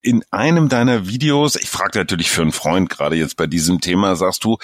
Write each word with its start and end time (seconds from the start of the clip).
in 0.00 0.24
einem 0.30 0.68
deiner 0.68 1.08
Videos, 1.08 1.56
ich 1.56 1.68
frage 1.68 1.98
natürlich 1.98 2.30
für 2.30 2.42
einen 2.42 2.52
Freund 2.52 2.88
gerade 2.88 3.16
jetzt 3.16 3.36
bei 3.36 3.46
diesem 3.46 3.80
Thema, 3.80 4.14
sagst 4.14 4.44
du, 4.44 4.58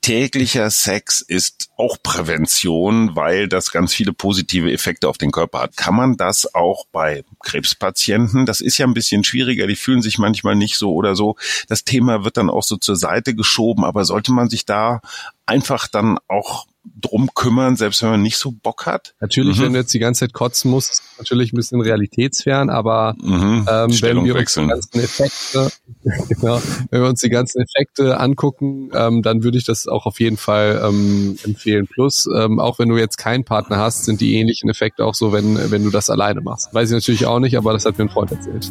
täglicher 0.00 0.70
Sex 0.70 1.20
ist 1.20 1.70
auch 1.76 1.96
Prävention, 2.02 3.14
weil 3.14 3.48
das 3.48 3.70
ganz 3.70 3.94
viele 3.94 4.12
positive 4.12 4.70
Effekte 4.72 5.08
auf 5.08 5.16
den 5.16 5.30
Körper 5.30 5.60
hat. 5.60 5.76
Kann 5.76 5.94
man 5.94 6.16
das 6.16 6.54
auch 6.54 6.86
bei 6.90 7.24
Krebspatienten? 7.44 8.46
Das 8.46 8.60
ist 8.60 8.78
ja 8.78 8.86
ein 8.86 8.94
bisschen 8.94 9.22
schwieriger, 9.22 9.66
die 9.66 9.76
fühlen 9.76 10.02
sich 10.02 10.18
manchmal 10.18 10.56
nicht 10.56 10.76
so 10.76 10.92
oder 10.92 11.14
so. 11.14 11.36
Das 11.68 11.84
Thema 11.84 12.24
wird 12.24 12.36
dann 12.36 12.50
auch 12.50 12.64
so 12.64 12.76
zur 12.76 12.96
Seite 12.96 13.34
geschoben, 13.34 13.84
aber 13.84 14.04
sollte 14.04 14.32
man 14.32 14.48
sich 14.48 14.66
da 14.66 15.00
einfach 15.46 15.86
dann 15.86 16.18
auch 16.26 16.66
drum 17.00 17.30
kümmern, 17.34 17.76
selbst 17.76 18.02
wenn 18.02 18.10
man 18.10 18.22
nicht 18.22 18.36
so 18.36 18.52
Bock 18.52 18.86
hat. 18.86 19.14
Natürlich, 19.20 19.58
mhm. 19.58 19.64
wenn 19.64 19.72
du 19.74 19.78
jetzt 19.80 19.94
die 19.94 19.98
ganze 19.98 20.20
Zeit 20.20 20.32
kotzen 20.32 20.70
musst, 20.70 20.90
ist 20.90 21.02
natürlich 21.18 21.52
ein 21.52 21.56
bisschen 21.56 21.80
realitätsfern, 21.80 22.70
aber 22.70 23.14
mhm. 23.20 23.66
ähm, 23.68 24.02
wenn 24.02 24.24
wir 24.24 24.36
uns 24.36 24.54
die 24.54 24.66
ganzen 24.66 25.00
Effekte, 25.00 25.70
genau, 26.28 26.62
wenn 26.90 27.02
wir 27.02 27.08
uns 27.08 27.20
die 27.20 27.30
ganzen 27.30 27.62
Effekte 27.62 28.18
angucken, 28.18 28.90
ähm, 28.94 29.22
dann 29.22 29.42
würde 29.42 29.58
ich 29.58 29.64
das 29.64 29.88
auch 29.88 30.06
auf 30.06 30.20
jeden 30.20 30.36
Fall 30.36 30.82
ähm, 30.84 31.36
empfehlen. 31.44 31.86
Plus, 31.86 32.28
ähm, 32.34 32.58
auch 32.58 32.78
wenn 32.78 32.88
du 32.88 32.96
jetzt 32.96 33.16
keinen 33.16 33.44
Partner 33.44 33.78
hast, 33.78 34.04
sind 34.04 34.20
die 34.20 34.34
ähnlichen 34.34 34.70
Effekte 34.70 35.04
auch 35.04 35.14
so, 35.14 35.32
wenn, 35.32 35.70
wenn 35.70 35.84
du 35.84 35.90
das 35.90 36.10
alleine 36.10 36.40
machst. 36.40 36.72
Weiß 36.74 36.90
ich 36.90 36.94
natürlich 36.94 37.26
auch 37.26 37.40
nicht, 37.40 37.56
aber 37.56 37.72
das 37.72 37.84
hat 37.84 37.98
mir 37.98 38.04
ein 38.04 38.10
Freund 38.10 38.32
erzählt. 38.32 38.70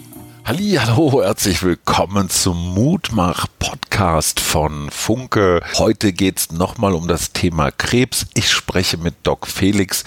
Hallo, 0.43 1.21
herzlich 1.23 1.61
willkommen 1.61 2.29
zum 2.29 2.73
Mutmach 2.73 3.45
Podcast 3.59 4.39
von 4.39 4.89
Funke. 4.89 5.61
Heute 5.77 6.13
geht's 6.13 6.51
nochmal 6.51 6.93
um 6.93 7.07
das 7.07 7.31
Thema 7.31 7.69
Krebs. 7.69 8.25
Ich 8.33 8.49
spreche 8.51 8.97
mit 8.97 9.13
Doc 9.23 9.45
Felix. 9.45 10.03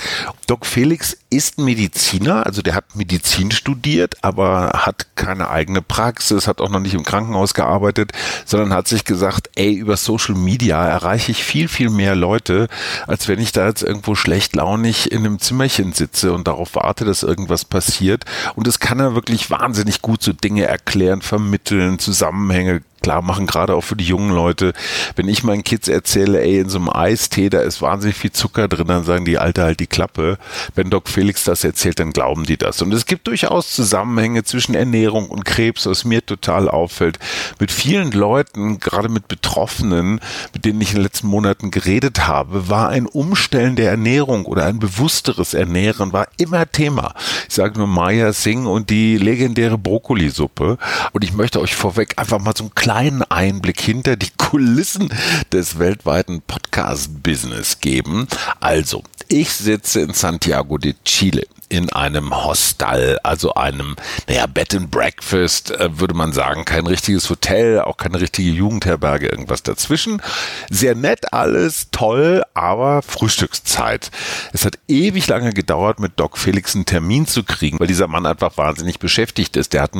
Doc 0.49 0.67
Felix 0.67 1.17
ist 1.31 1.59
Mediziner, 1.59 2.45
also 2.47 2.63
der 2.63 2.75
hat 2.75 2.97
Medizin 2.97 3.51
studiert, 3.51 4.17
aber 4.23 4.71
hat 4.75 5.17
keine 5.17 5.51
eigene 5.51 5.83
Praxis, 5.83 6.47
hat 6.47 6.61
auch 6.61 6.69
noch 6.69 6.81
nicht 6.81 6.95
im 6.95 7.05
Krankenhaus 7.05 7.55
gearbeitet, 7.55 8.13
sondern 8.45 8.73
hat 8.73 8.89
sich 8.89 9.05
gesagt, 9.05 9.51
ey, 9.55 9.73
über 9.73 9.97
Social 9.97 10.35
Media 10.35 10.85
erreiche 10.87 11.33
ich 11.33 11.45
viel, 11.45 11.69
viel 11.69 11.91
mehr 11.91 12.15
Leute, 12.15 12.69
als 13.07 13.29
wenn 13.29 13.41
ich 13.41 13.53
da 13.53 13.67
jetzt 13.67 13.83
irgendwo 13.83 14.15
schlecht 14.15 14.55
launig 14.55 15.11
in 15.13 15.19
einem 15.19 15.39
Zimmerchen 15.39 15.93
sitze 15.93 16.33
und 16.33 16.47
darauf 16.49 16.75
warte, 16.75 17.05
dass 17.05 17.23
irgendwas 17.23 17.65
passiert. 17.65 18.25
Und 18.55 18.67
das 18.67 18.81
kann 18.81 19.01
er 19.01 19.15
wirklich 19.15 19.51
wahnsinnig 19.51 20.03
gut 20.03 20.23
so 20.25 20.33
Dinge 20.33 20.65
erklären, 20.65 21.23
vermitteln, 21.23 21.99
Zusammenhänge 21.99 22.83
klar 23.05 23.21
machen, 23.21 23.47
gerade 23.47 23.75
auch 23.75 23.83
für 23.83 23.97
die 23.97 24.05
jungen 24.07 24.31
Leute. 24.35 24.73
Wenn 25.15 25.29
ich 25.29 25.45
meinen 25.45 25.63
Kids 25.63 25.89
erzähle, 25.89 26.41
ey, 26.41 26.59
in 26.61 26.71
so 26.71 26.79
einem 26.79 26.89
Eistee, 26.89 27.51
da 27.51 27.61
ist 27.61 27.83
wahnsinnig 27.83 28.17
viel 28.17 28.33
Zucker 28.33 28.67
drin, 28.67 28.87
dann 28.87 29.05
sagen 29.05 29.27
die 29.27 29.37
Alte 29.37 29.63
halt 29.63 29.79
die 29.79 29.87
Klappe. 29.87 30.39
Wenn 30.75 30.89
Doc 30.89 31.09
Felix 31.11 31.45
das 31.45 31.65
erzählt, 31.65 32.01
dann 32.01 32.15
glauben 32.15 32.47
die 32.47 32.57
das. 32.57 32.81
Und 32.81 32.95
es 32.95 33.05
gibt 33.05 33.27
durchaus 33.27 33.75
Zusammenhänge 33.75 34.43
zwischen 34.45 34.75
Ernährung 34.75 35.29
und 35.29 35.45
Krebs, 35.45 35.85
was 35.85 36.07
mir 36.07 36.25
total 36.25 36.71
auffällt. 36.71 37.19
Mit 37.61 37.71
vielen 37.71 38.11
Leuten, 38.13 38.81
gerade 38.81 39.11
mit 39.11 39.29
Betroffenen, 39.29 40.21
mit 40.55 40.65
denen 40.65 40.81
ich 40.81 40.91
in 40.91 40.97
den 40.97 41.03
letzten 41.03 41.27
Monaten 41.27 41.71
geredet 41.71 42.27
habe, 42.27 42.71
war 42.71 42.89
ein 42.89 43.05
Umstellen 43.05 43.77
der 43.77 43.91
Ernährung 43.91 44.47
oder 44.47 44.65
ein 44.65 44.79
bewussteres 44.79 45.53
Ernähren 45.53 46.15
war 46.15 46.29
immer 46.39 46.71
Thema. 46.71 47.15
Ich 47.49 47.55
sage 47.55 47.79
nur 47.79 47.87
Maya 47.87 48.33
Singh 48.33 48.67
und 48.67 48.89
die 48.89 49.19
legendäre 49.19 49.77
Brokkolisuppe. 49.77 50.79
Und 51.13 51.23
ich 51.23 51.35
möchte 51.35 51.61
euch 51.61 51.75
vorweg 51.75 52.15
einfach 52.17 52.39
mal 52.39 52.55
so 52.57 52.65
ein 52.65 52.71
kleinen 52.95 53.23
Einblick 53.25 53.81
hinter 53.81 54.15
die 54.15 54.31
Kulissen 54.37 55.13
des 55.51 55.81
weltweiten 55.81 56.43
Podcast-Business 56.43 57.81
geben. 57.81 58.29
Also, 58.61 59.03
ich 59.27 59.51
sitze 59.51 60.03
in 60.03 60.13
Santiago 60.15 60.79
de 60.79 60.95
Chile 61.05 61.45
in 61.69 61.91
einem 61.93 62.45
Hostel, 62.45 63.19
also 63.23 63.55
einem, 63.55 63.97
naja, 64.29 64.47
Bed 64.47 64.75
and 64.75 64.91
Breakfast, 64.91 65.71
äh, 65.71 65.99
würde 65.99 66.15
man 66.15 66.33
sagen. 66.33 66.65
Kein 66.65 66.87
richtiges 66.87 67.31
Hotel, 67.31 67.81
auch 67.81 67.97
keine 67.97 68.21
richtige 68.21 68.51
Jugendherberge, 68.51 69.29
irgendwas 69.29 69.63
dazwischen. 69.63 70.23
Sehr 70.71 70.95
nett 70.95 71.33
alles, 71.33 71.89
toll, 71.91 72.43
aber 72.55 73.03
Frühstückszeit. 73.03 74.11
Es 74.53 74.65
hat 74.65 74.79
ewig 74.89 75.27
lange 75.27 75.53
gedauert, 75.53 76.01
mit 76.01 76.13
Doc 76.17 76.39
Felix 76.39 76.75
einen 76.75 76.87
Termin 76.87 77.27
zu 77.27 77.43
kriegen, 77.43 77.81
weil 77.81 77.87
dieser 77.87 78.09
Mann 78.09 78.27
einfach 78.27 78.57
wahnsinnig 78.57 78.99
beschäftigt 78.99 79.57
ist. 79.57 79.73
Der 79.73 79.83
hat 79.83 79.95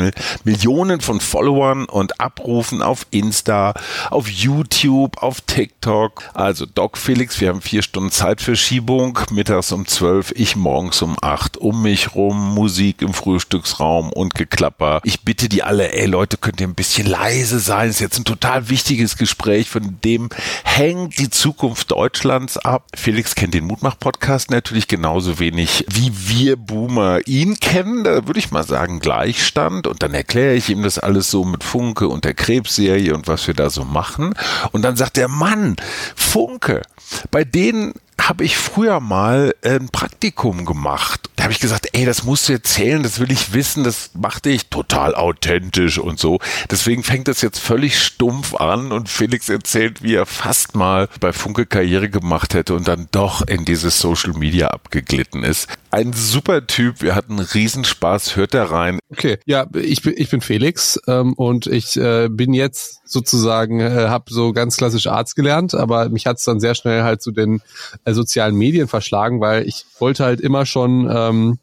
Millionen 0.45 1.01
von 1.01 1.21
Followern 1.21 1.85
und 1.87 2.21
Abrufen 2.21 2.83
auf 2.83 3.07
Insta, 3.11 3.75
auf 4.11 4.29
YouTube, 4.29 5.23
auf 5.23 5.41
TikTok. 5.41 6.23
Also 6.35 6.67
Doc 6.67 6.99
Felix, 6.99 7.41
wir 7.41 7.49
haben 7.49 7.61
vier 7.61 7.83
Stunden 7.83 8.11
Zeitverschiebung, 8.11 9.19
mittags 9.31 9.73
um 9.73 9.87
zwölf, 9.87 10.33
ich 10.37 10.57
morgens 10.57 11.03
um 11.03 11.17
acht 11.21 11.54
um 11.57 11.83
mich 11.83 12.15
rum, 12.15 12.55
Musik 12.55 13.03
im 13.03 13.15
Frühstücksraum 13.15 14.13
und 14.13 14.35
Geklapper. 14.35 15.01
Ich 15.05 15.23
bitte 15.23 15.49
die 15.49 15.63
alle, 15.63 15.93
ey 15.93 16.07
Leute, 16.07 16.37
könnt 16.37 16.61
ihr 16.61 16.69
ein 16.69 16.75
bisschen 16.75 17.07
leise 17.07 17.59
sein? 17.59 17.89
Das 17.89 17.97
ist 17.97 18.01
jetzt 18.01 18.19
ein 18.19 18.25
total 18.25 18.69
wichtiges 18.69 19.17
Gespräch, 19.17 19.71
von 19.71 19.99
dem 20.05 20.29
hängt 20.65 21.19
die 21.19 21.31
Zukunft 21.31 21.91
Deutschlands 21.91 22.59
ab. 22.59 22.87
Felix 22.95 23.35
kennt 23.35 23.55
den 23.55 23.65
Mutmach-Podcast 23.65 24.51
natürlich 24.51 24.89
genauso 24.89 25.39
wenig, 25.39 25.85
wie 25.89 26.13
wir 26.15 26.57
Boomer 26.57 27.21
ihn 27.27 27.59
kennen. 27.61 28.05
Da 28.05 28.27
würde 28.27 28.39
ich 28.39 28.51
mal 28.51 28.65
sagen, 28.65 29.01
Gleichstand. 29.01 29.87
Und 29.87 30.03
dann 30.03 30.15
erkläre 30.15 30.55
ich 30.55 30.71
ihm 30.71 30.83
das 30.83 30.99
alles 30.99 31.31
so 31.31 31.45
mit 31.45 31.65
Funke 31.65 32.09
und 32.09 32.25
der 32.25 32.35
Krebsserie 32.35 33.15
und 33.15 33.29
was 33.29 33.47
wir 33.47 33.55
da 33.55 33.71
so 33.71 33.85
machen. 33.85 34.35
Und 34.73 34.83
dann 34.83 34.97
sagt 34.97 35.17
der 35.17 35.29
Mann, 35.29 35.77
Funke, 36.15 36.83
bei 37.31 37.45
denen 37.45 37.95
habe 38.21 38.45
ich 38.45 38.57
früher 38.57 39.01
mal 39.01 39.55
ein 39.63 39.89
Praktikum 39.89 40.65
gemacht. 40.65 41.31
Da 41.37 41.45
habe 41.45 41.53
ich 41.53 41.61
gesagt, 41.61 41.89
ey, 41.93 42.05
das 42.05 42.25
musst 42.25 42.49
du 42.49 42.55
erzählen, 42.55 43.03
das 43.03 43.19
will 43.19 43.31
ich 43.31 43.53
wissen, 43.53 43.85
das 43.85 44.11
machte 44.15 44.51
ich 44.51 44.69
total 44.69 45.15
authentisch 45.15 45.99
und 45.99 46.19
so. 46.19 46.39
Deswegen 46.71 47.03
fängt 47.03 47.29
das 47.29 47.43
jetzt 47.43 47.59
völlig 47.59 47.99
stumpf 47.99 48.55
an 48.55 48.93
und 48.93 49.09
Felix 49.09 49.49
erzählt, 49.49 50.03
wie 50.03 50.15
er 50.15 50.27
fast 50.27 50.75
mal 50.75 51.09
bei 51.21 51.33
Funke 51.33 51.67
Karriere 51.67 52.09
gemacht 52.09 52.55
hätte 52.55 52.75
und 52.75 52.89
dann 52.89 53.09
doch 53.11 53.43
in 53.47 53.65
dieses 53.65 54.01
Social 54.01 54.33
Media 54.33 54.69
abgeglitten 54.69 55.43
ist. 55.43 55.69
Ein 55.91 56.13
super 56.13 56.67
Typ, 56.67 57.03
wir 57.03 57.15
hatten 57.15 57.39
Riesenspaß, 57.39 58.37
hört 58.37 58.55
da 58.55 58.65
rein. 58.65 58.99
Okay, 59.13 59.39
ja, 59.47 59.67
ich 59.75 60.03
bin, 60.03 60.15
ich 60.17 60.31
bin 60.31 60.41
Felix 60.41 60.99
ähm, 61.07 61.35
und 61.35 61.67
ich 61.67 61.97
äh, 61.97 62.29
bin 62.29 62.53
jetzt 62.53 63.01
sozusagen, 63.05 63.81
äh, 63.81 64.09
habe 64.09 64.25
so 64.29 64.53
ganz 64.53 64.77
klassisch 64.77 65.07
Arzt 65.07 65.37
gelernt, 65.37 65.75
aber 65.75 66.09
mich 66.09 66.27
hat 66.27 66.39
es 66.39 66.45
dann 66.45 66.59
sehr 66.59 66.75
schnell 66.75 67.05
halt 67.05 67.23
zu 67.23 67.31
den 67.31 67.61
äh, 68.04 68.04
sozialen 68.13 68.55
Medien 68.55 68.89
verschlagen, 68.89 69.41
weil 69.41 69.67
ich 69.67 69.87
wollte 69.99 70.25
halt 70.25 70.41
immer 70.41 70.67
schon 70.67 71.09
ähm, 71.11 71.59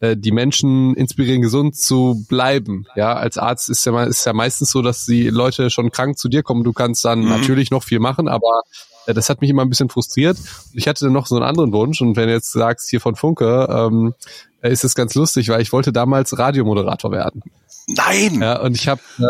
äh, 0.00 0.16
die 0.16 0.32
Menschen 0.32 0.94
inspirieren, 0.94 1.42
gesund 1.42 1.76
zu 1.76 2.24
bleiben. 2.28 2.86
Ja, 2.94 3.14
als 3.14 3.38
Arzt 3.38 3.68
ist 3.68 3.84
ja, 3.84 4.04
ist 4.04 4.24
ja 4.24 4.32
meistens 4.32 4.70
so, 4.70 4.82
dass 4.82 5.04
die 5.04 5.28
Leute 5.28 5.70
schon 5.70 5.90
krank 5.90 6.18
zu 6.18 6.28
dir 6.28 6.42
kommen. 6.42 6.64
Du 6.64 6.72
kannst 6.72 7.04
dann 7.04 7.20
mhm. 7.20 7.28
natürlich 7.28 7.70
noch 7.70 7.82
viel 7.82 7.98
machen, 7.98 8.28
aber 8.28 8.62
äh, 9.06 9.14
das 9.14 9.28
hat 9.28 9.40
mich 9.40 9.50
immer 9.50 9.62
ein 9.62 9.68
bisschen 9.68 9.88
frustriert. 9.88 10.38
Ich 10.72 10.88
hatte 10.88 11.04
dann 11.04 11.12
noch 11.12 11.26
so 11.26 11.36
einen 11.36 11.44
anderen 11.44 11.72
Wunsch 11.72 12.00
und 12.00 12.16
wenn 12.16 12.28
du 12.28 12.34
jetzt 12.34 12.52
sagst 12.52 12.88
hier 12.90 13.00
von 13.00 13.16
Funke, 13.16 13.68
ähm, 13.70 14.14
ist 14.62 14.84
es 14.84 14.94
ganz 14.94 15.14
lustig, 15.14 15.48
weil 15.48 15.62
ich 15.62 15.72
wollte 15.72 15.92
damals 15.92 16.38
Radiomoderator 16.38 17.10
werden. 17.10 17.42
Nein! 17.88 18.40
Ja, 18.40 18.60
und 18.60 18.76
ich 18.76 18.88
habe 18.88 19.00
äh, 19.18 19.24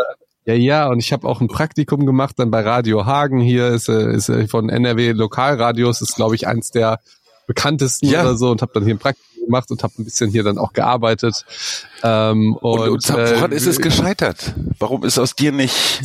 ja, 0.46 0.54
ja, 0.54 0.88
und 0.88 0.98
ich 0.98 1.12
habe 1.12 1.28
auch 1.28 1.40
ein 1.40 1.48
Praktikum 1.48 2.06
gemacht 2.06 2.38
dann 2.38 2.50
bei 2.50 2.62
Radio 2.62 3.04
Hagen. 3.04 3.40
Hier 3.40 3.68
ist, 3.68 3.88
äh, 3.88 4.12
ist 4.12 4.28
äh, 4.28 4.46
von 4.48 4.70
NRW 4.70 5.12
Lokalradios, 5.12 6.00
ist 6.00 6.16
glaube 6.16 6.34
ich 6.34 6.46
eins 6.46 6.70
der 6.70 7.00
bekanntesten 7.46 8.08
ja. 8.08 8.22
oder 8.22 8.36
so 8.36 8.50
und 8.50 8.62
habe 8.62 8.72
dann 8.74 8.84
hier 8.84 8.94
ein 8.94 8.98
Praktikum 8.98 9.44
gemacht 9.46 9.70
und 9.70 9.82
habe 9.82 9.92
ein 9.98 10.04
bisschen 10.04 10.30
hier 10.30 10.42
dann 10.42 10.56
auch 10.56 10.72
gearbeitet. 10.72 11.44
Ähm, 12.02 12.56
und, 12.56 12.80
und, 12.80 12.88
und 12.88 13.08
woran 13.08 13.52
äh, 13.52 13.54
ist 13.54 13.66
es 13.66 13.80
gescheitert? 13.80 14.54
Warum 14.78 15.04
ist 15.04 15.18
aus 15.18 15.34
dir 15.34 15.52
nicht 15.52 16.02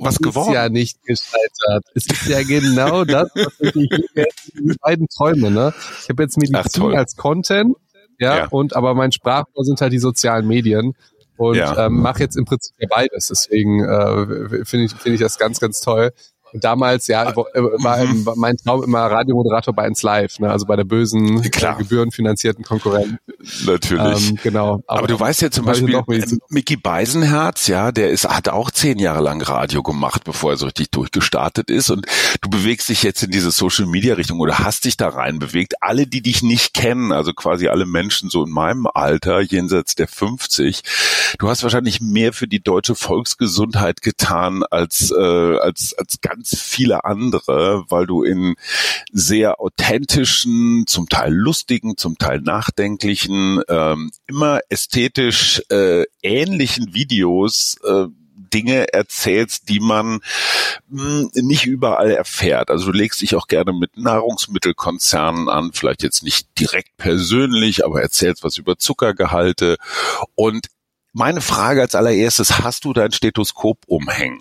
was 0.00 0.18
geworden? 0.18 0.50
Ist 0.50 0.54
ja 0.54 0.68
nicht 0.68 1.02
gescheitert. 1.04 1.84
Es 1.94 2.06
ist 2.06 2.26
ja 2.26 2.42
genau 2.42 3.04
das, 3.04 3.28
was 3.34 3.52
ich 3.60 3.72
die 3.72 4.76
beiden 4.80 5.06
Träume. 5.08 5.50
Ne? 5.50 5.74
Ich 6.02 6.08
habe 6.08 6.22
jetzt 6.22 6.36
Medizin 6.36 6.92
Ach, 6.92 6.98
als 6.98 7.16
Content, 7.16 7.76
ja, 8.18 8.36
ja, 8.38 8.46
und 8.48 8.74
aber 8.74 8.94
mein 8.94 9.12
Sprachrohr 9.12 9.64
sind 9.64 9.80
halt 9.80 9.92
die 9.92 9.98
sozialen 9.98 10.46
Medien 10.46 10.94
und 11.36 11.56
ja. 11.56 11.86
ähm, 11.86 12.00
mache 12.00 12.20
jetzt 12.20 12.36
im 12.36 12.44
Prinzip 12.44 12.74
ja 12.78 12.88
beides. 12.90 13.28
Deswegen 13.28 13.84
äh, 13.84 14.64
finde 14.64 14.86
ich, 14.86 14.92
finde 14.92 15.14
ich 15.14 15.20
das 15.20 15.38
ganz, 15.38 15.60
ganz 15.60 15.80
toll. 15.80 16.12
Und 16.52 16.64
damals, 16.64 17.06
ja, 17.06 17.30
äh, 17.30 17.36
war, 17.36 17.98
Mhm. 18.04 18.26
war 18.26 18.36
mein 18.36 18.56
Traum 18.56 18.82
immer 18.84 19.00
Radiomoderator 19.00 19.74
bei 19.74 19.84
1 19.84 20.02
Live, 20.02 20.38
ne? 20.38 20.50
also 20.50 20.66
bei 20.66 20.76
der 20.76 20.84
bösen, 20.84 21.42
äh, 21.44 21.50
gebührenfinanzierten 21.50 22.64
Konkurrenz. 22.64 23.18
Natürlich. 23.66 24.30
Ähm, 24.30 24.38
genau. 24.42 24.82
Aber, 24.86 25.06
du 25.06 25.18
weißt 25.18 25.42
ja 25.42 25.50
zum 25.50 25.64
Beispiel, 25.64 25.90
noch, 25.90 26.08
äh, 26.08 26.24
Mickey 26.48 26.76
Beisenherz, 26.76 27.66
ja, 27.66 27.92
der 27.92 28.10
ist, 28.10 28.28
hat 28.28 28.48
auch 28.48 28.70
zehn 28.70 28.98
Jahre 28.98 29.22
lang 29.22 29.42
Radio 29.42 29.82
gemacht, 29.82 30.24
bevor 30.24 30.52
er 30.52 30.56
so 30.56 30.66
richtig 30.66 30.90
durchgestartet 30.90 31.70
ist. 31.70 31.90
Und 31.90 32.06
du 32.40 32.48
bewegst 32.48 32.88
dich 32.88 33.02
jetzt 33.02 33.22
in 33.22 33.30
diese 33.30 33.50
Social 33.50 33.86
Media 33.86 34.14
Richtung 34.14 34.40
oder 34.40 34.58
hast 34.60 34.84
dich 34.84 34.96
da 34.96 35.08
rein 35.08 35.38
bewegt. 35.38 35.74
Alle, 35.80 36.06
die 36.06 36.22
dich 36.22 36.42
nicht 36.42 36.74
kennen, 36.74 37.12
also 37.12 37.32
quasi 37.32 37.68
alle 37.68 37.86
Menschen 37.86 38.30
so 38.30 38.44
in 38.44 38.50
meinem 38.50 38.86
Alter, 38.92 39.40
jenseits 39.40 39.94
der 39.94 40.08
50, 40.08 40.82
du 41.38 41.48
hast 41.48 41.62
wahrscheinlich 41.62 42.00
mehr 42.00 42.32
für 42.32 42.46
die 42.48 42.62
deutsche 42.62 42.94
Volksgesundheit 42.94 44.02
getan 44.02 44.62
als, 44.70 45.10
äh, 45.10 45.58
als, 45.58 45.94
als 45.98 46.20
ganz 46.20 46.35
viele 46.44 47.04
andere, 47.04 47.84
weil 47.88 48.06
du 48.06 48.22
in 48.22 48.54
sehr 49.12 49.60
authentischen, 49.60 50.84
zum 50.86 51.08
Teil 51.08 51.32
lustigen, 51.32 51.96
zum 51.96 52.18
Teil 52.18 52.40
nachdenklichen, 52.40 53.62
ähm, 53.68 54.10
immer 54.26 54.60
ästhetisch 54.68 55.62
äh, 55.70 56.04
ähnlichen 56.22 56.94
Videos 56.94 57.76
äh, 57.84 58.06
Dinge 58.52 58.92
erzählst, 58.92 59.68
die 59.68 59.80
man 59.80 60.20
mh, 60.88 61.30
nicht 61.34 61.66
überall 61.66 62.10
erfährt. 62.10 62.70
Also 62.70 62.86
du 62.86 62.92
legst 62.92 63.20
dich 63.20 63.34
auch 63.34 63.48
gerne 63.48 63.72
mit 63.72 63.96
Nahrungsmittelkonzernen 63.96 65.48
an, 65.48 65.72
vielleicht 65.72 66.02
jetzt 66.02 66.22
nicht 66.22 66.48
direkt 66.58 66.96
persönlich, 66.96 67.84
aber 67.84 68.02
erzählst 68.02 68.44
was 68.44 68.56
über 68.58 68.78
Zuckergehalte. 68.78 69.76
Und 70.34 70.68
meine 71.12 71.40
Frage 71.40 71.80
als 71.80 71.94
allererstes, 71.94 72.58
hast 72.58 72.84
du 72.84 72.92
dein 72.92 73.12
Stethoskop 73.12 73.78
umhängen? 73.86 74.40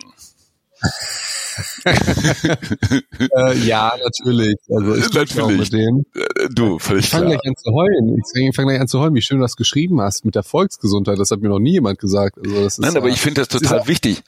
Äh, 1.88 3.58
ja, 3.60 3.94
natürlich. 4.04 4.56
Also 4.70 4.96
ich 4.96 5.12
natürlich. 5.14 5.72
mit 5.72 5.74
dem. 5.74 6.06
Äh, 6.14 6.50
Du, 6.54 6.80
völlig 6.80 7.06
Ich 7.06 7.12
fange 7.12 7.28
gleich 7.28 7.40
an 7.46 7.56
zu 7.56 7.72
heulen. 7.72 8.18
Ich 8.18 8.56
fange 8.56 8.70
gleich 8.72 8.82
an 8.82 8.88
zu 8.88 9.00
heulen, 9.00 9.16
wie 9.16 9.22
schön 9.22 9.38
du 9.38 9.44
das 9.44 9.56
geschrieben 9.56 10.02
hast 10.02 10.26
mit 10.26 10.36
der 10.36 10.44
Volksgesundheit. 10.44 11.18
Das 11.20 11.32
hat 11.32 11.40
mir 11.40 11.50
noch 11.50 11.60
nie 11.60 11.74
jemand 11.74 12.00
gesagt. 12.00 12.38
Also 12.38 12.56
das 12.64 12.74
ist, 12.74 12.80
Nein, 12.80 12.98
aber 12.98 13.08
äh, 13.08 13.12
ich 13.12 13.22
finde 13.22 13.42
das 13.42 13.48
ist 13.48 13.62
total 13.64 13.80
auch- 13.80 13.88
wichtig. 13.88 14.22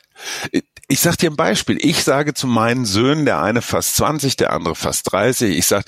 Ich 0.87 0.99
sag 1.01 1.17
dir 1.17 1.29
ein 1.29 1.35
Beispiel. 1.35 1.77
Ich 1.81 2.03
sage 2.03 2.33
zu 2.33 2.47
meinen 2.47 2.85
Söhnen, 2.85 3.25
der 3.25 3.41
eine 3.41 3.61
fast 3.61 3.97
20, 3.97 4.37
der 4.37 4.53
andere 4.53 4.75
fast 4.75 5.11
30, 5.11 5.57
ich 5.57 5.65
sag, 5.67 5.83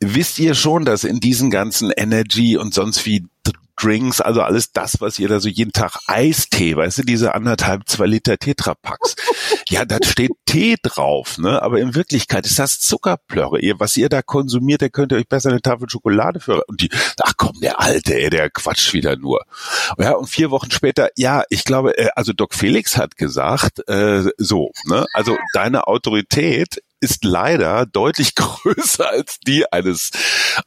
wisst 0.00 0.38
ihr 0.40 0.54
schon, 0.54 0.84
dass 0.84 1.04
in 1.04 1.20
diesen 1.20 1.50
ganzen 1.50 1.92
Energy 1.92 2.56
und 2.56 2.74
sonst 2.74 3.06
wie 3.06 3.24
Drinks, 3.76 4.20
also 4.20 4.42
alles 4.42 4.72
das, 4.72 5.00
was 5.00 5.18
ihr 5.18 5.28
da 5.28 5.40
so 5.40 5.48
jeden 5.48 5.72
Tag 5.72 5.96
Eistee, 6.06 6.76
weißt 6.76 6.98
du, 6.98 7.02
diese 7.02 7.34
anderthalb, 7.34 7.88
zwei 7.88 8.06
Liter 8.06 8.38
Tetrapacks. 8.38 9.16
ja, 9.68 9.84
da 9.84 9.98
steht 10.02 10.32
Tee 10.46 10.76
drauf, 10.82 11.38
ne? 11.38 11.60
Aber 11.62 11.80
in 11.80 11.94
Wirklichkeit 11.94 12.46
ist 12.46 12.58
das 12.58 12.78
Zuckerplörre. 12.80 13.60
Ihr, 13.60 13.80
was 13.80 13.96
ihr 13.96 14.08
da 14.08 14.22
konsumiert, 14.22 14.82
da 14.82 14.88
könnt 14.88 15.12
ihr 15.12 15.18
euch 15.18 15.28
besser 15.28 15.50
eine 15.50 15.60
Tafel 15.60 15.88
Schokolade 15.90 16.40
für. 16.40 16.64
Und 16.66 16.80
die, 16.80 16.90
ach 17.22 17.34
komm, 17.36 17.58
der 17.60 17.80
Alte, 17.80 18.14
ey, 18.14 18.30
der 18.30 18.50
quatscht 18.50 18.92
wieder 18.92 19.16
nur. 19.16 19.44
Ja, 19.98 20.12
und 20.12 20.28
vier 20.28 20.50
Wochen 20.50 20.70
später, 20.70 21.08
ja, 21.16 21.42
ich 21.50 21.64
glaube, 21.64 21.98
äh, 21.98 22.10
also 22.14 22.32
Doc 22.32 22.54
Felix 22.54 22.96
hat 22.96 23.16
gesagt, 23.16 23.88
äh, 23.88 24.24
so, 24.38 24.70
ne? 24.86 25.06
Also 25.12 25.36
deine 25.52 25.86
Autorität 25.86 26.80
ist 27.00 27.24
leider 27.24 27.86
deutlich 27.86 28.34
größer 28.34 29.08
als 29.08 29.38
die 29.46 29.70
eines 29.70 30.10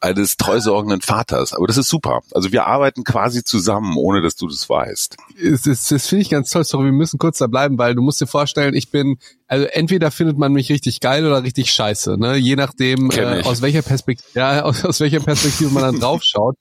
eines 0.02 0.38
treusorgenden 0.38 1.02
Vaters. 1.02 1.54
Aber 1.54 1.68
das 1.68 1.78
ist 1.78 1.90
super. 1.90 2.22
Also 2.32 2.52
wir 2.52 2.68
arbeiten 2.68 2.97
quasi 3.04 3.44
zusammen, 3.44 3.96
ohne 3.98 4.22
dass 4.22 4.36
du 4.36 4.48
das 4.48 4.70
weißt. 4.70 5.18
Das, 5.44 5.66
ist- 5.66 5.92
das 5.92 6.08
finde 6.08 6.22
ich 6.24 6.30
ganz 6.30 6.50
toll. 6.50 6.64
Sorry, 6.64 6.86
wir 6.86 6.92
müssen 6.92 7.18
kurz 7.18 7.38
da 7.38 7.48
bleiben, 7.48 7.78
weil 7.78 7.96
du 7.96 8.02
musst 8.02 8.20
dir 8.22 8.28
vorstellen, 8.28 8.74
ich 8.74 8.92
bin, 8.92 9.18
also 9.48 9.66
entweder 9.66 10.12
findet 10.12 10.38
man 10.38 10.54
mich 10.54 10.70
richtig 10.72 11.00
geil 11.00 11.26
oder 11.26 11.44
richtig 11.44 11.72
scheiße, 11.72 12.18
ne? 12.18 12.36
Je 12.36 12.56
nachdem, 12.56 13.10
äh, 13.12 13.42
aus 13.48 13.62
welcher 13.62 13.82
Perspektive, 13.82 14.30
ja, 14.34 14.62
aus, 14.64 14.84
aus 14.86 15.00
welcher 15.00 15.20
Perspektive 15.20 15.70
man 15.72 15.84
dann 15.84 16.00
drauf 16.00 16.22
schaut. 16.24 16.56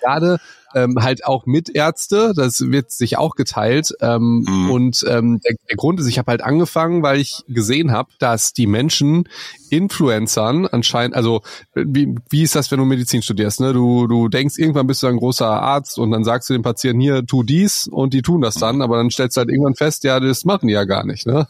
Gerade 0.00 0.38
ähm, 0.74 0.96
halt 1.00 1.24
auch 1.24 1.46
mit 1.46 1.74
Ärzte, 1.74 2.32
das 2.34 2.60
wird 2.60 2.90
sich 2.90 3.18
auch 3.18 3.34
geteilt. 3.34 3.94
Ähm, 4.00 4.42
Mhm. 4.46 4.70
Und 4.70 5.04
ähm, 5.08 5.40
der, 5.40 5.56
der 5.68 5.76
Grund 5.76 6.00
ist, 6.00 6.06
ich 6.06 6.18
habe 6.18 6.30
halt 6.30 6.42
angefangen, 6.42 7.02
weil 7.02 7.20
ich 7.20 7.44
gesehen 7.48 7.92
habe, 7.92 8.10
dass 8.18 8.52
die 8.52 8.66
Menschen 8.66 9.28
Influencern 9.70 10.66
anscheinend, 10.66 11.16
also 11.16 11.42
wie, 11.74 12.14
wie 12.28 12.42
ist 12.42 12.54
das, 12.54 12.70
wenn 12.70 12.78
du 12.78 12.84
Medizin 12.84 13.22
studierst? 13.22 13.60
Ne? 13.60 13.72
Du, 13.72 14.06
du 14.06 14.28
denkst, 14.28 14.58
irgendwann 14.58 14.86
bist 14.86 15.02
du 15.02 15.06
ein 15.06 15.16
großer 15.16 15.46
Arzt 15.46 15.98
und 15.98 16.10
dann 16.10 16.24
sagst 16.24 16.50
du 16.50 16.54
dem 16.54 16.62
Patienten 16.62 17.00
hier, 17.00 17.26
tu 17.26 17.42
dies 17.42 17.88
und 17.88 18.14
die 18.14 18.22
tun 18.22 18.40
das 18.40 18.56
dann, 18.56 18.82
aber 18.82 18.96
dann 18.96 19.10
stellst 19.10 19.36
du 19.36 19.40
halt 19.40 19.50
irgendwann 19.50 19.74
fest, 19.74 20.04
ja, 20.04 20.20
das 20.20 20.44
machen 20.44 20.66
die 20.68 20.74
ja 20.74 20.84
gar 20.84 21.04
nicht. 21.04 21.26
Ne? 21.26 21.46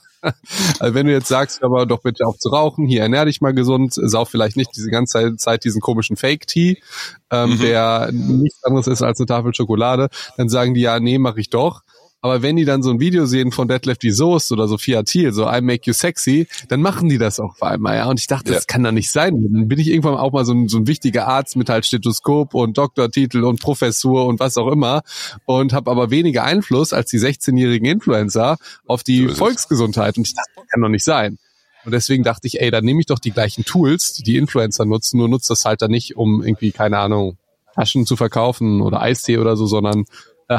Also 0.80 0.94
wenn 0.94 1.06
du 1.06 1.12
jetzt 1.12 1.28
sagst, 1.28 1.62
aber 1.64 1.86
doch 1.86 2.02
bitte 2.02 2.26
auf 2.26 2.38
zu 2.38 2.48
rauchen, 2.50 2.86
hier 2.86 3.02
ernähr 3.02 3.24
dich 3.24 3.40
mal 3.40 3.54
gesund, 3.54 3.92
sauf 3.94 4.28
vielleicht 4.30 4.56
nicht 4.56 4.70
diese 4.76 4.90
ganze 4.90 5.36
Zeit 5.36 5.64
diesen 5.64 5.80
komischen 5.80 6.16
Fake-Tea, 6.16 6.78
ähm, 7.30 7.50
Mhm. 7.50 7.58
der 7.60 8.10
nichts 8.12 8.62
anderes 8.64 8.86
ist 8.86 9.02
als 9.02 9.18
eine 9.20 9.26
Tafel 9.26 9.54
Schokolade, 9.54 10.08
dann 10.36 10.48
sagen 10.48 10.74
die 10.74 10.80
ja, 10.82 11.00
nee, 11.00 11.18
mach 11.18 11.36
ich 11.36 11.50
doch. 11.50 11.82
Aber 12.24 12.40
wenn 12.40 12.54
die 12.54 12.64
dann 12.64 12.84
so 12.84 12.90
ein 12.90 13.00
Video 13.00 13.26
sehen 13.26 13.50
von 13.50 13.66
Deadlift 13.66 14.02
die 14.04 14.12
Soest 14.12 14.52
oder 14.52 14.68
Sophia 14.68 15.02
Thiel, 15.02 15.32
so 15.32 15.50
I 15.50 15.60
make 15.60 15.82
you 15.84 15.92
sexy, 15.92 16.46
dann 16.68 16.80
machen 16.80 17.08
die 17.08 17.18
das 17.18 17.40
auch 17.40 17.50
auf 17.54 17.62
einmal, 17.62 17.96
ja. 17.96 18.08
Und 18.08 18.20
ich 18.20 18.28
dachte, 18.28 18.50
Ja. 18.52 18.54
das 18.54 18.68
kann 18.68 18.84
doch 18.84 18.92
nicht 18.92 19.10
sein. 19.10 19.42
Dann 19.52 19.66
bin 19.66 19.80
ich 19.80 19.88
irgendwann 19.88 20.14
auch 20.14 20.32
mal 20.32 20.44
so 20.44 20.52
ein, 20.52 20.68
so 20.68 20.78
ein 20.78 20.86
wichtiger 20.86 21.26
Arzt 21.26 21.56
mit 21.56 21.68
halt 21.68 21.84
Stethoskop 21.84 22.54
und 22.54 22.78
Doktortitel 22.78 23.42
und 23.42 23.60
Professur 23.60 24.26
und 24.26 24.38
was 24.38 24.56
auch 24.56 24.68
immer 24.70 25.02
und 25.46 25.72
habe 25.72 25.90
aber 25.90 26.10
weniger 26.10 26.44
Einfluss 26.44 26.92
als 26.92 27.10
die 27.10 27.18
16-jährigen 27.18 27.86
Influencer 27.86 28.56
auf 28.86 29.02
die 29.02 29.26
So. 29.28 29.34
Volksgesundheit. 29.34 30.16
Und 30.16 30.26
ich 30.28 30.34
dachte, 30.34 30.50
das 30.54 30.66
kann 30.68 30.80
doch 30.80 30.88
nicht 30.88 31.04
sein. 31.04 31.38
Und 31.84 31.90
deswegen 31.90 32.22
dachte 32.22 32.46
ich, 32.46 32.60
ey, 32.60 32.70
dann 32.70 32.84
nehme 32.84 33.00
ich 33.00 33.06
doch 33.06 33.18
die 33.18 33.32
gleichen 33.32 33.64
Tools, 33.64 34.12
die 34.12 34.22
die 34.22 34.36
Influencer 34.36 34.84
nutzen, 34.84 35.18
nur 35.18 35.28
nutzt 35.28 35.50
das 35.50 35.64
halt 35.64 35.82
dann 35.82 35.90
nicht, 35.90 36.16
um 36.16 36.40
irgendwie, 36.44 36.70
keine 36.70 36.98
Ahnung, 36.98 37.36
Taschen 37.74 38.06
zu 38.06 38.14
verkaufen 38.14 38.80
oder 38.80 39.00
Eistee 39.00 39.38
oder 39.38 39.56
so, 39.56 39.66
sondern 39.66 40.04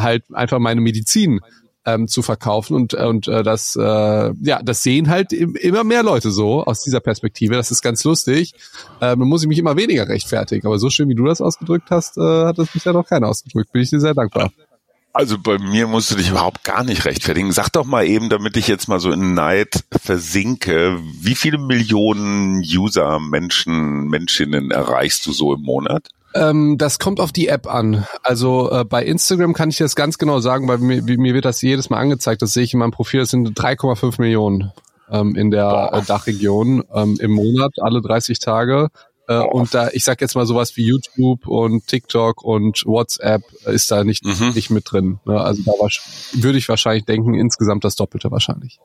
halt 0.01 0.23
einfach 0.33 0.59
meine 0.59 0.81
Medizin 0.81 1.41
ähm, 1.85 2.07
zu 2.07 2.21
verkaufen 2.21 2.75
und 2.75 2.93
und 2.93 3.27
äh, 3.27 3.43
das 3.43 3.75
äh, 3.75 3.81
ja 3.81 4.61
das 4.63 4.83
sehen 4.83 5.09
halt 5.09 5.33
im, 5.33 5.55
immer 5.55 5.83
mehr 5.83 6.03
Leute 6.03 6.31
so 6.31 6.63
aus 6.63 6.81
dieser 6.81 7.01
Perspektive. 7.01 7.55
Das 7.55 7.71
ist 7.71 7.81
ganz 7.81 8.03
lustig. 8.03 8.53
Ähm, 9.01 9.19
muss 9.19 9.41
ich 9.41 9.47
mich 9.47 9.59
immer 9.59 9.75
weniger 9.75 10.07
rechtfertigen. 10.07 10.65
Aber 10.65 10.79
so 10.79 10.89
schön 10.89 11.09
wie 11.09 11.15
du 11.15 11.25
das 11.25 11.41
ausgedrückt 11.41 11.89
hast 11.89 12.17
äh, 12.17 12.45
hat 12.45 12.57
das 12.57 12.69
bisher 12.69 12.93
noch 12.93 13.07
keiner 13.07 13.27
ausgedrückt. 13.27 13.71
Bin 13.71 13.81
ich 13.81 13.89
dir 13.89 13.99
sehr 13.99 14.13
dankbar. 14.13 14.51
Also 15.15 15.37
bei 15.37 15.59
mir 15.59 15.85
musst 15.85 16.09
du 16.09 16.15
dich 16.15 16.31
überhaupt 16.31 16.63
gar 16.63 16.83
nicht 16.83 17.05
rechtfertigen. 17.05 17.51
Sag 17.51 17.69
doch 17.69 17.85
mal 17.85 18.03
eben, 18.03 18.29
damit 18.29 18.57
ich 18.57 18.67
jetzt 18.67 18.87
mal 18.87 18.99
so 18.99 19.11
in 19.11 19.35
Neid 19.35 19.83
versinke, 19.91 20.99
wie 21.21 21.35
viele 21.35 21.59
Millionen 21.59 22.61
User, 22.61 23.19
Menschen, 23.19 24.07
Menschinnen 24.07 24.71
erreichst 24.71 25.27
du 25.27 25.31
so 25.31 25.53
im 25.53 25.61
Monat? 25.61 26.09
Ähm, 26.33 26.77
das 26.77 26.99
kommt 26.99 27.19
auf 27.19 27.31
die 27.31 27.47
App 27.47 27.67
an. 27.67 28.07
Also 28.23 28.71
äh, 28.71 28.85
bei 28.85 29.03
Instagram 29.03 29.53
kann 29.53 29.69
ich 29.69 29.77
das 29.77 29.95
ganz 29.95 30.17
genau 30.17 30.39
sagen, 30.39 30.67
weil 30.67 30.79
mir, 30.79 31.01
mir 31.01 31.33
wird 31.33 31.45
das 31.45 31.61
jedes 31.61 31.89
Mal 31.89 31.99
angezeigt. 31.99 32.41
Das 32.41 32.53
sehe 32.53 32.63
ich 32.63 32.73
in 32.73 32.79
meinem 32.79 32.91
Profil. 32.91 33.19
Das 33.21 33.29
sind 33.29 33.57
3,5 33.59 34.19
Millionen 34.19 34.71
ähm, 35.11 35.35
in 35.35 35.51
der 35.51 35.91
äh, 35.93 36.01
Dachregion 36.01 36.83
ähm, 36.93 37.17
im 37.19 37.31
Monat, 37.31 37.73
alle 37.81 38.01
30 38.01 38.39
Tage. 38.39 38.89
Äh, 39.27 39.37
und 39.37 39.73
da, 39.73 39.89
ich 39.93 40.03
sag 40.03 40.21
jetzt 40.21 40.35
mal 40.35 40.45
sowas 40.45 40.75
wie 40.75 40.85
YouTube 40.85 41.47
und 41.47 41.87
TikTok 41.87 42.43
und 42.43 42.83
WhatsApp 42.85 43.43
äh, 43.65 43.73
ist 43.73 43.89
da 43.91 44.03
nicht, 44.03 44.25
Mhm. 44.25 44.51
nicht 44.53 44.69
mit 44.69 44.91
drin. 44.91 45.19
Ne? 45.25 45.39
Also 45.39 45.61
da 45.63 45.71
würde 46.33 46.57
ich 46.57 46.67
wahrscheinlich 46.67 47.05
denken, 47.05 47.33
insgesamt 47.35 47.83
das 47.83 47.95
Doppelte 47.95 48.31
wahrscheinlich. 48.31 48.79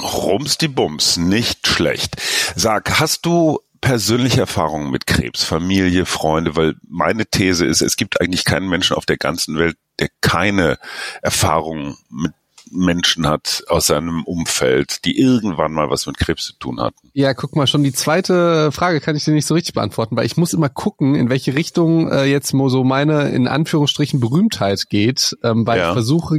Rums 0.00 0.56
die 0.56 0.68
Bums, 0.68 1.16
nicht 1.18 1.66
schlecht. 1.66 2.16
Sag, 2.56 2.98
hast 3.00 3.26
du 3.26 3.58
persönliche 3.84 4.40
Erfahrungen 4.40 4.90
mit 4.90 5.06
Krebs, 5.06 5.44
Familie, 5.44 6.06
Freunde? 6.06 6.56
Weil 6.56 6.74
meine 6.88 7.26
These 7.26 7.66
ist, 7.66 7.82
es 7.82 7.96
gibt 7.96 8.20
eigentlich 8.20 8.44
keinen 8.44 8.68
Menschen 8.68 8.96
auf 8.96 9.04
der 9.06 9.18
ganzen 9.18 9.58
Welt, 9.58 9.76
der 10.00 10.08
keine 10.22 10.78
Erfahrung 11.22 11.96
mit 12.10 12.32
Menschen 12.70 13.28
hat 13.28 13.62
aus 13.68 13.86
seinem 13.86 14.24
Umfeld, 14.24 15.04
die 15.04 15.18
irgendwann 15.20 15.72
mal 15.72 15.90
was 15.90 16.06
mit 16.06 16.16
Krebs 16.16 16.46
zu 16.46 16.54
tun 16.54 16.80
hatten. 16.80 17.10
Ja, 17.12 17.34
guck 17.34 17.54
mal, 17.54 17.66
schon 17.66 17.84
die 17.84 17.92
zweite 17.92 18.72
Frage 18.72 19.00
kann 19.00 19.14
ich 19.16 19.24
dir 19.24 19.32
nicht 19.34 19.46
so 19.46 19.54
richtig 19.54 19.74
beantworten, 19.74 20.16
weil 20.16 20.24
ich 20.26 20.38
muss 20.38 20.54
immer 20.54 20.70
gucken, 20.70 21.14
in 21.14 21.28
welche 21.28 21.54
Richtung 21.54 22.10
äh, 22.10 22.24
jetzt 22.24 22.48
so 22.68 22.82
meine 22.82 23.28
in 23.28 23.46
Anführungsstrichen 23.46 24.18
Berühmtheit 24.18 24.88
geht, 24.88 25.36
ähm, 25.44 25.66
weil 25.66 25.78
Ja. 25.78 25.88
ich 25.90 25.92
versuche 25.92 26.38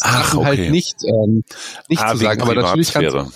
Ach, 0.00 0.24
Sachen 0.24 0.38
okay. 0.38 0.46
halt 0.46 0.70
nicht 0.70 0.96
ähm, 1.04 1.42
nicht 1.88 2.00
Ah, 2.02 2.12
zu 2.12 2.18
sagen, 2.18 2.40
aber 2.40 2.54
natürlich 2.54 2.92
kannst 2.92 3.12
du 3.14 3.18
sagen, 3.18 3.32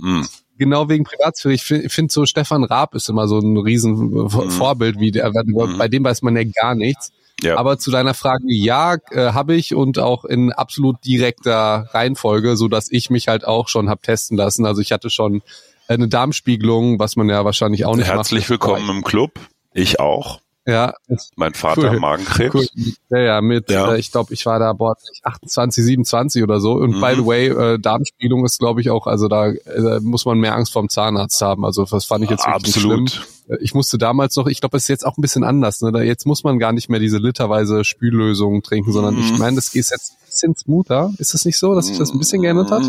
Hm. 0.00 0.28
Genau 0.60 0.88
wegen 0.88 1.02
Privatsphäre. 1.02 1.52
Ich 1.54 1.64
finde 1.64 1.88
find 1.88 2.12
so 2.12 2.24
Stefan 2.26 2.62
Raab 2.62 2.94
ist 2.94 3.08
immer 3.08 3.26
so 3.26 3.38
ein 3.40 3.56
riesen 3.56 4.30
Vor- 4.30 4.44
Mhm. 4.44 4.50
Vorbild, 4.50 5.00
wie 5.00 5.10
der, 5.10 5.32
bei 5.32 5.88
dem 5.88 6.04
weiß 6.04 6.22
man 6.22 6.36
ja 6.36 6.44
gar 6.44 6.76
nichts. 6.76 7.10
Ja. 7.42 7.56
Aber 7.56 7.78
zu 7.78 7.90
deiner 7.90 8.12
Frage, 8.14 8.44
ja, 8.46 8.96
äh, 9.10 9.32
habe 9.32 9.54
ich 9.56 9.74
und 9.74 9.98
auch 9.98 10.24
in 10.26 10.52
absolut 10.52 10.96
direkter 11.04 11.88
Reihenfolge, 11.92 12.54
so 12.56 12.68
dass 12.68 12.90
ich 12.92 13.08
mich 13.10 13.28
halt 13.28 13.46
auch 13.46 13.68
schon 13.68 13.88
hab 13.88 14.02
testen 14.02 14.36
lassen. 14.36 14.66
Also 14.66 14.82
ich 14.82 14.92
hatte 14.92 15.08
schon 15.10 15.42
eine 15.88 16.06
Darmspiegelung, 16.06 16.98
was 16.98 17.16
man 17.16 17.28
ja 17.30 17.44
wahrscheinlich 17.44 17.84
auch 17.86 17.96
nicht 17.96 18.08
Herzlich 18.08 18.42
macht. 18.42 18.50
willkommen 18.50 18.88
im 18.90 19.02
Club. 19.02 19.32
Ich 19.72 19.98
auch. 19.98 20.40
Ja. 20.70 20.94
Mein 21.36 21.54
Vater 21.54 21.90
cool. 21.90 21.98
Magenkrebs. 21.98 22.54
Cool. 22.54 22.66
Ja, 23.10 23.18
ja, 23.18 23.40
mit, 23.40 23.70
ja. 23.70 23.92
Äh, 23.92 23.98
ich 23.98 24.12
glaube, 24.12 24.32
ich 24.32 24.46
war 24.46 24.58
da 24.58 24.72
boah, 24.72 24.96
28, 25.24 25.84
27 25.84 26.42
oder 26.42 26.60
so. 26.60 26.74
Und 26.74 26.96
mhm. 26.96 27.00
by 27.00 27.14
the 27.16 27.26
way, 27.26 27.48
äh, 27.48 27.78
Darmspiegelung 27.78 28.44
ist, 28.44 28.58
glaube 28.58 28.80
ich, 28.80 28.90
auch, 28.90 29.06
also 29.06 29.28
da 29.28 29.48
äh, 29.48 30.00
muss 30.00 30.24
man 30.24 30.38
mehr 30.38 30.54
Angst 30.54 30.72
vorm 30.72 30.88
Zahnarzt 30.88 31.40
haben. 31.42 31.64
Also 31.64 31.84
das 31.84 32.04
fand 32.04 32.24
ich 32.24 32.30
jetzt 32.30 32.46
Absolut. 32.46 33.10
schlimm. 33.10 33.24
Äh, 33.50 33.56
ich 33.60 33.74
musste 33.74 33.98
damals 33.98 34.36
noch, 34.36 34.46
ich 34.46 34.60
glaube, 34.60 34.76
es 34.76 34.84
ist 34.84 34.88
jetzt 34.88 35.06
auch 35.06 35.16
ein 35.16 35.22
bisschen 35.22 35.44
anders. 35.44 35.80
Ne? 35.80 35.92
Da 35.92 36.02
jetzt 36.02 36.26
muss 36.26 36.44
man 36.44 36.58
gar 36.58 36.72
nicht 36.72 36.88
mehr 36.88 37.00
diese 37.00 37.18
literweise 37.18 37.84
Spüllösungen 37.84 38.62
trinken, 38.62 38.92
sondern 38.92 39.16
mhm. 39.16 39.20
ich 39.22 39.38
meine, 39.38 39.56
das 39.56 39.74
ist 39.74 39.90
jetzt 39.90 40.12
ein 40.12 40.26
bisschen 40.26 40.56
smoother. 40.56 41.12
Ist 41.18 41.34
es 41.34 41.44
nicht 41.44 41.58
so, 41.58 41.74
dass 41.74 41.86
sich 41.86 41.98
das 41.98 42.12
ein 42.12 42.18
bisschen 42.18 42.42
geändert 42.42 42.70
hat? 42.70 42.82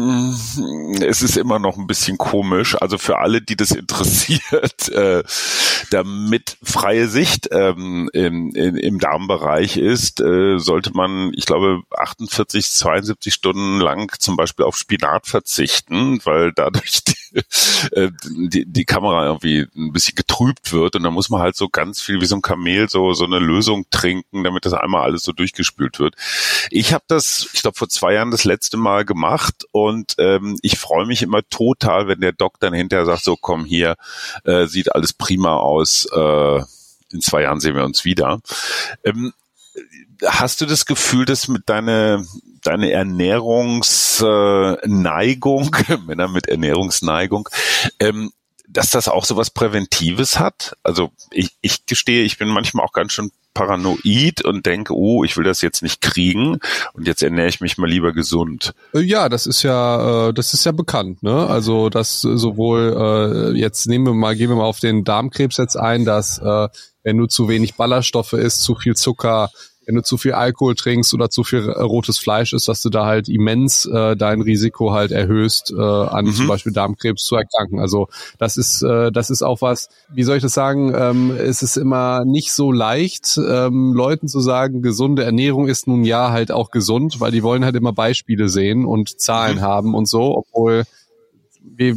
Es 1.01 1.21
ist 1.21 1.37
immer 1.37 1.59
noch 1.59 1.77
ein 1.77 1.87
bisschen 1.87 2.17
komisch. 2.17 2.79
Also 2.79 2.97
für 2.97 3.17
alle, 3.17 3.41
die 3.41 3.55
das 3.55 3.71
interessiert, 3.71 4.89
äh, 4.89 5.23
damit 5.89 6.57
freie 6.63 7.07
Sicht 7.07 7.49
ähm, 7.51 8.09
im, 8.13 8.51
im, 8.55 8.75
im 8.75 8.99
Darmbereich 8.99 9.77
ist, 9.77 10.21
äh, 10.21 10.57
sollte 10.59 10.91
man, 10.93 11.31
ich 11.35 11.45
glaube, 11.45 11.81
48, 11.91 12.69
72 12.69 13.33
Stunden 13.33 13.79
lang 13.79 14.11
zum 14.19 14.35
Beispiel 14.35 14.65
auf 14.65 14.77
Spinat 14.77 15.27
verzichten, 15.27 16.19
weil 16.23 16.51
dadurch 16.53 17.03
die, 17.07 17.15
die, 18.25 18.65
die 18.65 18.85
Kamera 18.85 19.25
irgendwie 19.25 19.67
ein 19.75 19.91
bisschen 19.91 20.15
getrübt 20.15 20.71
wird 20.73 20.95
und 20.95 21.03
dann 21.03 21.13
muss 21.13 21.29
man 21.29 21.41
halt 21.41 21.55
so 21.55 21.69
ganz 21.69 22.01
viel 22.01 22.21
wie 22.21 22.25
so 22.25 22.35
ein 22.35 22.41
Kamel 22.41 22.89
so 22.89 23.13
so 23.13 23.25
eine 23.25 23.39
Lösung 23.39 23.85
trinken, 23.89 24.43
damit 24.43 24.65
das 24.65 24.73
einmal 24.73 25.03
alles 25.03 25.23
so 25.23 25.31
durchgespült 25.31 26.00
wird. 26.00 26.15
Ich 26.69 26.93
habe 26.93 27.03
das, 27.07 27.50
ich 27.53 27.61
glaube, 27.61 27.77
vor 27.77 27.89
zwei 27.89 28.13
Jahren 28.13 28.31
das 28.31 28.43
letzte 28.43 28.77
Mal 28.77 29.05
gemacht 29.05 29.65
und 29.71 30.15
ähm, 30.17 30.57
ich 30.61 30.77
freue 30.77 31.05
mich 31.05 31.21
immer 31.21 31.41
total, 31.50 32.07
wenn 32.07 32.21
der 32.21 32.33
Doc 32.33 32.59
dann 32.59 32.73
hinterher 32.73 33.05
sagt, 33.05 33.23
so 33.23 33.35
komm 33.35 33.65
hier, 33.65 33.95
äh, 34.43 34.65
sieht 34.65 34.93
alles 34.93 35.13
prima 35.13 35.55
aus. 35.55 36.05
Äh, 36.13 36.61
in 37.11 37.21
zwei 37.21 37.43
Jahren 37.43 37.59
sehen 37.59 37.75
wir 37.75 37.83
uns 37.83 38.05
wieder. 38.05 38.39
Ähm, 39.03 39.33
hast 40.25 40.61
du 40.61 40.65
das 40.65 40.85
Gefühl, 40.85 41.25
dass 41.25 41.47
mit 41.47 41.69
deiner 41.69 42.23
deine 42.63 42.91
Ernährungsneigung, 42.91 45.75
Männer 46.07 46.27
mit 46.27 46.47
Ernährungsneigung, 46.47 47.47
ähm, 47.99 48.31
dass 48.67 48.89
das 48.89 49.07
auch 49.07 49.25
so 49.25 49.37
was 49.37 49.49
Präventives 49.49 50.39
hat? 50.39 50.77
Also 50.83 51.11
ich, 51.31 51.51
ich 51.61 51.85
gestehe, 51.85 52.23
ich 52.23 52.37
bin 52.37 52.47
manchmal 52.47 52.85
auch 52.85 52.93
ganz 52.93 53.13
schön 53.13 53.31
paranoid 53.53 54.43
und 54.45 54.65
denke, 54.65 54.95
oh, 54.95 55.23
ich 55.23 55.35
will 55.35 55.43
das 55.43 55.61
jetzt 55.61 55.83
nicht 55.83 56.01
kriegen 56.01 56.59
und 56.93 57.07
jetzt 57.07 57.21
ernähre 57.21 57.49
ich 57.49 57.59
mich 57.59 57.77
mal 57.77 57.89
lieber 57.89 58.13
gesund. 58.13 58.73
Äh, 58.93 59.01
ja, 59.01 59.29
das 59.29 59.45
ist 59.45 59.63
ja, 59.63 60.29
äh, 60.29 60.33
das 60.33 60.53
ist 60.53 60.65
ja 60.65 60.71
bekannt, 60.71 61.21
ne? 61.21 61.47
Also 61.47 61.89
das 61.89 62.21
sowohl 62.21 63.53
äh, 63.53 63.59
jetzt 63.59 63.87
nehmen 63.87 64.05
wir 64.05 64.13
mal, 64.13 64.35
gehen 64.35 64.49
wir 64.49 64.55
mal 64.55 64.63
auf 64.63 64.79
den 64.79 65.03
Darmkrebs 65.03 65.57
jetzt 65.57 65.75
ein, 65.75 66.05
dass 66.05 66.41
wenn 67.03 67.17
du 67.17 67.25
zu 67.25 67.49
wenig 67.49 67.75
Ballaststoffe 67.75 68.33
isst, 68.33 68.61
zu 68.61 68.75
viel 68.75 68.95
Zucker, 68.95 69.49
wenn 69.91 69.98
du 69.98 70.03
zu 70.03 70.17
viel 70.17 70.31
Alkohol 70.31 70.75
trinkst 70.75 71.13
oder 71.13 71.29
zu 71.29 71.43
viel 71.43 71.67
äh, 71.67 71.81
rotes 71.81 72.17
Fleisch 72.17 72.53
isst, 72.53 72.69
dass 72.69 72.81
du 72.81 72.89
da 72.89 73.05
halt 73.05 73.27
immens 73.27 73.86
äh, 73.86 74.15
dein 74.15 74.41
Risiko 74.41 74.93
halt 74.93 75.12
erhöhst, 75.12 75.74
äh, 75.77 75.81
an 75.81 76.25
mhm. 76.25 76.33
zum 76.33 76.48
Beispiel 76.48 76.71
Darmkrebs 76.71 77.25
zu 77.25 77.36
erkranken. 77.36 77.79
Also 77.79 78.07
das 78.38 78.55
ist, 78.55 78.81
äh, 78.83 79.12
das 79.12 79.29
ist 79.29 79.43
auch 79.43 79.62
was, 79.62 79.89
wie 80.10 80.24
soll 80.24 80.38
ich 80.38 80.43
das 80.43 80.53
sagen, 80.53 80.93
ähm, 80.95 81.31
es 81.38 81.62
ist 81.62 81.75
immer 81.75 82.24
nicht 82.24 82.53
so 82.53 82.71
leicht, 82.71 83.38
ähm, 83.38 83.93
Leuten 83.93 84.29
zu 84.29 84.39
sagen, 84.39 84.81
gesunde 84.81 85.25
Ernährung 85.25 85.67
ist 85.67 85.88
nun 85.88 86.05
ja 86.05 86.31
halt 86.31 86.53
auch 86.53 86.71
gesund, 86.71 87.19
weil 87.19 87.31
die 87.31 87.43
wollen 87.43 87.65
halt 87.65 87.75
immer 87.75 87.91
Beispiele 87.91 88.48
sehen 88.48 88.86
und 88.86 89.19
Zahlen 89.19 89.57
mhm. 89.57 89.62
haben 89.62 89.93
und 89.93 90.07
so, 90.07 90.38
obwohl 90.38 90.83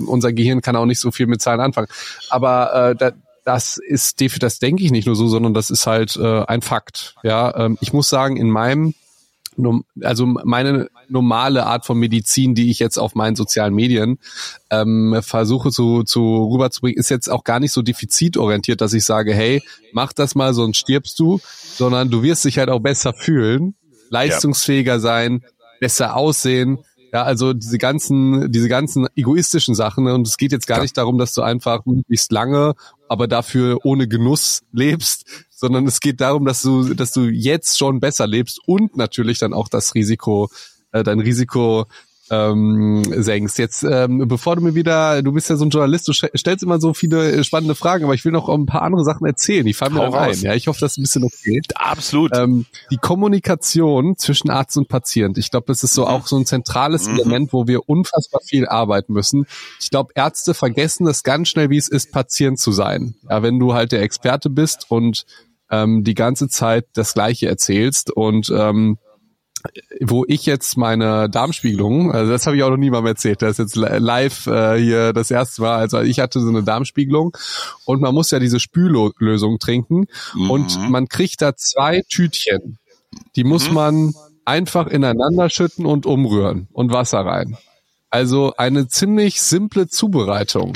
unser 0.06 0.32
Gehirn 0.32 0.62
kann 0.62 0.76
auch 0.76 0.86
nicht 0.86 1.00
so 1.00 1.12
viel 1.12 1.26
mit 1.26 1.40
Zahlen 1.40 1.60
anfangen. 1.60 1.88
Aber 2.28 2.90
äh, 2.90 2.96
da, 2.96 3.12
das 3.44 3.76
ist, 3.76 4.20
das 4.42 4.58
denke 4.58 4.82
ich 4.82 4.90
nicht 4.90 5.06
nur 5.06 5.16
so, 5.16 5.28
sondern 5.28 5.54
das 5.54 5.70
ist 5.70 5.86
halt 5.86 6.16
äh, 6.16 6.44
ein 6.46 6.62
Fakt. 6.62 7.14
Ja, 7.22 7.54
ähm, 7.56 7.78
ich 7.80 7.92
muss 7.92 8.08
sagen, 8.08 8.36
in 8.36 8.50
meinem 8.50 8.94
also 10.02 10.26
meine 10.26 10.88
normale 11.08 11.66
Art 11.66 11.86
von 11.86 11.98
Medizin, 11.98 12.54
die 12.54 12.70
ich 12.70 12.78
jetzt 12.78 12.98
auf 12.98 13.14
meinen 13.14 13.36
sozialen 13.36 13.74
Medien 13.74 14.18
ähm, 14.70 15.20
versuche 15.22 15.70
zu, 15.70 16.02
zu 16.02 16.48
rüberzubringen, 16.52 16.98
ist 16.98 17.10
jetzt 17.10 17.30
auch 17.30 17.44
gar 17.44 17.60
nicht 17.60 17.72
so 17.72 17.82
defizitorientiert, 17.82 18.80
dass 18.80 18.94
ich 18.94 19.04
sage, 19.04 19.32
hey, 19.32 19.62
mach 19.92 20.12
das 20.12 20.34
mal, 20.34 20.54
sonst 20.54 20.78
stirbst 20.78 21.18
du, 21.20 21.40
sondern 21.76 22.10
du 22.10 22.22
wirst 22.22 22.44
dich 22.44 22.58
halt 22.58 22.68
auch 22.68 22.80
besser 22.80 23.12
fühlen, 23.12 23.74
leistungsfähiger 24.10 24.98
sein, 24.98 25.44
besser 25.80 26.16
aussehen, 26.16 26.78
ja, 27.14 27.22
also 27.22 27.52
diese 27.52 27.78
ganzen, 27.78 28.50
diese 28.50 28.68
ganzen 28.68 29.06
egoistischen 29.14 29.76
Sachen. 29.76 30.02
Ne? 30.02 30.14
Und 30.14 30.26
es 30.26 30.36
geht 30.36 30.50
jetzt 30.50 30.66
gar 30.66 30.82
nicht 30.82 30.98
darum, 30.98 31.16
dass 31.16 31.32
du 31.32 31.42
einfach 31.42 31.86
möglichst 31.86 32.32
lange, 32.32 32.74
aber 33.14 33.28
dafür 33.28 33.78
ohne 33.84 34.08
Genuss 34.08 34.64
lebst, 34.72 35.24
sondern 35.50 35.86
es 35.86 36.00
geht 36.00 36.20
darum, 36.20 36.44
dass 36.44 36.62
du, 36.62 36.94
dass 36.94 37.12
du 37.12 37.28
jetzt 37.28 37.78
schon 37.78 38.00
besser 38.00 38.26
lebst 38.26 38.58
und 38.66 38.96
natürlich 38.96 39.38
dann 39.38 39.54
auch 39.54 39.68
das 39.68 39.94
Risiko, 39.94 40.50
äh, 40.90 41.04
dein 41.04 41.20
Risiko 41.20 41.86
ähm, 42.30 43.02
senkst. 43.04 43.58
Jetzt, 43.58 43.82
ähm, 43.84 44.26
bevor 44.26 44.56
du 44.56 44.62
mir 44.62 44.74
wieder, 44.74 45.22
du 45.22 45.32
bist 45.32 45.50
ja 45.50 45.56
so 45.56 45.64
ein 45.64 45.70
Journalist, 45.70 46.08
du 46.08 46.12
stellst 46.12 46.62
immer 46.62 46.80
so 46.80 46.94
viele 46.94 47.32
äh, 47.32 47.44
spannende 47.44 47.74
Fragen, 47.74 48.04
aber 48.04 48.14
ich 48.14 48.24
will 48.24 48.32
noch 48.32 48.48
ein 48.48 48.66
paar 48.66 48.82
andere 48.82 49.04
Sachen 49.04 49.26
erzählen. 49.26 49.66
Die 49.66 49.74
fallen 49.74 49.94
mir 49.94 50.00
dann 50.00 50.14
ein. 50.14 50.38
Ja, 50.40 50.54
ich 50.54 50.68
hoffe, 50.68 50.80
das 50.80 50.92
ist 50.92 50.98
ein 50.98 51.02
bisschen 51.02 51.24
okay. 51.24 51.60
Absolut. 51.74 52.36
Ähm, 52.36 52.66
die 52.90 52.96
Kommunikation 52.96 54.16
zwischen 54.16 54.50
Arzt 54.50 54.76
und 54.76 54.88
Patient. 54.88 55.38
Ich 55.38 55.50
glaube, 55.50 55.66
das 55.66 55.82
ist 55.82 55.94
so 55.94 56.02
mhm. 56.02 56.08
auch 56.08 56.26
so 56.26 56.36
ein 56.36 56.46
zentrales 56.46 57.08
mhm. 57.08 57.18
Element, 57.18 57.52
wo 57.52 57.66
wir 57.66 57.88
unfassbar 57.88 58.40
viel 58.46 58.66
arbeiten 58.66 59.12
müssen. 59.12 59.46
Ich 59.80 59.90
glaube, 59.90 60.12
Ärzte 60.14 60.54
vergessen 60.54 61.04
das 61.04 61.22
ganz 61.22 61.48
schnell, 61.48 61.70
wie 61.70 61.78
es 61.78 61.88
ist, 61.88 62.12
Patient 62.12 62.58
zu 62.58 62.72
sein. 62.72 63.14
Ja, 63.28 63.42
wenn 63.42 63.58
du 63.58 63.74
halt 63.74 63.92
der 63.92 64.02
Experte 64.02 64.50
bist 64.50 64.86
und 64.90 65.24
ähm, 65.70 66.04
die 66.04 66.14
ganze 66.14 66.48
Zeit 66.48 66.86
das 66.94 67.14
Gleiche 67.14 67.48
erzählst 67.48 68.10
und 68.10 68.52
ähm, 68.54 68.98
wo 70.00 70.24
ich 70.28 70.46
jetzt 70.46 70.76
meine 70.76 71.28
Darmspiegelung, 71.30 72.12
also 72.12 72.30
das 72.30 72.46
habe 72.46 72.56
ich 72.56 72.62
auch 72.62 72.70
noch 72.70 72.76
niemandem 72.76 73.08
erzählt, 73.08 73.42
das 73.42 73.52
ist 73.52 73.58
jetzt 73.58 73.76
live 73.76 74.46
äh, 74.46 74.78
hier 74.78 75.12
das 75.12 75.30
erste 75.30 75.62
Mal, 75.62 75.76
also 75.76 76.00
ich 76.00 76.20
hatte 76.20 76.40
so 76.40 76.48
eine 76.48 76.62
Darmspiegelung 76.62 77.36
und 77.84 78.00
man 78.00 78.14
muss 78.14 78.30
ja 78.30 78.38
diese 78.38 78.60
Spüllösung 78.60 79.58
trinken 79.58 80.06
mhm. 80.34 80.50
und 80.50 80.90
man 80.90 81.08
kriegt 81.08 81.40
da 81.42 81.56
zwei 81.56 82.02
Tütchen. 82.08 82.78
Die 83.36 83.44
muss 83.44 83.68
mhm. 83.68 83.74
man 83.74 84.14
einfach 84.44 84.86
ineinander 84.86 85.48
schütten 85.48 85.86
und 85.86 86.06
umrühren 86.06 86.68
und 86.72 86.92
Wasser 86.92 87.20
rein. 87.20 87.56
Also 88.10 88.54
eine 88.56 88.86
ziemlich 88.86 89.40
simple 89.40 89.88
Zubereitung. 89.88 90.74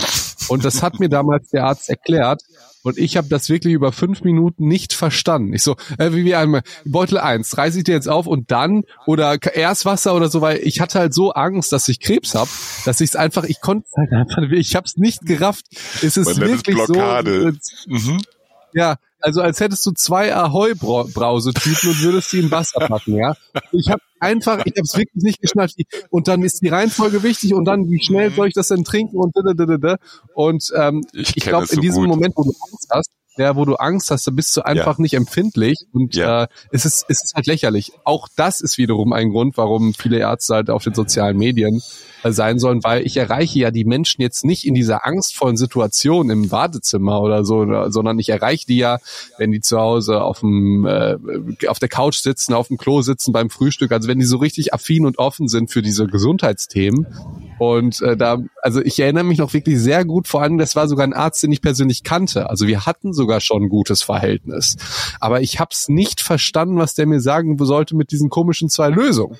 Und 0.49 0.64
das 0.64 0.83
hat 0.83 0.99
mir 0.99 1.09
damals 1.09 1.50
der 1.50 1.66
Arzt 1.66 1.88
erklärt. 1.88 2.42
Und 2.83 2.97
ich 2.99 3.17
habe 3.17 3.29
das 3.29 3.49
wirklich 3.49 3.75
über 3.75 3.93
fünf 3.93 4.23
Minuten 4.23 4.69
nicht 4.69 4.93
verstanden. 4.93 5.53
Ich 5.53 5.63
so, 5.63 5.77
äh, 5.99 6.13
wie 6.13 6.25
wir 6.25 6.39
einmal, 6.39 6.63
Beutel 6.85 7.19
eins, 7.19 7.59
reiße 7.59 7.79
ich 7.79 7.85
dir 7.85 7.95
jetzt 7.95 8.09
auf 8.09 8.27
und 8.27 8.51
dann 8.51 8.85
oder 9.07 9.39
erst 9.55 9.85
Wasser 9.85 10.15
oder 10.15 10.29
so, 10.29 10.41
weil 10.41 10.59
ich 10.63 10.81
hatte 10.81 10.99
halt 10.99 11.15
so 11.15 11.33
Angst, 11.33 11.73
dass 11.73 11.89
ich 11.89 12.01
Krebs 12.01 12.35
hab, 12.35 12.49
dass 12.85 13.01
ich 13.01 13.11
es 13.11 13.17
einfach, 13.17 13.45
ich 13.45 13.61
konnte 13.61 13.89
halt 13.97 14.13
einfach, 14.13 14.43
ich 14.51 14.77
habe 14.77 14.87
es 14.87 14.97
nicht 14.97 15.27
gerafft. 15.27 15.67
Es 16.03 16.17
ist 16.17 16.41
wirklich 16.41 16.77
Blockade. 16.77 17.53
so. 17.61 17.91
Mhm. 17.91 18.23
Ja, 18.73 18.97
also 19.21 19.41
als 19.41 19.61
hättest 19.61 19.85
du 19.87 19.93
zwei 19.93 20.35
Ahoi-Brausetüten 20.35 21.91
und 21.91 22.03
würdest 22.03 22.31
sie 22.31 22.41
in 22.41 22.51
Wasser 22.51 22.81
packen, 22.81 23.17
ja. 23.17 23.35
Ich 23.73 23.89
habe 23.91 24.01
einfach, 24.21 24.59
ich 24.65 24.73
habe 24.73 24.83
es 24.83 24.97
wirklich 24.97 25.23
nicht 25.23 25.41
geschnallt. 25.41 25.73
Und 26.11 26.29
dann 26.29 26.43
ist 26.43 26.63
die 26.63 26.69
Reihenfolge 26.69 27.23
wichtig 27.23 27.55
und 27.55 27.65
dann, 27.65 27.89
wie 27.91 28.03
schnell 28.03 28.33
soll 28.33 28.49
ich 28.49 28.55
das 28.55 28.69
denn 28.69 28.85
trinken 28.85 29.17
und 29.17 29.37
da, 29.37 29.53
da, 29.53 29.67
da, 29.67 29.77
da. 29.77 29.97
Und 30.35 30.73
ähm, 30.77 31.05
ich, 31.13 31.37
ich 31.37 31.45
glaube, 31.45 31.67
so 31.67 31.75
in 31.75 31.81
diesem 31.81 32.05
gut. 32.05 32.15
Moment, 32.15 32.35
wo 32.37 32.45
du 32.45 32.53
Angst 32.71 32.89
hast, 32.91 33.11
ja, 33.39 33.55
wo 33.55 33.65
du 33.65 33.77
Angst 33.77 34.11
hast, 34.11 34.27
da 34.27 34.31
bist 34.33 34.57
du 34.57 34.63
einfach 34.63 34.99
ja. 34.99 35.03
nicht 35.03 35.15
empfindlich 35.15 35.79
und 35.93 36.17
ja. 36.17 36.45
äh, 36.45 36.49
es, 36.73 36.85
ist, 36.85 37.07
es 37.09 37.23
ist 37.23 37.35
halt 37.35 37.47
lächerlich. 37.47 37.93
Auch 38.05 38.29
das 38.37 38.61
ist 38.61 38.79
wiederum 38.79 39.13
ein 39.13 39.31
Grund, 39.31 39.57
warum 39.57 39.95
viele 39.95 40.19
Ärzte 40.19 40.57
halt 40.57 40.71
auf 40.71 40.83
den 40.83 40.95
sozialen 40.95 41.37
Medien 41.37 41.81
sein 42.25 42.59
sollen, 42.59 42.83
weil 42.85 43.07
ich 43.07 43.17
erreiche 43.17 43.59
ja 43.59 43.71
die 43.71 43.85
Menschen 43.85 44.23
jetzt 44.23 44.45
nicht 44.45 44.65
in 44.65 44.75
dieser 44.75 45.07
angstvollen 45.07 45.57
Situation 45.57 46.31
im 46.31 46.51
Wartezimmer 46.51 47.21
oder 47.21 47.45
so, 47.45 47.91
sondern 47.91 48.19
ich 48.19 48.29
erreiche 48.29 48.67
die 48.67 48.79
ja, 48.79 48.99
wenn 49.39 49.53
die 49.53 49.61
zu 49.61 49.79
Hause 49.79 50.23
auf 50.23 50.41
dem 50.41 50.87
äh, 50.87 51.17
auf 51.69 51.79
der 51.79 51.89
Couch 51.89 52.19
sitzen, 52.19 52.55
auf 52.55 52.69
dem 52.69 52.79
Klo 52.79 53.03
sitzen 53.03 53.33
beim 53.33 53.51
Frühstück, 53.51 53.93
also 53.93 54.09
wenn 54.09 54.19
die 54.19 54.25
so 54.25 54.39
richtig 54.39 54.75
affin 54.75 55.07
und 55.07 55.19
offen 55.19 55.49
sind 55.49 55.71
für 55.71 55.83
diese 55.83 56.07
Gesundheitsthemen 56.07 57.07
und 57.59 58.01
äh, 58.03 58.17
da, 58.17 58.39
also 58.63 58.81
ich 58.81 58.99
erinnere 59.01 59.25
mich 59.25 59.39
noch 59.39 59.53
wirklich 59.53 59.79
sehr 59.79 60.05
gut, 60.05 60.29
vor 60.29 60.43
allem, 60.43 60.59
das 60.59 60.77
war 60.77 60.89
sogar 60.89 61.07
ein 61.07 61.13
Arzt, 61.13 61.43
den 61.43 61.53
ich 61.53 61.61
persönlich 61.61 62.05
kannte. 62.05 62.49
Also 62.49 62.67
wir 62.67 62.87
hatten 62.87 63.13
sogar 63.13 63.41
schon 63.41 63.65
ein 63.65 63.69
gutes 63.69 64.03
Verhältnis. 64.03 64.77
Aber 65.21 65.41
ich 65.41 65.59
habe 65.59 65.71
es 65.73 65.89
nicht 65.89 66.21
verstanden, 66.21 66.79
was 66.79 66.95
der 66.95 67.07
mir 67.07 67.21
sagen 67.21 67.59
sollte 67.59 67.97
mit 67.97 68.13
diesen 68.13 68.31
komischen 68.31 68.69
zwei 68.69 68.89
Lösungen. 68.89 69.37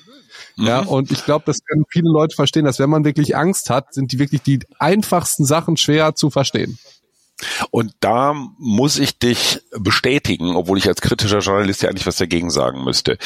Ja, 0.55 0.81
mhm. 0.81 0.87
und 0.87 1.11
ich 1.11 1.25
glaube, 1.25 1.43
das 1.45 1.63
können 1.65 1.85
viele 1.89 2.09
Leute 2.09 2.35
verstehen, 2.35 2.65
dass 2.65 2.79
wenn 2.79 2.89
man 2.89 3.05
wirklich 3.05 3.35
Angst 3.35 3.69
hat, 3.69 3.93
sind 3.93 4.11
die 4.11 4.19
wirklich 4.19 4.41
die 4.41 4.59
einfachsten 4.77 5.45
Sachen 5.45 5.77
schwer 5.77 6.15
zu 6.15 6.29
verstehen. 6.29 6.77
Und 7.71 7.93
da 7.99 8.33
muss 8.57 8.97
ich 8.99 9.17
dich 9.19 9.61
bestätigen, 9.71 10.55
obwohl 10.55 10.77
ich 10.77 10.87
als 10.87 11.01
kritischer 11.01 11.39
Journalist 11.39 11.81
ja 11.81 11.89
eigentlich 11.89 12.07
was 12.07 12.17
dagegen 12.17 12.49
sagen 12.49 12.83
müsste. 12.83 13.17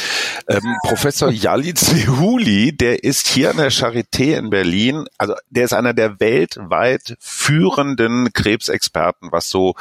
Ähm, 0.47 0.75
Professor 0.83 1.31
Jalit 1.31 1.79
Sehuli, 1.79 2.75
der 2.75 3.03
ist 3.03 3.27
hier 3.27 3.49
an 3.51 3.57
der 3.57 3.71
Charité 3.71 4.37
in 4.37 4.49
Berlin, 4.49 5.05
also 5.17 5.33
der 5.49 5.65
ist 5.65 5.73
einer 5.73 5.93
der 5.93 6.19
weltweit 6.19 7.15
führenden 7.19 8.33
Krebsexperten, 8.33 9.31
was 9.31 9.49
so 9.49 9.75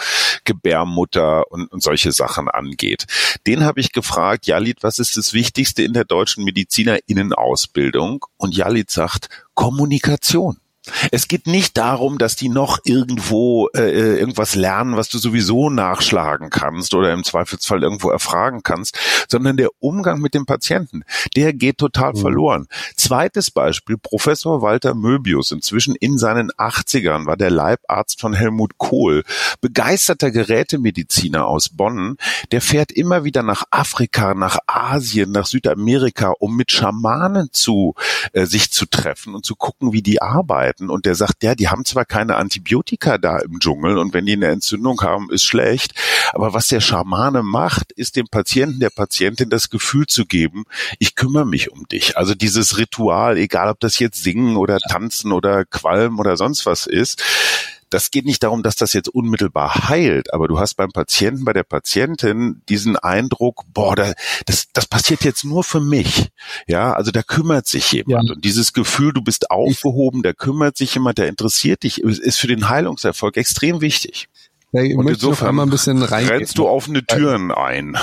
Gebärmutter 0.44 1.50
und, 1.50 1.70
und 1.72 1.82
solche 1.82 2.12
Sachen 2.12 2.48
angeht. 2.48 3.06
Den 3.46 3.64
habe 3.64 3.80
ich 3.80 3.92
gefragt, 3.92 4.46
Jalit, 4.46 4.82
was 4.82 4.98
ist 4.98 5.16
das 5.16 5.32
Wichtigste 5.32 5.82
in 5.82 5.92
der 5.92 6.04
deutschen 6.04 6.44
Medizinerinnenausbildung? 6.44 8.24
Und 8.36 8.56
Jalit 8.56 8.90
sagt, 8.90 9.28
Kommunikation. 9.54 10.58
Es 11.12 11.28
geht 11.28 11.46
nicht 11.46 11.76
darum, 11.76 12.18
dass 12.18 12.34
die 12.34 12.48
noch 12.48 12.80
irgendwo 12.84 13.68
äh, 13.68 13.82
äh, 13.82 14.18
irgendwas 14.18 14.56
lernen, 14.56 14.96
was 14.96 15.08
du 15.08 15.18
sowieso 15.18 15.70
nachschlagen 15.70 16.50
kannst 16.50 16.94
oder 16.94 17.12
im 17.12 17.22
Zweifelsfall 17.22 17.84
irgendwo 17.84 18.10
erfragen 18.10 18.64
kannst, 18.64 18.98
sondern 19.28 19.56
der 19.56 19.70
Umgang 19.78 20.20
mit 20.20 20.34
dem 20.34 20.44
Patienten, 20.44 21.04
der 21.36 21.52
geht 21.52 21.78
total 21.78 22.14
mhm. 22.14 22.16
verloren. 22.16 22.66
Zweites 22.96 23.52
Beispiel, 23.52 23.96
Professor 23.96 24.60
Walter 24.60 24.94
Möbius, 24.94 25.52
inzwischen 25.52 25.94
in 25.94 26.18
seinen 26.18 26.50
80ern, 26.50 27.26
war 27.26 27.36
der 27.36 27.50
Leibarzt 27.50 28.20
von 28.20 28.34
Helmut 28.34 28.78
Kohl, 28.78 29.22
begeisterter 29.60 30.32
Gerätemediziner 30.32 31.46
aus 31.46 31.68
Bonn, 31.68 32.16
der 32.50 32.60
fährt 32.60 32.90
immer 32.90 33.22
wieder 33.22 33.44
nach 33.44 33.62
Afrika, 33.70 34.34
nach 34.34 34.58
Asien, 34.66 35.30
nach 35.30 35.46
Südamerika, 35.46 36.32
um 36.40 36.56
mit 36.56 36.72
Schamanen 36.72 37.50
zu 37.52 37.94
äh, 38.32 38.46
sich 38.46 38.72
zu 38.72 38.86
treffen 38.86 39.36
und 39.36 39.46
zu 39.46 39.54
gucken, 39.54 39.92
wie 39.92 40.02
die 40.02 40.20
arbeiten 40.20 40.71
arbeiten 40.72 40.90
und 40.90 41.06
der 41.06 41.14
sagt, 41.14 41.42
ja, 41.42 41.54
die 41.54 41.68
haben 41.68 41.84
zwar 41.84 42.04
keine 42.04 42.36
Antibiotika 42.36 43.18
da 43.18 43.38
im 43.38 43.58
Dschungel 43.58 43.98
und 43.98 44.14
wenn 44.14 44.26
die 44.26 44.32
eine 44.32 44.48
Entzündung 44.48 45.00
haben, 45.02 45.30
ist 45.30 45.44
schlecht, 45.44 45.92
aber 46.32 46.54
was 46.54 46.68
der 46.68 46.80
Schamane 46.80 47.42
macht, 47.42 47.92
ist 47.92 48.16
dem 48.16 48.26
Patienten, 48.26 48.80
der 48.80 48.90
Patientin 48.90 49.50
das 49.50 49.70
Gefühl 49.70 50.06
zu 50.06 50.24
geben, 50.26 50.64
ich 50.98 51.14
kümmere 51.14 51.46
mich 51.46 51.70
um 51.70 51.86
dich. 51.88 52.16
Also 52.16 52.34
dieses 52.34 52.78
Ritual, 52.78 53.36
egal 53.36 53.68
ob 53.68 53.80
das 53.80 53.98
jetzt 53.98 54.22
singen 54.22 54.56
oder 54.56 54.78
tanzen 54.78 55.32
oder 55.32 55.64
qualmen 55.64 56.18
oder 56.18 56.36
sonst 56.36 56.66
was 56.66 56.86
ist, 56.86 57.22
das 57.92 58.10
geht 58.10 58.24
nicht 58.24 58.42
darum, 58.42 58.62
dass 58.62 58.76
das 58.76 58.92
jetzt 58.92 59.08
unmittelbar 59.08 59.88
heilt, 59.88 60.32
aber 60.32 60.48
du 60.48 60.58
hast 60.58 60.74
beim 60.74 60.90
Patienten, 60.90 61.44
bei 61.44 61.52
der 61.52 61.62
Patientin 61.62 62.62
diesen 62.68 62.96
Eindruck, 62.96 63.64
boah, 63.72 63.94
da, 63.94 64.12
das, 64.46 64.68
das 64.72 64.86
passiert 64.86 65.24
jetzt 65.24 65.44
nur 65.44 65.64
für 65.64 65.80
mich. 65.80 66.28
Ja, 66.66 66.92
also 66.92 67.10
da 67.10 67.22
kümmert 67.22 67.66
sich 67.66 67.92
jemand. 67.92 68.28
Ja. 68.28 68.34
Und 68.34 68.44
dieses 68.44 68.72
Gefühl, 68.72 69.12
du 69.12 69.22
bist 69.22 69.50
aufgehoben, 69.50 70.22
da 70.22 70.32
kümmert 70.32 70.76
sich 70.76 70.94
jemand, 70.94 71.18
der 71.18 71.28
interessiert 71.28 71.82
dich, 71.82 72.00
ist 72.02 72.38
für 72.38 72.46
den 72.46 72.68
Heilungserfolg 72.68 73.36
extrem 73.36 73.80
wichtig. 73.80 74.28
Ja, 74.72 74.82
ich 74.82 74.96
und 74.96 75.08
insofern 75.08 75.48
einmal 75.48 75.66
ein 75.66 75.70
bisschen 75.70 76.02
rein. 76.02 76.26
Rennst 76.26 76.56
du 76.56 76.66
offene 76.66 77.04
Türen 77.04 77.52
ein. 77.52 77.96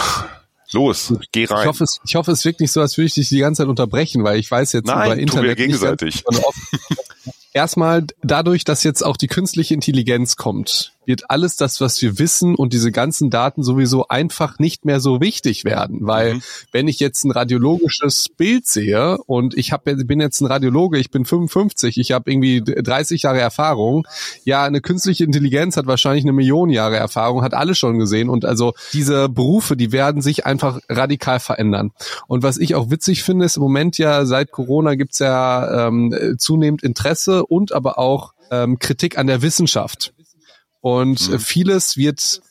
Los, 0.72 1.14
geh 1.32 1.46
rein. 1.46 1.62
Ich 1.62 1.68
hoffe, 1.68 1.84
es, 1.84 2.00
ich 2.06 2.16
hoffe, 2.16 2.32
es 2.32 2.46
wirkt 2.46 2.60
nicht 2.60 2.72
so, 2.72 2.80
als 2.80 2.96
würde 2.96 3.08
ich 3.08 3.16
dich 3.16 3.30
die 3.30 3.40
ganze 3.40 3.64
Zeit 3.64 3.70
unterbrechen, 3.70 4.24
weil 4.24 4.38
ich 4.38 4.52
weiß 4.52 4.74
jetzt 4.74 4.86
Nein, 4.86 5.06
über 5.06 5.18
Internet. 5.18 5.30
Tun 5.34 5.44
wir 5.44 5.56
gegenseitig. 5.56 6.24
Nicht, 6.30 6.46
Erstmal 7.54 8.06
dadurch, 8.22 8.64
dass 8.64 8.84
jetzt 8.84 9.04
auch 9.04 9.18
die 9.18 9.28
künstliche 9.28 9.74
Intelligenz 9.74 10.36
kommt, 10.36 10.94
wird 11.10 11.30
alles 11.30 11.56
das, 11.56 11.82
was 11.82 12.00
wir 12.04 12.20
wissen 12.20 12.54
und 12.54 12.72
diese 12.72 12.92
ganzen 12.92 13.32
Daten 13.32 13.64
sowieso 13.64 14.08
einfach 14.08 14.60
nicht 14.60 14.86
mehr 14.86 15.00
so 15.00 15.20
wichtig 15.20 15.66
werden. 15.66 15.98
Weil 16.02 16.36
mhm. 16.36 16.42
wenn 16.72 16.88
ich 16.88 17.00
jetzt 17.00 17.26
ein 17.26 17.32
radiologisches 17.32 18.28
Bild 18.38 18.68
sehe 18.68 19.18
und 19.26 19.58
ich 19.58 19.74
hab, 19.74 19.86
bin 19.86 20.22
jetzt 20.22 20.40
ein 20.40 20.46
Radiologe, 20.46 21.00
ich 21.00 21.10
bin 21.10 21.26
55, 21.26 21.98
ich 21.98 22.12
habe 22.12 22.32
irgendwie 22.32 22.62
30 22.62 23.24
Jahre 23.24 23.40
Erfahrung, 23.40 24.08
ja, 24.44 24.64
eine 24.64 24.82
künstliche 24.82 25.24
Intelligenz 25.24 25.78
hat 25.78 25.88
wahrscheinlich 25.88 26.24
eine 26.24 26.32
Million 26.32 26.70
Jahre 26.70 26.98
Erfahrung, 26.98 27.42
hat 27.42 27.56
alles 27.56 27.80
schon 27.80 27.98
gesehen. 27.98 28.30
Und 28.30 28.46
also 28.46 28.74
diese 28.94 29.30
Berufe, 29.30 29.76
die 29.76 29.92
werden 29.92 30.22
sich 30.22 30.46
einfach 30.46 30.80
radikal 30.90 31.40
verändern. 31.40 31.92
Und 32.28 32.44
was 32.44 32.60
ich 32.60 32.76
auch 32.76 32.92
witzig 32.92 33.24
finde, 33.24 33.46
ist 33.46 33.58
im 33.58 33.64
Moment 33.64 33.98
ja 33.98 34.28
seit 34.28 34.52
Corona 34.52 34.94
gibt's 34.94 35.18
ja 35.18 35.88
ähm, 35.88 36.36
zunehmend 36.38 36.84
Interesse 36.84 37.48
und 37.48 37.72
aber 37.74 37.98
auch 37.98 38.34
ähm, 38.52 38.78
Kritik 38.78 39.18
an 39.18 39.26
der 39.26 39.42
Wissenschaft. 39.42 40.14
Und 40.82 41.30
mhm. 41.30 41.40
vieles 41.40 41.98
wird 41.98 42.42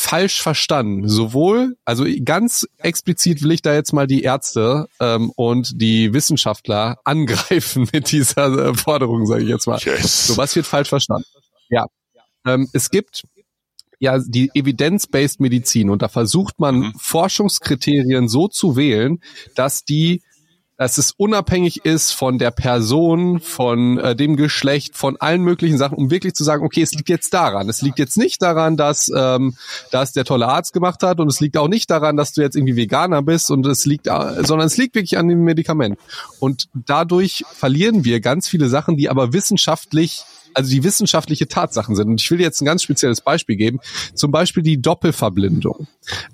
falsch 0.00 0.40
verstanden. 0.40 1.08
Sowohl, 1.08 1.76
also 1.84 2.06
ganz 2.24 2.66
explizit 2.78 3.42
will 3.42 3.52
ich 3.52 3.62
da 3.62 3.74
jetzt 3.74 3.92
mal 3.92 4.06
die 4.06 4.22
Ärzte 4.22 4.86
ähm, 4.98 5.30
und 5.36 5.80
die 5.80 6.14
Wissenschaftler 6.14 6.98
angreifen 7.04 7.88
mit 7.92 8.10
dieser 8.10 8.70
äh, 8.70 8.74
Forderung, 8.74 9.26
sage 9.26 9.42
ich 9.42 9.48
jetzt 9.48 9.66
mal. 9.66 9.78
Yes. 9.78 10.28
So, 10.28 10.36
was 10.36 10.56
wird 10.56 10.66
falsch 10.66 10.88
verstanden? 10.88 11.26
Ja. 11.68 11.86
Ähm, 12.46 12.68
es 12.72 12.90
gibt 12.90 13.24
ja 13.98 14.18
die 14.18 14.50
Evidence-Based 14.54 15.40
Medizin 15.40 15.90
und 15.90 16.00
da 16.00 16.08
versucht 16.08 16.58
man 16.58 16.76
mhm. 16.76 16.94
Forschungskriterien 16.98 18.28
so 18.28 18.48
zu 18.48 18.76
wählen, 18.76 19.20
dass 19.54 19.84
die 19.84 20.22
dass 20.80 20.96
es 20.96 21.12
unabhängig 21.14 21.84
ist 21.84 22.12
von 22.12 22.38
der 22.38 22.50
Person, 22.50 23.40
von 23.40 23.98
äh, 23.98 24.16
dem 24.16 24.36
Geschlecht, 24.36 24.96
von 24.96 25.18
allen 25.18 25.42
möglichen 25.42 25.76
Sachen, 25.76 25.98
um 25.98 26.10
wirklich 26.10 26.32
zu 26.32 26.42
sagen, 26.42 26.64
okay, 26.64 26.80
es 26.80 26.92
liegt 26.92 27.10
jetzt 27.10 27.34
daran. 27.34 27.68
Es 27.68 27.82
liegt 27.82 27.98
jetzt 27.98 28.16
nicht 28.16 28.40
daran, 28.40 28.78
dass 28.78 29.12
ähm, 29.14 29.56
das 29.90 30.12
der 30.12 30.24
tolle 30.24 30.48
Arzt 30.48 30.72
gemacht 30.72 31.02
hat 31.02 31.20
und 31.20 31.28
es 31.28 31.38
liegt 31.38 31.58
auch 31.58 31.68
nicht 31.68 31.90
daran, 31.90 32.16
dass 32.16 32.32
du 32.32 32.40
jetzt 32.40 32.56
irgendwie 32.56 32.76
Veganer 32.76 33.20
bist 33.20 33.50
und 33.50 33.66
es 33.66 33.84
liegt, 33.84 34.06
äh, 34.06 34.42
sondern 34.42 34.68
es 34.68 34.78
liegt 34.78 34.94
wirklich 34.94 35.18
an 35.18 35.28
dem 35.28 35.44
Medikament. 35.44 35.98
Und 36.38 36.70
dadurch 36.72 37.44
verlieren 37.52 38.06
wir 38.06 38.20
ganz 38.20 38.48
viele 38.48 38.70
Sachen, 38.70 38.96
die 38.96 39.10
aber 39.10 39.34
wissenschaftlich 39.34 40.24
also 40.54 40.70
die 40.70 40.84
wissenschaftliche 40.84 41.48
Tatsachen 41.48 41.96
sind. 41.96 42.08
Und 42.08 42.20
ich 42.20 42.30
will 42.30 42.40
jetzt 42.40 42.60
ein 42.60 42.64
ganz 42.64 42.82
spezielles 42.82 43.20
Beispiel 43.20 43.56
geben. 43.56 43.80
Zum 44.14 44.30
Beispiel 44.30 44.62
die 44.62 44.80
Doppelverblindung. 44.80 45.86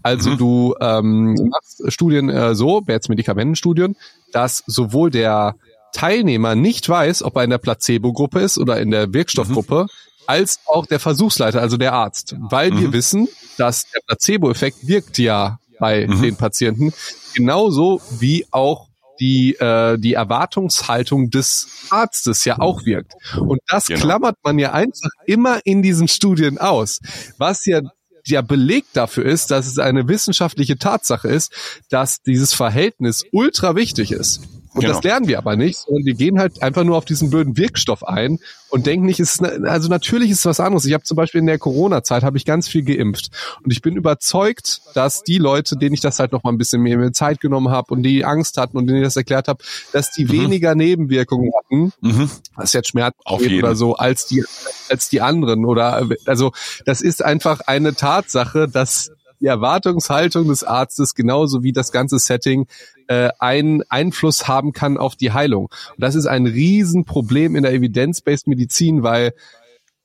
Also 0.02 0.30
mhm. 0.30 0.38
du 0.38 0.74
ähm, 0.80 1.34
machst 1.50 1.82
Studien 1.92 2.28
äh, 2.28 2.54
so, 2.54 2.82
jetzt 2.88 3.08
Medikamentenstudien, 3.08 3.96
dass 4.32 4.62
sowohl 4.66 5.10
der 5.10 5.56
Teilnehmer 5.92 6.54
nicht 6.54 6.88
weiß, 6.88 7.22
ob 7.22 7.36
er 7.36 7.44
in 7.44 7.50
der 7.50 7.58
Placebo-Gruppe 7.58 8.40
ist 8.40 8.58
oder 8.58 8.80
in 8.80 8.90
der 8.90 9.12
Wirkstoffgruppe, 9.12 9.84
mhm. 9.84 9.88
als 10.26 10.60
auch 10.66 10.86
der 10.86 11.00
Versuchsleiter, 11.00 11.60
also 11.60 11.76
der 11.76 11.94
Arzt. 11.94 12.36
Weil 12.38 12.70
mhm. 12.70 12.80
wir 12.80 12.92
wissen, 12.92 13.28
dass 13.56 13.84
der 13.90 14.00
Placebo-Effekt 14.06 14.86
wirkt 14.86 15.18
ja 15.18 15.58
bei 15.78 16.06
mhm. 16.06 16.22
den 16.22 16.36
Patienten 16.36 16.92
genauso 17.34 18.00
wie 18.18 18.46
auch 18.50 18.85
die, 19.20 19.54
äh, 19.54 19.98
die 19.98 20.14
Erwartungshaltung 20.14 21.30
des 21.30 21.68
Arztes 21.90 22.44
ja 22.44 22.58
auch 22.58 22.84
wirkt. 22.84 23.14
Und 23.38 23.60
das 23.68 23.86
genau. 23.86 24.00
klammert 24.00 24.36
man 24.42 24.58
ja 24.58 24.72
einfach 24.72 25.10
immer 25.26 25.60
in 25.64 25.82
diesen 25.82 26.08
Studien 26.08 26.58
aus, 26.58 27.00
was 27.38 27.64
ja 27.66 27.80
der 28.28 28.42
Beleg 28.42 28.84
dafür 28.92 29.24
ist, 29.24 29.50
dass 29.50 29.66
es 29.66 29.78
eine 29.78 30.08
wissenschaftliche 30.08 30.78
Tatsache 30.78 31.28
ist, 31.28 31.52
dass 31.90 32.22
dieses 32.22 32.52
Verhältnis 32.54 33.24
ultra 33.30 33.76
wichtig 33.76 34.12
ist. 34.12 34.40
Und 34.76 34.82
genau. 34.82 34.92
das 34.92 35.04
lernen 35.04 35.26
wir 35.26 35.38
aber 35.38 35.56
nicht, 35.56 35.78
sondern 35.78 36.04
wir 36.04 36.12
gehen 36.12 36.38
halt 36.38 36.62
einfach 36.62 36.84
nur 36.84 36.98
auf 36.98 37.06
diesen 37.06 37.30
blöden 37.30 37.56
Wirkstoff 37.56 38.06
ein 38.06 38.38
und 38.68 38.84
denken 38.84 39.06
nicht, 39.06 39.20
ist, 39.20 39.42
also 39.42 39.88
natürlich 39.88 40.30
ist 40.30 40.40
es 40.40 40.44
was 40.44 40.60
anderes. 40.60 40.84
Ich 40.84 40.92
habe 40.92 41.02
zum 41.02 41.16
Beispiel 41.16 41.38
in 41.38 41.46
der 41.46 41.58
Corona-Zeit 41.58 42.22
habe 42.22 42.36
ich 42.36 42.44
ganz 42.44 42.68
viel 42.68 42.82
geimpft 42.82 43.30
und 43.64 43.72
ich 43.72 43.80
bin 43.80 43.96
überzeugt, 43.96 44.82
dass 44.92 45.22
die 45.22 45.38
Leute, 45.38 45.76
denen 45.76 45.94
ich 45.94 46.02
das 46.02 46.18
halt 46.18 46.32
noch 46.32 46.44
mal 46.44 46.50
ein 46.50 46.58
bisschen 46.58 46.82
mehr 46.82 47.12
Zeit 47.14 47.40
genommen 47.40 47.70
habe 47.70 47.94
und 47.94 48.02
die 48.02 48.26
Angst 48.26 48.58
hatten 48.58 48.76
und 48.76 48.86
denen 48.86 48.98
ich 48.98 49.04
das 49.04 49.16
erklärt 49.16 49.48
habe, 49.48 49.64
dass 49.94 50.12
die 50.12 50.26
mhm. 50.26 50.32
weniger 50.32 50.74
Nebenwirkungen 50.74 51.52
hatten, 51.56 51.92
mhm. 52.02 52.30
was 52.54 52.74
jetzt 52.74 52.88
Schmerz 52.88 53.16
oder 53.24 53.74
so, 53.76 53.96
als 53.96 54.26
die 54.26 54.44
als 54.90 55.08
die 55.08 55.22
anderen 55.22 55.64
oder 55.64 56.06
also 56.26 56.52
das 56.84 57.00
ist 57.00 57.24
einfach 57.24 57.60
eine 57.60 57.94
Tatsache, 57.94 58.68
dass 58.68 59.10
die 59.46 59.50
Erwartungshaltung 59.50 60.48
des 60.48 60.64
Arztes 60.64 61.14
genauso 61.14 61.62
wie 61.62 61.72
das 61.72 61.92
ganze 61.92 62.18
Setting 62.18 62.66
äh, 63.06 63.30
einen 63.38 63.84
Einfluss 63.88 64.48
haben 64.48 64.72
kann 64.72 64.98
auf 64.98 65.14
die 65.14 65.30
Heilung. 65.32 65.66
Und 65.66 66.00
das 66.00 66.16
ist 66.16 66.26
ein 66.26 66.46
Riesenproblem 66.46 67.54
in 67.54 67.62
der 67.62 67.72
Evidence-Based 67.72 68.48
Medizin, 68.48 69.04
weil 69.04 69.34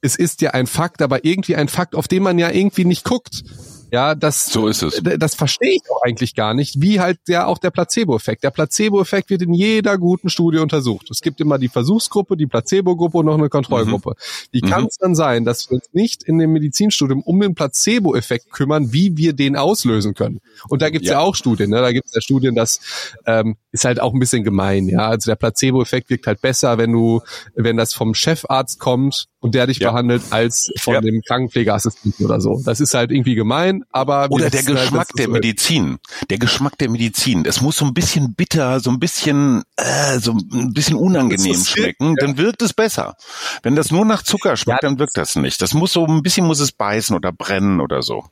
es 0.01 0.15
ist 0.15 0.41
ja 0.41 0.51
ein 0.51 0.67
Fakt, 0.67 1.01
aber 1.01 1.25
irgendwie 1.25 1.55
ein 1.55 1.69
Fakt, 1.69 1.95
auf 1.95 2.07
den 2.07 2.21
man 2.21 2.37
ja 2.37 2.51
irgendwie 2.51 2.85
nicht 2.85 3.03
guckt. 3.03 3.43
Ja, 3.91 4.15
das, 4.15 4.45
so 4.45 4.67
ist 4.67 4.83
es. 4.83 5.01
Das 5.03 5.35
verstehe 5.35 5.73
ich 5.73 5.81
auch 5.91 6.01
eigentlich 6.01 6.33
gar 6.33 6.53
nicht, 6.53 6.81
wie 6.81 7.01
halt 7.01 7.19
ja 7.27 7.45
auch 7.45 7.57
der 7.57 7.71
Placebo-Effekt. 7.71 8.41
Der 8.43 8.49
Placebo-Effekt 8.49 9.29
wird 9.29 9.41
in 9.41 9.53
jeder 9.53 9.97
guten 9.97 10.29
Studie 10.29 10.59
untersucht. 10.59 11.11
Es 11.11 11.21
gibt 11.21 11.41
immer 11.41 11.57
die 11.57 11.67
Versuchsgruppe, 11.67 12.37
die 12.37 12.47
Placebo-Gruppe 12.47 13.17
und 13.17 13.25
noch 13.25 13.37
eine 13.37 13.49
Kontrollgruppe. 13.49 14.11
Mhm. 14.11 14.47
Wie 14.51 14.61
kann 14.61 14.85
es 14.85 14.97
mhm. 14.97 15.03
dann 15.03 15.15
sein, 15.15 15.43
dass 15.43 15.69
wir 15.69 15.75
uns 15.75 15.89
nicht 15.91 16.23
in 16.23 16.37
dem 16.39 16.53
Medizinstudium 16.53 17.21
um 17.21 17.41
den 17.41 17.53
Placebo-Effekt 17.53 18.51
kümmern, 18.51 18.93
wie 18.93 19.17
wir 19.17 19.33
den 19.33 19.57
auslösen 19.57 20.13
können? 20.13 20.39
Und 20.69 20.81
da 20.81 20.89
gibt 20.89 21.03
es 21.03 21.11
ja. 21.11 21.19
ja. 21.19 21.25
auch 21.25 21.35
Studien. 21.35 21.69
Ne? 21.69 21.81
Da 21.81 21.91
gibt 21.91 22.07
es 22.07 22.13
ja 22.13 22.21
Studien, 22.21 22.55
dass 22.55 22.79
ähm, 23.25 23.57
ist 23.71 23.85
halt 23.85 24.01
auch 24.01 24.13
ein 24.13 24.19
bisschen 24.19 24.43
gemein, 24.43 24.87
ja. 24.87 25.07
Also 25.07 25.31
der 25.31 25.35
Placebo-Effekt 25.35 26.09
wirkt 26.09 26.27
halt 26.27 26.41
besser, 26.41 26.77
wenn 26.77 26.91
du, 26.91 27.21
wenn 27.55 27.77
das 27.77 27.93
vom 27.93 28.13
Chefarzt 28.13 28.79
kommt 28.79 29.27
und 29.39 29.55
der 29.55 29.67
dich 29.67 29.79
ja. 29.79 29.91
behandelt, 29.91 30.21
als 30.29 30.71
von 30.79 30.93
ja. 30.95 31.01
dem 31.01 31.21
Krankenpflegeassistenten 31.25 32.25
oder 32.25 32.41
so. 32.41 32.61
Das 32.63 32.79
ist 32.79 32.93
halt 32.93 33.11
irgendwie 33.11 33.35
gemein, 33.35 33.83
aber 33.91 34.27
oder 34.29 34.49
der 34.49 34.61
halt, 34.61 34.75
Geschmack 34.75 35.07
halt, 35.09 35.19
der 35.19 35.29
Medizin, 35.29 35.99
der 36.29 36.37
Geschmack 36.37 36.77
der 36.77 36.89
Medizin. 36.89 37.45
Es 37.45 37.61
muss 37.61 37.77
so 37.77 37.85
ein 37.85 37.93
bisschen 37.93 38.35
bitter, 38.35 38.79
so 38.79 38.91
ein 38.91 38.99
bisschen, 38.99 39.63
äh, 39.77 40.19
so 40.19 40.33
ein 40.33 40.73
bisschen 40.73 40.95
unangenehm 40.95 41.55
so 41.55 41.65
schmecken, 41.65 42.15
ja. 42.19 42.27
dann 42.27 42.37
wirkt 42.37 42.61
es 42.61 42.73
besser. 42.73 43.15
Wenn 43.63 43.75
das 43.75 43.91
nur 43.91 44.05
nach 44.05 44.21
Zucker 44.21 44.57
schmeckt, 44.57 44.83
dann 44.83 44.99
wirkt 44.99 45.17
das 45.17 45.35
nicht. 45.35 45.61
Das 45.61 45.73
muss 45.73 45.93
so 45.93 46.05
ein 46.05 46.21
bisschen 46.21 46.45
muss 46.45 46.59
es 46.59 46.71
beißen 46.71 47.15
oder 47.15 47.31
brennen 47.31 47.79
oder 47.79 48.01
so. 48.01 48.25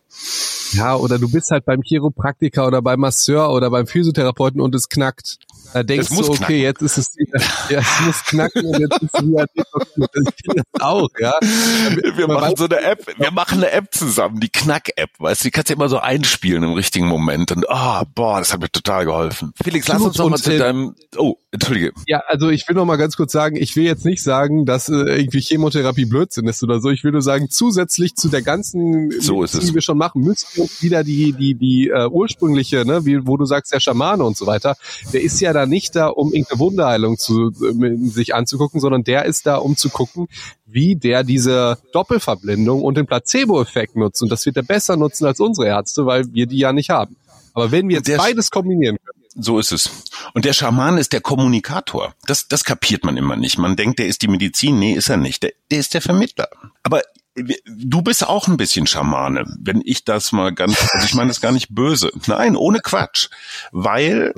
Ja, 0.74 0.96
oder 0.96 1.18
du 1.18 1.32
bist 1.32 1.50
halt 1.52 1.66
beim 1.66 1.82
Chiropraktiker 1.82 2.68
oder 2.68 2.82
beim 2.82 3.00
Masseur 3.00 3.52
oder 3.52 3.70
beim 3.70 3.88
Physiotherapeuten 3.88 4.62
und 4.62 4.76
es 4.76 4.90
knackt. 4.90 5.29
Da 5.74 5.84
denkst 5.84 6.10
du, 6.10 6.20
okay, 6.20 6.36
knacken. 6.36 6.56
jetzt 6.56 6.82
ist 6.82 6.98
es 6.98 7.18
wieder, 7.18 7.40
ja, 7.70 7.80
es 7.80 8.02
muss 8.06 8.24
knacken 8.24 8.66
und 8.66 8.80
jetzt 8.80 9.02
ist 9.02 9.14
es 9.14 9.22
wieder 9.22 9.46
Ich 9.56 10.44
kenne 10.44 10.64
das 10.72 10.82
auch, 10.82 11.10
ja. 11.20 11.34
Wir 11.42 12.28
Man 12.28 12.42
machen 12.42 12.56
so 12.58 12.66
eine 12.66 12.82
App, 12.82 13.06
wir 13.18 13.32
machen 13.32 13.60
eine 13.60 13.72
App 13.72 13.94
zusammen, 13.94 14.40
die 14.40 14.50
Knack-App, 14.50 15.12
weißt 15.20 15.42
du, 15.42 15.48
die 15.48 15.52
kannst 15.52 15.70
du 15.70 15.74
immer 15.74 15.90
so 15.90 16.00
einspielen 16.00 16.64
im 16.64 16.74
richtigen 16.74 17.08
Moment 17.08 17.52
und 17.52 17.70
ah, 17.70 18.02
oh, 18.02 18.06
boah, 18.16 18.40
das 18.40 18.54
hat 18.54 18.62
mir 18.62 18.72
total 18.72 19.06
geholfen. 19.06 19.54
Felix, 19.62 19.88
lass 19.88 20.02
uns 20.02 20.18
noch 20.18 20.30
mal 20.30 20.38
zu 20.38 20.58
deinem, 20.58 20.96
oh, 21.18 21.36
entschuldige. 21.52 21.92
Ja, 22.06 22.22
also 22.28 22.50
ich 22.50 22.68
will 22.68 22.76
noch 22.76 22.86
mal 22.86 22.98
ganz 22.98 23.18
kurz 23.18 23.32
sagen, 23.32 23.56
ich 23.56 23.76
will 23.76 23.84
jetzt 23.84 24.06
nicht 24.06 24.22
sagen, 24.22 24.66
dass 24.66 24.90
äh, 24.90 24.94
irgendwie 24.94 25.40
Chemotherapie 25.40 26.06
Blödsinn 26.06 26.48
ist 26.48 26.64
oder 26.64 26.80
so. 26.80 26.90
Ich 26.90 27.04
will 27.04 27.12
nur 27.12 27.22
sagen, 27.22 27.50
zusätzlich 27.50 28.16
zu 28.16 28.30
der 28.30 28.42
ganzen, 28.42 29.12
so 29.20 29.44
ist 29.44 29.62
die 29.62 29.74
wir 29.74 29.82
schon 29.82 29.98
machen, 29.98 30.22
müssen 30.22 30.48
wir 30.54 30.70
wieder 30.80 31.04
die, 31.04 31.34
die, 31.34 31.56
die 31.56 31.92
uh, 31.92 32.08
ursprüngliche, 32.10 32.86
ne, 32.86 33.06
wie, 33.06 33.26
wo 33.26 33.38
du 33.38 33.46
sagst, 33.46 33.74
der 33.74 33.80
Schamane 33.80 34.24
und 34.24 34.38
so 34.38 34.46
weiter, 34.46 34.76
der 35.12 35.22
ist 35.22 35.40
ja 35.42 35.54
da 35.54 35.66
nicht 35.66 35.96
da, 35.96 36.08
um 36.08 36.34
irgendeine 36.34 36.60
Wunderheilung 36.60 37.18
zu, 37.18 37.50
äh, 37.50 38.10
sich 38.10 38.36
anzugucken, 38.36 38.80
sondern 38.80 39.04
der 39.04 39.26
ist 39.26 39.46
da, 39.46 39.56
um 39.56 39.76
zu 39.76 39.90
gucken, 39.90 40.28
wie 40.66 40.96
der 40.96 41.24
diese 41.24 41.80
Doppelverblendung 41.94 42.84
und 42.84 42.96
den 42.96 43.08
Placebo-Effekt 43.08 43.96
nutzt. 43.96 44.22
Und 44.22 44.32
das 44.32 44.46
wird 44.46 44.58
er 44.58 44.64
besser 44.64 44.98
nutzen 44.98 45.26
als 45.26 45.40
unsere 45.40 45.68
Ärzte, 45.68 46.06
weil 46.06 46.32
wir 46.32 46.46
die 46.46 46.60
ja 46.60 46.74
nicht 46.74 46.92
haben. 46.92 47.16
Aber 47.54 47.72
wenn 47.72 47.90
wir 47.90 47.98
jetzt 47.98 48.18
beides 48.18 48.52
kombinieren 48.52 48.98
können. 49.04 49.19
So 49.36 49.60
ist 49.60 49.72
es. 49.72 49.90
Und 50.34 50.46
der 50.46 50.54
Schaman 50.54 50.98
ist 50.98 51.14
der 51.14 51.22
Kommunikator. 51.22 52.16
Das, 52.26 52.48
das 52.48 52.64
kapiert 52.64 53.04
man 53.04 53.16
immer 53.16 53.36
nicht. 53.36 53.58
Man 53.58 53.76
denkt, 53.76 54.00
der 54.00 54.08
ist 54.08 54.22
die 54.22 54.28
Medizin. 54.28 54.80
Nee, 54.80 54.94
ist 54.94 55.10
er 55.10 55.18
nicht. 55.18 55.44
Der, 55.44 55.52
der 55.70 55.80
ist 55.80 55.94
der 55.94 56.02
Vermittler. 56.02 56.50
Aber 56.84 57.02
du 57.36 58.02
bist 58.02 58.28
auch 58.28 58.48
ein 58.48 58.58
bisschen 58.58 58.88
Schamane, 58.88 59.46
wenn 59.60 59.82
ich 59.86 60.04
das 60.04 60.32
mal 60.32 60.54
ganz, 60.54 60.78
also 60.94 61.06
ich 61.06 61.14
meine 61.14 61.30
das 61.30 61.42
gar 61.42 61.52
nicht 61.52 61.74
böse. 61.74 62.12
Nein, 62.28 62.56
ohne 62.56 62.80
Quatsch. 62.80 63.30
Weil 63.72 64.34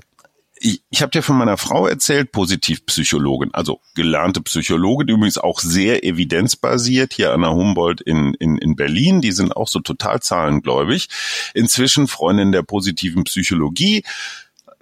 ich, 0.61 0.83
ich 0.89 1.01
habe 1.01 1.11
dir 1.11 1.23
von 1.23 1.37
meiner 1.37 1.57
Frau 1.57 1.87
erzählt, 1.87 2.31
Positivpsychologin, 2.31 3.53
also 3.53 3.81
gelernte 3.95 4.41
Psychologin, 4.41 5.07
übrigens 5.07 5.37
auch 5.37 5.59
sehr 5.59 6.03
evidenzbasiert 6.03 7.13
hier 7.13 7.33
an 7.33 7.41
der 7.41 7.51
Humboldt 7.51 8.01
in, 8.01 8.35
in, 8.35 8.57
in 8.57 8.75
Berlin. 8.75 9.21
Die 9.21 9.31
sind 9.31 9.55
auch 9.55 9.67
so 9.67 9.79
total 9.79 10.21
zahlengläubig. 10.21 11.09
Inzwischen 11.53 12.07
Freundin 12.07 12.51
der 12.51 12.61
positiven 12.61 13.23
Psychologie. 13.23 14.03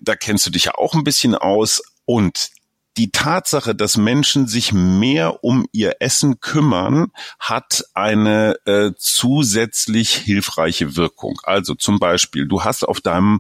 Da 0.02 0.16
kennst 0.16 0.46
du 0.46 0.52
dich 0.52 0.66
ja 0.66 0.76
auch 0.76 0.94
ein 0.94 1.04
bisschen 1.04 1.36
aus. 1.36 1.82
Und 2.06 2.50
die 2.98 3.12
Tatsache, 3.12 3.76
dass 3.76 3.96
Menschen 3.96 4.48
sich 4.48 4.74
mehr 4.74 5.44
um 5.44 5.66
ihr 5.72 6.02
Essen 6.02 6.42
kümmern, 6.42 7.14
hat 7.40 7.86
eine 7.94 8.58
äh, 8.66 8.92
zusätzlich 8.98 10.14
hilfreiche 10.14 10.98
Wirkung. 10.98 11.40
Also 11.44 11.76
zum 11.76 12.00
Beispiel, 12.00 12.46
du 12.48 12.64
hast 12.64 12.84
auf 12.84 13.00
deinem 13.00 13.40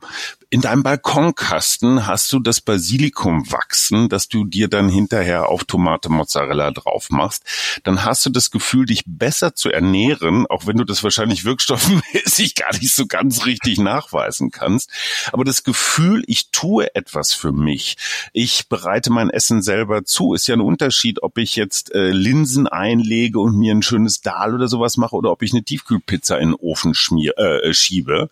in 0.51 0.61
deinem 0.61 0.81
Balkonkasten 0.81 2.07
hast 2.07 2.33
du 2.33 2.39
das 2.39 2.59
Basilikum 2.59 3.51
wachsen, 3.51 4.09
dass 4.09 4.29
du 4.29 4.45
dir 4.45 4.67
dann 4.67 4.89
hinterher 4.89 5.47
auf 5.47 5.63
Tomate 5.63 6.09
Mozzarella 6.09 6.71
drauf 6.71 7.11
machst. 7.11 7.43
Dann 7.83 8.03
hast 8.03 8.25
du 8.25 8.31
das 8.31 8.49
Gefühl, 8.49 8.87
dich 8.87 9.03
besser 9.05 9.53
zu 9.53 9.69
ernähren, 9.69 10.47
auch 10.47 10.65
wenn 10.65 10.77
du 10.77 10.85
das 10.85 11.03
wahrscheinlich 11.03 11.45
wirkstoffmäßig 11.45 12.55
gar 12.55 12.73
nicht 12.73 12.95
so 12.95 13.05
ganz 13.05 13.45
richtig 13.45 13.77
nachweisen 13.77 14.49
kannst. 14.49 14.89
Aber 15.31 15.43
das 15.43 15.63
Gefühl, 15.63 16.23
ich 16.25 16.49
tue 16.49 16.95
etwas 16.95 17.31
für 17.31 17.51
mich, 17.51 17.97
ich 18.33 18.67
bereite 18.69 19.11
mein 19.11 19.29
Essen 19.29 19.61
selber 19.61 20.03
zu, 20.03 20.33
ist 20.33 20.47
ja 20.47 20.55
ein 20.55 20.61
Unterschied, 20.61 21.21
ob 21.21 21.37
ich 21.37 21.55
jetzt 21.57 21.93
äh, 21.93 22.09
Linsen 22.09 22.65
einlege 22.65 23.39
und 23.39 23.55
mir 23.55 23.75
ein 23.75 23.83
schönes 23.83 24.21
Dahl 24.21 24.55
oder 24.55 24.67
sowas 24.67 24.97
mache 24.97 25.15
oder 25.15 25.29
ob 25.29 25.43
ich 25.43 25.53
eine 25.53 25.61
Tiefkühlpizza 25.61 26.37
in 26.37 26.49
den 26.49 26.55
Ofen 26.55 26.95
schmier, 26.95 27.37
äh, 27.37 27.71
schiebe. 27.71 28.29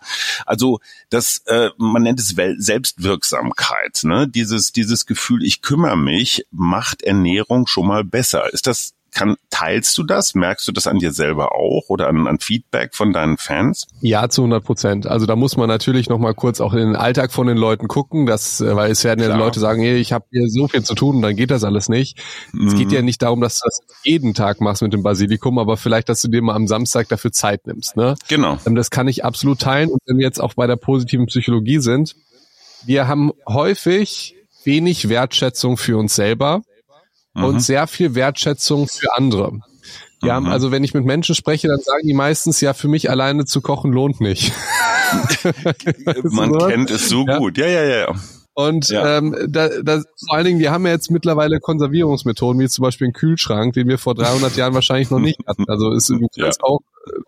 Also 0.48 0.80
das, 1.12 1.44
äh, 1.46 1.70
man 1.78 2.07
nennt 2.08 2.20
es 2.20 2.36
Selbstwirksamkeit. 2.58 4.02
Ne? 4.04 4.28
Dieses, 4.28 4.72
dieses 4.72 5.06
Gefühl, 5.06 5.44
ich 5.44 5.62
kümmere 5.62 5.98
mich, 5.98 6.46
macht 6.52 7.04
Ernährung 7.04 7.68
schon 7.68 7.88
mal 7.88 8.04
besser. 8.04 8.52
Ist 8.54 8.68
das 8.68 8.94
kann, 9.18 9.36
teilst 9.50 9.98
du 9.98 10.04
das? 10.04 10.36
Merkst 10.36 10.68
du 10.68 10.72
das 10.72 10.86
an 10.86 11.00
dir 11.00 11.12
selber 11.12 11.56
auch 11.56 11.90
oder 11.90 12.08
an, 12.08 12.28
an 12.28 12.38
Feedback 12.38 12.94
von 12.94 13.14
deinen 13.14 13.38
Fans? 13.38 13.88
Ja, 14.00 14.30
zu 14.30 14.44
100 14.44 14.64
Prozent. 14.64 15.08
Also 15.08 15.26
da 15.26 15.36
muss 15.36 15.58
man 15.58 15.68
natürlich 15.68 16.08
noch 16.08 16.20
mal 16.20 16.36
kurz 16.36 16.62
auch 16.62 16.74
in 16.74 16.80
den 16.80 16.96
Alltag 16.96 17.32
von 17.32 17.48
den 17.48 17.58
Leuten 17.58 17.88
gucken, 17.88 18.28
dass, 18.28 18.62
äh, 18.62 18.76
weil 18.76 18.92
es 18.92 19.04
werden 19.04 19.20
ja 19.20 19.36
Leute 19.36 19.60
sagen, 19.60 19.82
hey, 19.82 19.98
ich 19.98 20.14
habe 20.14 20.26
hier 20.32 20.48
so 20.48 20.68
viel 20.68 20.84
zu 20.84 20.94
tun 20.94 21.16
und 21.16 21.22
dann 21.24 21.36
geht 21.36 21.50
das 21.50 21.64
alles 21.64 21.90
nicht. 21.90 22.20
Mhm. 22.54 22.68
Es 22.68 22.76
geht 22.76 22.92
ja 22.92 23.00
mhm. 23.00 23.06
nicht 23.06 23.24
darum, 23.24 23.42
dass 23.42 23.60
du 23.60 23.66
das 23.66 23.80
jeden 24.04 24.36
Tag 24.36 24.62
machst 24.62 24.84
mit 24.84 24.94
dem 24.94 25.02
Basilikum, 25.02 25.58
aber 25.58 25.78
vielleicht, 25.78 26.10
dass 26.10 26.22
du 26.22 26.28
dir 26.28 26.44
mal 26.44 26.56
am 26.56 26.68
Samstag 26.68 27.10
dafür 27.10 27.32
Zeit 27.32 27.66
nimmst. 27.66 27.98
Ne? 27.98 28.14
Genau. 28.28 28.60
Ähm, 28.68 28.76
das 28.76 28.92
kann 28.92 29.08
ich 29.08 29.26
absolut 29.26 29.60
teilen. 29.60 29.90
Und 29.90 30.00
wenn 30.06 30.20
wir 30.20 30.26
jetzt 30.26 30.40
auch 30.40 30.54
bei 30.54 30.68
der 30.68 30.76
positiven 30.76 31.26
Psychologie 31.26 31.80
sind, 31.80 32.16
wir 32.86 33.08
haben 33.08 33.32
häufig 33.48 34.36
wenig 34.64 35.10
Wertschätzung 35.10 35.78
für 35.78 35.98
uns 35.98 36.14
selber 36.14 36.62
mhm. 37.38 37.44
und 37.46 37.60
sehr 37.62 37.88
viel 37.88 38.16
Wertschätzung 38.16 38.88
für 38.88 39.16
andere. 39.16 39.54
Wir 40.22 40.32
mhm. 40.32 40.36
haben, 40.36 40.48
also 40.48 40.72
wenn 40.72 40.84
ich 40.84 40.94
mit 40.94 41.06
Menschen 41.06 41.36
spreche, 41.36 41.68
dann 41.68 41.80
sagen 41.80 42.08
die 42.08 42.14
meistens, 42.14 42.60
ja, 42.62 42.74
für 42.74 42.88
mich 42.88 43.10
alleine 43.10 43.46
zu 43.46 43.62
kochen 43.62 43.92
lohnt 43.92 44.20
nicht. 44.22 44.52
Man 46.24 46.54
so? 46.54 46.68
kennt 46.68 46.92
es 46.92 47.10
so 47.10 47.26
ja. 47.26 47.38
gut. 47.38 47.58
Ja, 47.58 47.68
ja, 47.68 47.84
ja. 47.84 48.16
Und 48.58 48.90
ja. 48.90 49.20
ähm, 49.20 49.36
da, 49.48 49.70
da, 49.84 50.02
vor 50.26 50.36
allen 50.36 50.46
Dingen, 50.46 50.60
wir 50.60 50.72
haben 50.72 50.84
ja 50.88 50.92
jetzt 50.92 51.12
mittlerweile 51.12 51.60
Konservierungsmethoden, 51.60 52.60
wie 52.60 52.68
zum 52.68 52.82
Beispiel 52.82 53.06
einen 53.06 53.14
Kühlschrank, 53.14 53.74
den 53.74 53.88
wir 53.88 54.00
vor 54.00 54.16
300 54.16 54.56
Jahren 54.56 54.74
wahrscheinlich 54.74 55.12
noch 55.12 55.20
nicht 55.20 55.38
hatten. 55.46 55.66
Also 55.68 55.92
ist, 55.92 56.10
du 56.10 56.20
kannst 56.40 56.62
ja. 56.62 56.68
auch 56.68 56.80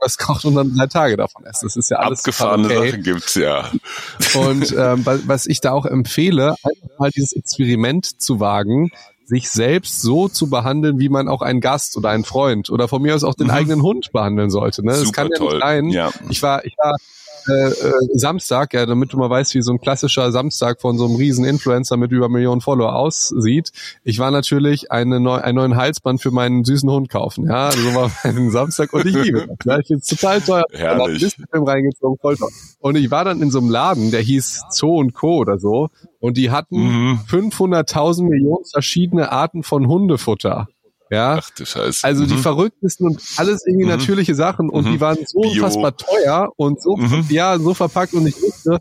was 0.01 0.17
kocht 0.17 0.43
und 0.45 0.55
dann 0.55 0.75
drei 0.75 0.87
Tage 0.87 1.17
davon 1.17 1.45
essen. 1.45 1.67
Das 1.67 1.75
ist 1.75 1.91
ja 1.91 1.97
alles 1.97 2.21
abgefahrene 2.21 2.65
okay. 2.65 2.89
Sachen 2.89 3.03
gibt's 3.03 3.35
ja. 3.35 3.69
Und 4.33 4.75
ähm, 4.75 5.05
was 5.05 5.45
ich 5.45 5.61
da 5.61 5.71
auch 5.71 5.85
empfehle, 5.85 6.55
einfach 6.63 6.97
mal 6.97 7.11
dieses 7.11 7.33
Experiment 7.33 8.19
zu 8.19 8.39
wagen, 8.39 8.89
sich 9.29 9.49
selbst 9.49 10.01
so 10.01 10.27
zu 10.27 10.49
behandeln, 10.49 10.99
wie 10.99 11.07
man 11.07 11.27
auch 11.27 11.43
einen 11.43 11.61
Gast 11.61 11.95
oder 11.95 12.09
einen 12.09 12.25
Freund 12.25 12.69
oder 12.71 12.87
von 12.87 13.01
mir 13.01 13.13
aus 13.13 13.23
auch 13.23 13.35
den 13.35 13.47
mhm. 13.47 13.53
eigenen 13.53 13.81
Hund 13.83 14.11
behandeln 14.11 14.49
sollte. 14.49 14.83
Ne? 14.83 14.91
Das 14.91 15.13
kann 15.13 15.29
ja 15.31 15.37
toll. 15.37 15.53
nicht 15.53 15.61
sein. 15.61 15.89
Ja. 15.89 16.11
Ich 16.29 16.41
war, 16.41 16.65
ich 16.65 16.75
war 16.77 16.95
äh, 17.47 17.69
äh, 17.69 17.93
Samstag, 18.13 18.73
ja, 18.73 18.85
damit 18.85 19.13
du 19.13 19.17
mal 19.17 19.29
weißt, 19.29 19.55
wie 19.55 19.61
so 19.61 19.71
ein 19.71 19.79
klassischer 19.79 20.31
Samstag 20.31 20.81
von 20.81 20.97
so 20.97 21.05
einem 21.05 21.15
riesen 21.15 21.45
Influencer 21.45 21.97
mit 21.97 22.11
über 22.11 22.29
Millionen 22.29 22.61
Follower 22.61 22.95
aussieht. 22.95 23.71
Ich 24.03 24.19
war 24.19 24.31
natürlich 24.31 24.91
eine 24.91 25.19
neu, 25.19 25.35
einen 25.35 25.55
neuen 25.55 25.75
Halsband 25.75 26.21
für 26.21 26.31
meinen 26.31 26.63
süßen 26.63 26.89
Hund 26.89 27.09
kaufen. 27.09 27.47
Ja, 27.47 27.71
so 27.71 27.95
war 27.95 28.11
mein 28.23 28.51
Samstag 28.51 28.93
und 28.93 29.05
ich 29.05 29.15
liebe 29.15 29.47
das. 29.47 29.57
Ja, 29.65 29.79
ich 29.79 29.87
finde 29.87 30.03
total 30.03 30.41
teuer. 30.41 30.63
Herrlich. 30.71 31.35
Film 31.51 31.63
reingezogen, 31.63 32.17
voll 32.21 32.35
toll. 32.35 32.49
Und 32.79 32.95
ich 32.95 33.11
war 33.11 33.25
dann 33.25 33.41
in 33.41 33.51
so 33.51 33.59
einem 33.59 33.69
Laden, 33.69 34.11
der 34.11 34.21
hieß 34.21 34.63
Zoo 34.71 34.99
und 34.99 35.13
Co. 35.13 35.37
oder 35.37 35.59
so. 35.59 35.89
Und 36.19 36.37
die 36.37 36.51
hatten 36.51 37.11
mhm. 37.11 37.19
500.000 37.29 38.23
Millionen 38.23 38.65
verschiedene 38.65 39.31
Arten 39.31 39.63
von 39.63 39.87
Hundefutter. 39.87 40.67
Ja. 41.09 41.39
Ach 41.41 41.49
du 41.51 41.65
Scheiße. 41.65 42.05
Also 42.05 42.23
mhm. 42.23 42.27
die 42.27 42.37
verrücktesten 42.37 43.07
und 43.07 43.21
alles 43.37 43.65
irgendwie 43.65 43.85
mhm. 43.85 43.91
natürliche 43.91 44.35
Sachen 44.35 44.69
und 44.69 44.85
mhm. 44.85 44.91
die 44.91 45.01
waren 45.01 45.17
so 45.25 45.41
Bio. 45.41 45.51
unfassbar 45.51 45.97
teuer 45.97 46.51
und 46.55 46.81
so, 46.81 46.95
mhm. 46.95 47.25
ja, 47.29 47.57
so 47.57 47.73
verpackt 47.73 48.13
und 48.13 48.27
ich 48.27 48.39
wusste, 48.41 48.79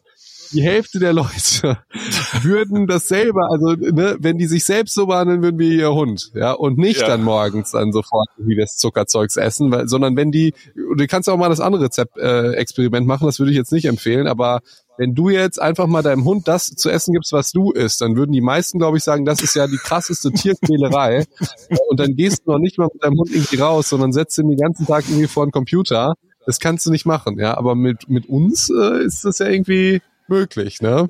die 0.53 0.63
Hälfte 0.63 0.99
der 0.99 1.13
Leute 1.13 1.79
würden 2.43 2.87
das 2.87 3.09
selber, 3.09 3.49
also 3.51 3.73
ne, 3.73 4.17
wenn 4.19 4.39
die 4.39 4.47
sich 4.47 4.65
selbst 4.65 4.95
so 4.95 5.07
behandeln 5.07 5.43
würden 5.43 5.59
wie 5.59 5.77
ihr 5.77 5.93
Hund, 5.93 6.31
ja, 6.35 6.53
und 6.53 6.79
nicht 6.79 7.01
ja. 7.01 7.09
dann 7.09 7.23
morgens 7.23 7.73
dann 7.73 7.93
sofort 7.93 8.29
wie 8.39 8.57
das 8.57 8.77
Zuckerzeugs 8.77 9.37
essen, 9.37 9.71
weil, 9.71 9.89
sondern 9.89 10.17
wenn 10.17 10.31
die, 10.31 10.55
du 10.75 11.07
kannst 11.07 11.29
auch 11.29 11.37
mal 11.37 11.49
das 11.49 11.61
andere 11.61 11.85
Rezept, 11.85 12.17
äh, 12.19 12.53
Experiment 12.53 13.07
machen, 13.07 13.27
das 13.27 13.39
würde 13.39 13.53
ich 13.53 13.59
jetzt 13.59 13.73
nicht 13.73 13.87
empfehlen, 13.87 14.27
aber 14.27 14.61
wenn 14.99 15.15
du 15.15 15.31
jetzt 15.31 15.63
einfach 15.63 15.87
mal 15.87 16.03
deinem 16.03 16.25
Hund 16.25 16.49
das 16.49 16.67
zu 16.71 16.91
essen 16.91 17.15
gibst, 17.15 17.33
was 17.33 17.53
du 17.53 17.71
isst, 17.71 18.01
dann 18.01 18.17
würden 18.17 18.33
die 18.33 18.41
meisten, 18.41 18.79
glaube 18.79 18.99
ich, 18.99 19.05
sagen, 19.05 19.25
das 19.25 19.41
ist 19.41 19.55
ja 19.55 19.69
die 19.69 19.79
krasseste 19.79 20.33
Tierquälerei. 20.33 21.25
Und 21.89 22.01
dann 22.01 22.17
gehst 22.17 22.43
du 22.45 22.53
noch 22.53 22.59
nicht 22.59 22.79
mal 22.79 22.89
mit 22.93 23.03
deinem 23.03 23.17
Hund 23.17 23.31
irgendwie 23.31 23.57
raus, 23.57 23.89
sondern 23.89 24.13
setzt 24.13 24.37
ihn 24.39 24.49
den 24.49 24.59
ganzen 24.59 24.87
Tag 24.87 25.05
irgendwie 25.09 25.29
vor 25.29 25.47
den 25.47 25.53
Computer. 25.53 26.15
Das 26.47 26.59
kannst 26.59 26.85
du 26.85 26.91
nicht 26.91 27.07
machen, 27.07 27.39
ja. 27.39 27.57
Aber 27.57 27.77
mit, 27.77 28.09
mit 28.09 28.29
uns 28.29 28.71
äh, 28.71 29.05
ist 29.05 29.25
das 29.25 29.39
ja 29.39 29.47
irgendwie 29.47 30.03
möglich, 30.27 30.81
ne? 30.81 31.09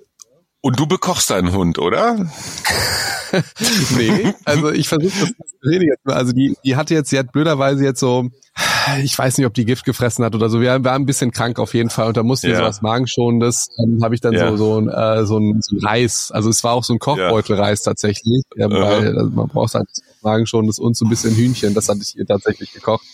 Und 0.61 0.79
du 0.79 0.87
bekochst 0.87 1.31
deinen 1.31 1.53
Hund, 1.53 1.79
oder? 1.79 2.31
nee, 3.97 4.33
also 4.45 4.71
ich 4.71 4.89
versuche 4.89 5.13
das 5.21 5.31
jetzt 5.63 6.05
mal. 6.05 6.15
Also 6.15 6.33
die, 6.33 6.57
die 6.65 6.77
hatte 6.77 6.95
jetzt, 6.95 7.11
sie 7.11 7.19
hat 7.19 7.33
blöderweise 7.33 7.85
jetzt 7.85 8.01
so, 8.01 8.29
ich 9.03 9.17
weiß 9.19 9.39
nicht, 9.39 9.47
ob 9.47 9.55
die 9.55 9.65
Gift 9.65 9.85
gefressen 9.85 10.25
hat 10.25 10.35
oder 10.35 10.49
so. 10.49 10.61
Wir 10.61 10.83
waren 10.85 11.03
ein 11.03 11.07
bisschen 11.07 11.31
krank 11.31 11.59
auf 11.59 11.75
jeden 11.75 11.91
Fall 11.91 12.09
und 12.09 12.17
da 12.17 12.23
mussten 12.23 12.47
wir 12.49 12.55
Ja. 12.55 12.61
sowas 12.61 12.83
Magenschonendes. 12.83 13.69
Dann 13.77 14.03
habe 14.03 14.15
ich 14.15 14.21
dann 14.21 14.35
Ja. 14.35 14.51
so 14.51 14.57
so 14.57 14.81
ein, 14.81 14.89
äh, 14.89 15.25
so, 15.27 15.39
ein, 15.39 15.61
so 15.63 15.77
ein 15.77 15.85
Reis. 15.85 16.31
Also 16.33 16.49
es 16.51 16.63
war 16.65 16.73
auch 16.73 16.85
so 16.85 16.93
ein 16.95 16.99
Kochbeutelreis 16.99 17.83
tatsächlich, 17.83 18.43
ja, 18.57 18.71
weil 18.71 19.17
also 19.17 19.31
man 19.31 19.49
braucht 19.49 19.75
halt 19.75 19.89
Magenschonendes 20.23 20.79
und 20.79 20.97
so 20.97 21.05
ein 21.05 21.09
bisschen 21.11 21.35
Hühnchen. 21.35 21.75
Das 21.75 21.89
hatte 21.89 22.01
ich 22.03 22.17
ihr 22.17 22.27
tatsächlich 22.27 22.73
gekocht. 22.73 23.05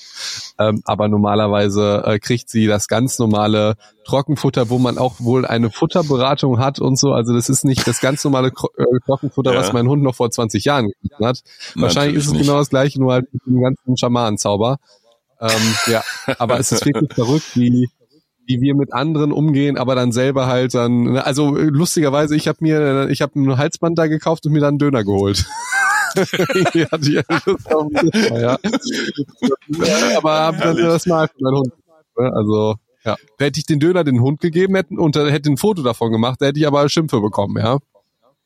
Ähm, 0.59 0.83
aber 0.85 1.09
normalerweise 1.09 2.03
äh, 2.07 2.19
kriegt 2.19 2.49
sie 2.49 2.67
das 2.67 2.89
ganz 2.89 3.19
normale 3.19 3.75
Trockenfutter, 4.07 4.71
wo 4.71 4.79
man 4.79 4.99
auch 4.99 5.15
wohl 5.19 5.47
eine 5.47 5.71
Futterberatung 5.71 6.59
hat 6.59 6.79
und 6.79 6.99
so. 6.99 7.13
Also 7.13 7.35
das 7.35 7.49
ist 7.49 7.65
nicht 7.65 7.87
das 7.87 8.01
ganz 8.01 8.23
normale 8.25 8.51
Kro 8.51 8.69
äh, 8.77 8.85
Trockenfutter, 9.07 9.53
Ja. 9.53 9.59
was 9.61 9.73
mein 9.73 9.89
Hund 9.89 10.03
noch 10.03 10.15
vor 10.15 10.31
20 10.31 10.65
Jahren 10.65 10.89
gegessen 11.03 11.27
hat. 11.27 11.41
Wahrscheinlich 11.75 12.17
ist 12.17 12.25
es 12.25 12.29
Natürlich 12.29 12.47
genau 12.47 12.59
das 12.59 12.71
gleiche, 12.71 13.01
nur 13.01 13.13
halt 13.13 13.33
mit 13.33 13.47
dem 13.47 13.61
ganzen 13.61 13.97
Schamanenzauber. 13.97 14.79
Ähm, 15.41 15.51
ja, 15.87 16.03
aber 16.39 16.59
es 16.61 16.71
ist 16.73 16.87
wirklich 16.87 17.13
verrückt, 17.15 17.57
wie 17.57 17.89
wie 18.47 18.61
wir 18.61 18.75
mit 18.75 18.93
anderen 18.93 19.33
umgehen, 19.33 19.79
aber 19.79 19.95
dann 19.95 20.13
selber 20.13 20.47
halt 20.47 20.75
dann, 20.75 21.05
ne, 21.15 21.25
also 21.25 21.57
äh, 21.57 21.63
lustigerweise, 21.63 22.37
ich 22.37 22.47
habe 22.47 22.59
mir, 22.61 23.09
ich 23.09 23.23
habe 23.23 23.41
ein 23.41 23.57
Halsband 23.57 23.99
da 23.99 24.07
gekauft 24.07 24.45
und 24.45 24.53
mir 24.53 24.61
dann 24.61 24.73
einen 24.73 24.79
Döner 24.79 25.03
geholt. 25.03 25.47
Ja 26.75 26.99
Döner, 26.99 27.25
ja. 28.41 28.59
ja 29.69 30.17
aber 30.17 30.41
hab 30.41 30.59
dann 30.59 30.77
Herrlich. 30.77 30.85
das 30.85 31.07
mal 31.07 31.29
für 31.29 31.35
meinen 31.41 31.57
Hund. 31.57 31.73
ne, 32.19 32.33
Also 32.35 32.77
ja, 33.05 33.17
hätte 33.39 33.61
ich 33.61 33.67
den 33.67 33.81
Döner 33.81 34.05
den 34.05 34.21
Hund 34.21 34.41
gegeben 34.41 34.75
hätten 34.77 34.99
und 34.99 35.17
dann 35.17 35.29
hätte 35.29 35.51
ein 35.51 35.57
Foto 35.57 35.83
davon 35.83 36.11
gemacht, 36.11 36.41
da 36.41 36.47
hätte 36.47 36.59
ich 36.59 36.67
aber 36.67 36.89
Schimpfe 36.89 37.21
bekommen, 37.21 37.59
ja. 37.59 37.79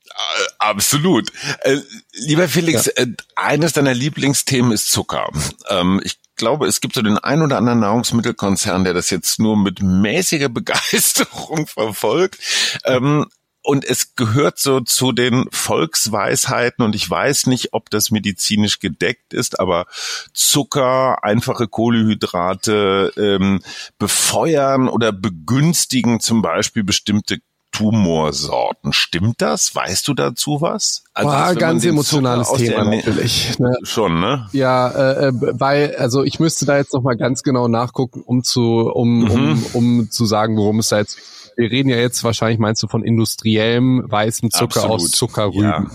Äh, 0.08 0.48
Absolut. 0.58 1.30
Äh, 1.60 1.78
lieber 2.12 2.48
Felix, 2.48 2.86
äh, 2.88 3.06
eines 3.36 3.72
deiner 3.74 3.94
Lieblingsthemen 3.94 4.72
ist 4.72 4.90
Zucker. 4.90 5.28
Ähm, 5.68 6.00
ich 6.02 6.18
glaube, 6.36 6.66
es 6.66 6.80
gibt 6.80 6.94
so 6.94 7.02
den 7.02 7.18
ein 7.18 7.42
oder 7.42 7.58
anderen 7.58 7.80
Nahrungsmittelkonzern, 7.80 8.84
der 8.84 8.94
das 8.94 9.10
jetzt 9.10 9.38
nur 9.38 9.56
mit 9.56 9.82
mäßiger 9.82 10.48
Begeisterung 10.48 11.66
verfolgt. 11.66 12.38
Ähm, 12.84 13.26
und 13.68 13.84
es 13.84 14.14
gehört 14.16 14.58
so 14.58 14.80
zu 14.80 15.12
den 15.12 15.44
Volksweisheiten 15.50 16.82
und 16.82 16.94
ich 16.94 17.08
weiß 17.08 17.48
nicht, 17.48 17.74
ob 17.74 17.90
das 17.90 18.10
medizinisch 18.10 18.78
gedeckt 18.80 19.34
ist, 19.34 19.60
aber 19.60 19.84
Zucker, 20.32 21.22
einfache 21.22 21.68
Kohlehydrate 21.68 23.12
ähm, 23.18 23.60
befeuern 23.98 24.88
oder 24.88 25.12
begünstigen 25.12 26.18
zum 26.20 26.40
Beispiel 26.40 26.82
bestimmte 26.82 27.40
Tumorsorten. 27.70 28.94
Stimmt 28.94 29.42
das? 29.42 29.74
Weißt 29.74 30.08
du 30.08 30.14
dazu 30.14 30.62
was? 30.62 31.04
Also, 31.12 31.28
Boah, 31.28 31.54
ganz 31.54 31.84
emotionales 31.84 32.50
Thema 32.54 32.84
natürlich. 32.84 33.58
Ne? 33.58 33.76
Schon, 33.82 34.18
ne? 34.18 34.48
Ja, 34.52 34.88
äh, 34.88 35.26
äh, 35.26 35.32
weil, 35.36 35.94
also 35.96 36.24
ich 36.24 36.40
müsste 36.40 36.64
da 36.64 36.78
jetzt 36.78 36.94
nochmal 36.94 37.18
ganz 37.18 37.42
genau 37.42 37.68
nachgucken, 37.68 38.22
um 38.24 38.42
zu, 38.42 38.90
um, 38.90 39.24
Mhm. 39.24 39.30
um, 39.30 39.66
um 39.74 40.10
zu 40.10 40.24
sagen, 40.24 40.56
worum 40.56 40.78
es 40.78 40.88
da 40.88 41.00
jetzt. 41.00 41.18
Wir 41.58 41.72
reden 41.72 41.88
ja 41.88 41.96
jetzt 41.96 42.22
wahrscheinlich, 42.22 42.60
meinst 42.60 42.82
du, 42.84 42.86
von 42.86 43.02
industriellem 43.04 44.04
weißem 44.06 44.52
Zucker 44.52 44.84
Absolut. 44.84 44.90
aus 45.02 45.10
Zuckerrüben. 45.10 45.62
Ja. 45.64 45.90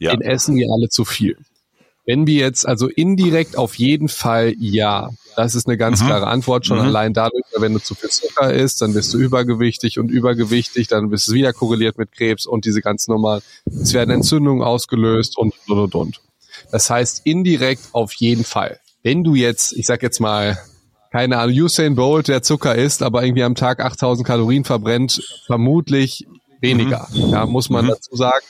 Ja. 0.00 0.10
Den 0.16 0.22
essen 0.22 0.56
wir 0.56 0.66
alle 0.72 0.88
zu 0.88 1.04
viel. 1.04 1.36
Wenn 2.04 2.26
wir 2.26 2.34
jetzt, 2.40 2.66
also 2.66 2.88
indirekt 2.88 3.56
auf 3.56 3.74
jeden 3.76 4.08
Fall 4.08 4.54
ja. 4.58 5.10
Das 5.36 5.54
ist 5.54 5.68
eine 5.68 5.76
ganz 5.76 6.00
Mhm. 6.02 6.06
klare 6.06 6.26
Antwort 6.26 6.66
schon 6.66 6.78
Mhm. 6.78 6.84
allein 6.84 7.14
dadurch, 7.14 7.44
wenn 7.56 7.74
du 7.74 7.78
zu 7.80 7.94
viel 7.94 8.10
Zucker 8.10 8.52
isst, 8.52 8.82
dann 8.82 8.92
bist 8.92 9.14
du 9.14 9.18
übergewichtig 9.18 10.00
und 10.00 10.10
übergewichtig, 10.10 10.88
dann 10.88 11.10
bist 11.10 11.28
du 11.28 11.32
wieder 11.34 11.52
korreliert 11.52 11.96
mit 11.96 12.10
Krebs 12.10 12.46
und 12.46 12.64
diese 12.64 12.80
ganzen 12.80 13.12
normalen, 13.12 13.42
es 13.66 13.92
werden 13.92 14.10
Entzündungen 14.10 14.62
ausgelöst 14.64 15.38
und 15.38 15.54
und 15.68 15.78
und 15.78 15.94
und. 15.94 16.20
Das 16.72 16.90
heißt 16.90 17.20
indirekt 17.24 17.82
auf 17.92 18.12
jeden 18.14 18.42
Fall. 18.44 18.80
Wenn 19.04 19.22
du 19.22 19.36
jetzt, 19.36 19.72
ich 19.76 19.86
sag 19.86 20.02
jetzt 20.02 20.18
mal, 20.20 20.58
keine 21.10 21.38
Ahnung, 21.38 21.56
Usain 21.56 21.94
Bolt, 21.94 22.28
der 22.28 22.42
Zucker 22.42 22.74
isst, 22.74 23.02
aber 23.02 23.22
irgendwie 23.24 23.42
am 23.44 23.54
Tag 23.54 23.80
8000 23.84 24.26
Kalorien 24.26 24.64
verbrennt, 24.64 25.22
vermutlich 25.46 26.26
weniger. 26.60 27.08
Ja, 27.12 27.46
muss 27.46 27.70
man 27.70 27.84
Mhm. 27.86 27.88
dazu 27.90 28.16
sagen. 28.16 28.44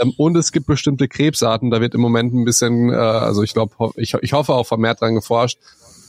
Ähm, 0.00 0.12
Und 0.16 0.36
es 0.36 0.52
gibt 0.52 0.66
bestimmte 0.66 1.08
Krebsarten, 1.08 1.70
da 1.70 1.80
wird 1.80 1.94
im 1.94 2.00
Moment 2.00 2.32
ein 2.32 2.44
bisschen, 2.44 2.90
äh, 2.90 2.94
also 2.94 3.42
ich 3.42 3.52
glaube, 3.52 3.74
ich, 3.96 4.14
ich 4.20 4.32
hoffe 4.32 4.54
auch 4.54 4.66
vermehrt 4.66 5.00
dran 5.00 5.14
geforscht, 5.16 5.58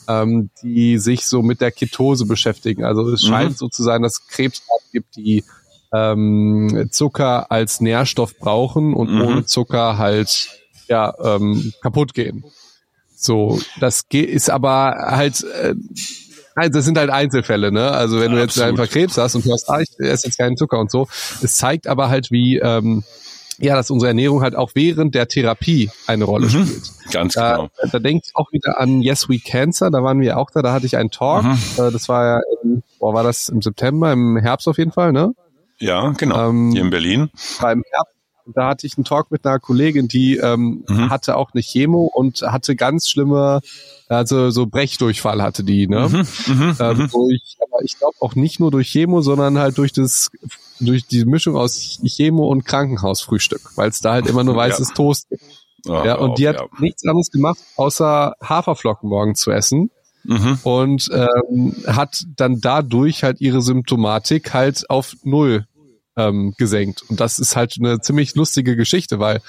ähm, 0.08 0.52
die 0.62 0.97
sich 0.99 1.25
so 1.25 1.41
mit 1.41 1.60
der 1.62 1.71
Ketose 1.71 2.25
beschäftigen. 2.25 2.84
Also 2.84 3.08
es 3.10 3.23
Mhm. 3.23 3.28
scheint 3.28 3.58
so 3.58 3.67
zu 3.67 3.82
sein, 3.84 4.02
dass 4.04 4.19
es 4.19 4.28
Krebsarten 4.28 4.88
gibt, 4.91 5.15
die 5.15 5.43
ähm, 5.91 6.88
Zucker 6.91 7.52
als 7.52 7.82
Nährstoff 7.82 8.38
brauchen 8.38 8.93
und 8.93 9.10
Mhm. 9.12 9.21
ohne 9.21 9.45
Zucker 9.45 9.97
halt 9.97 10.49
ja 10.88 11.13
ähm, 11.23 11.73
kaputt 11.82 12.13
gehen. 12.13 12.43
So, 13.21 13.60
das 13.82 14.05
ist 14.13 14.49
aber 14.49 14.95
halt, 14.97 15.43
äh, 15.43 15.75
also 16.55 16.71
das 16.71 16.86
sind 16.86 16.97
halt 16.97 17.10
Einzelfälle, 17.10 17.71
ne? 17.71 17.91
Also 17.91 18.19
wenn 18.21 18.32
du 18.32 18.38
jetzt 18.38 18.58
Absolut. 18.58 18.79
einfach 18.79 18.91
Krebs 18.91 19.17
hast 19.17 19.36
und 19.36 19.45
du 19.45 19.51
hast, 19.51 19.69
ah, 19.69 19.82
ich 19.82 19.89
esse 19.99 20.27
jetzt 20.27 20.38
keinen 20.38 20.55
Zucker 20.55 20.79
und 20.79 20.89
so, 20.89 21.08
es 21.41 21.58
zeigt 21.58 21.88
aber 21.88 22.08
halt, 22.10 22.32
wie 22.32 22.58
ähm, 22.58 23.03
ja, 23.62 23.75
dass 23.75 23.91
unsere 23.91 24.08
Ernährung 24.08 24.41
halt 24.41 24.55
auch 24.55 24.71
während 24.73 25.15
der 25.15 25.27
Therapie 25.27 25.91
eine 26.08 26.23
Rolle 26.23 26.47
Mhm. 26.47 26.65
spielt. 26.65 26.91
Ganz 27.12 27.34
Da, 27.34 27.55
genau. 27.58 27.69
da 27.91 27.99
denke 27.99 28.23
ich 28.25 28.32
auch 28.36 28.49
wieder 28.53 28.79
an 28.79 29.01
Yes 29.01 29.27
We 29.27 29.39
Cancer, 29.39 29.91
da 29.91 30.01
waren 30.01 30.21
wir 30.21 30.38
auch 30.38 30.49
da, 30.49 30.62
da 30.62 30.71
hatte 30.71 30.86
ich 30.86 30.95
einen 30.95 31.12
Talk, 31.12 31.43
Mhm. 31.43 31.58
äh, 31.77 31.91
das 31.91 32.08
war 32.08 32.25
ja, 32.25 32.39
boah, 32.99 33.13
war 33.13 33.23
das 33.23 33.49
im 33.49 33.62
September, 33.62 34.13
im 34.13 34.38
Herbst 34.38 34.65
auf 34.69 34.77
jeden 34.77 34.93
Fall, 34.93 35.12
ne? 35.12 35.34
Ja, 35.79 36.12
genau. 36.17 36.49
Ähm, 36.49 36.71
Hier 36.71 36.82
in 36.84 36.89
Berlin. 36.89 37.29
war 37.60 37.73
im 37.73 37.84
Herbst. 37.91 38.13
Und 38.49 38.57
Da 38.57 38.69
hatte 38.69 38.88
ich 38.88 38.97
einen 38.97 39.05
Talk 39.05 39.29
mit 39.29 39.45
einer 39.45 39.59
Kollegin, 39.59 40.07
die 40.07 40.38
ähm, 40.38 40.83
Mhm. 40.89 41.12
hatte 41.12 41.38
auch 41.38 41.51
eine 41.53 41.62
Chemo 41.62 42.05
und 42.12 42.41
hatte 42.41 42.75
ganz 42.75 43.07
schlimme, 43.07 43.62
also 44.07 44.49
so 44.49 44.65
Brechdurchfall 44.65 45.43
hatte 45.43 45.63
die, 45.63 45.88
ne? 45.88 46.09
Mhm, 46.09 46.27
mhm, 46.47 46.75
Ähm, 46.79 46.97
mhm. 46.97 47.09
durch, 47.12 47.57
aber 47.62 47.83
ich 47.83 47.99
glaube 47.99 48.15
auch 48.19 48.33
nicht 48.33 48.59
nur 48.59 48.71
durch 48.71 48.89
Chemo, 48.89 49.21
sondern 49.21 49.59
halt 49.59 49.77
durch 49.77 49.93
das, 49.93 50.29
durch 50.79 51.05
die 51.05 51.25
Mischung 51.25 51.55
aus 51.57 51.99
Chemo 52.03 52.47
und 52.47 52.65
Krankenhausfrühstück, 52.65 53.62
weil 53.75 53.89
es 53.89 53.99
da 53.99 54.13
halt 54.13 54.25
immer 54.25 54.43
nur 54.43 54.55
Ja. 54.55 54.62
weißes 54.62 54.93
Toast 54.93 55.29
gibt. 55.29 55.43
Oh, 55.88 55.91
Ja, 56.03 56.15
und 56.17 56.39
die 56.39 56.47
hat 56.47 56.55
ja. 56.55 56.65
nichts 56.79 57.05
anderes 57.05 57.29
gemacht, 57.29 57.59
außer 57.75 58.33
Haferflocken 58.43 59.07
morgen 59.09 59.35
zu 59.35 59.51
essen 59.51 59.91
Mhm. 60.23 60.57
und 60.63 61.07
ähm, 61.13 61.75
hat 61.85 62.23
dann 62.35 62.59
dadurch 62.59 63.23
halt 63.23 63.41
ihre 63.41 63.62
Symptomatik 63.62 64.53
halt 64.55 64.89
auf 64.89 65.13
null 65.23 65.67
ähm, 66.19 66.53
gesenkt. 66.58 67.03
Und 67.08 67.19
das 67.19 67.39
ist 67.39 67.55
halt 67.55 67.75
eine 67.79 67.99
ziemlich 68.01 68.36
lustige 68.36 68.75
Geschichte, 68.75 69.19
weil 69.19 69.41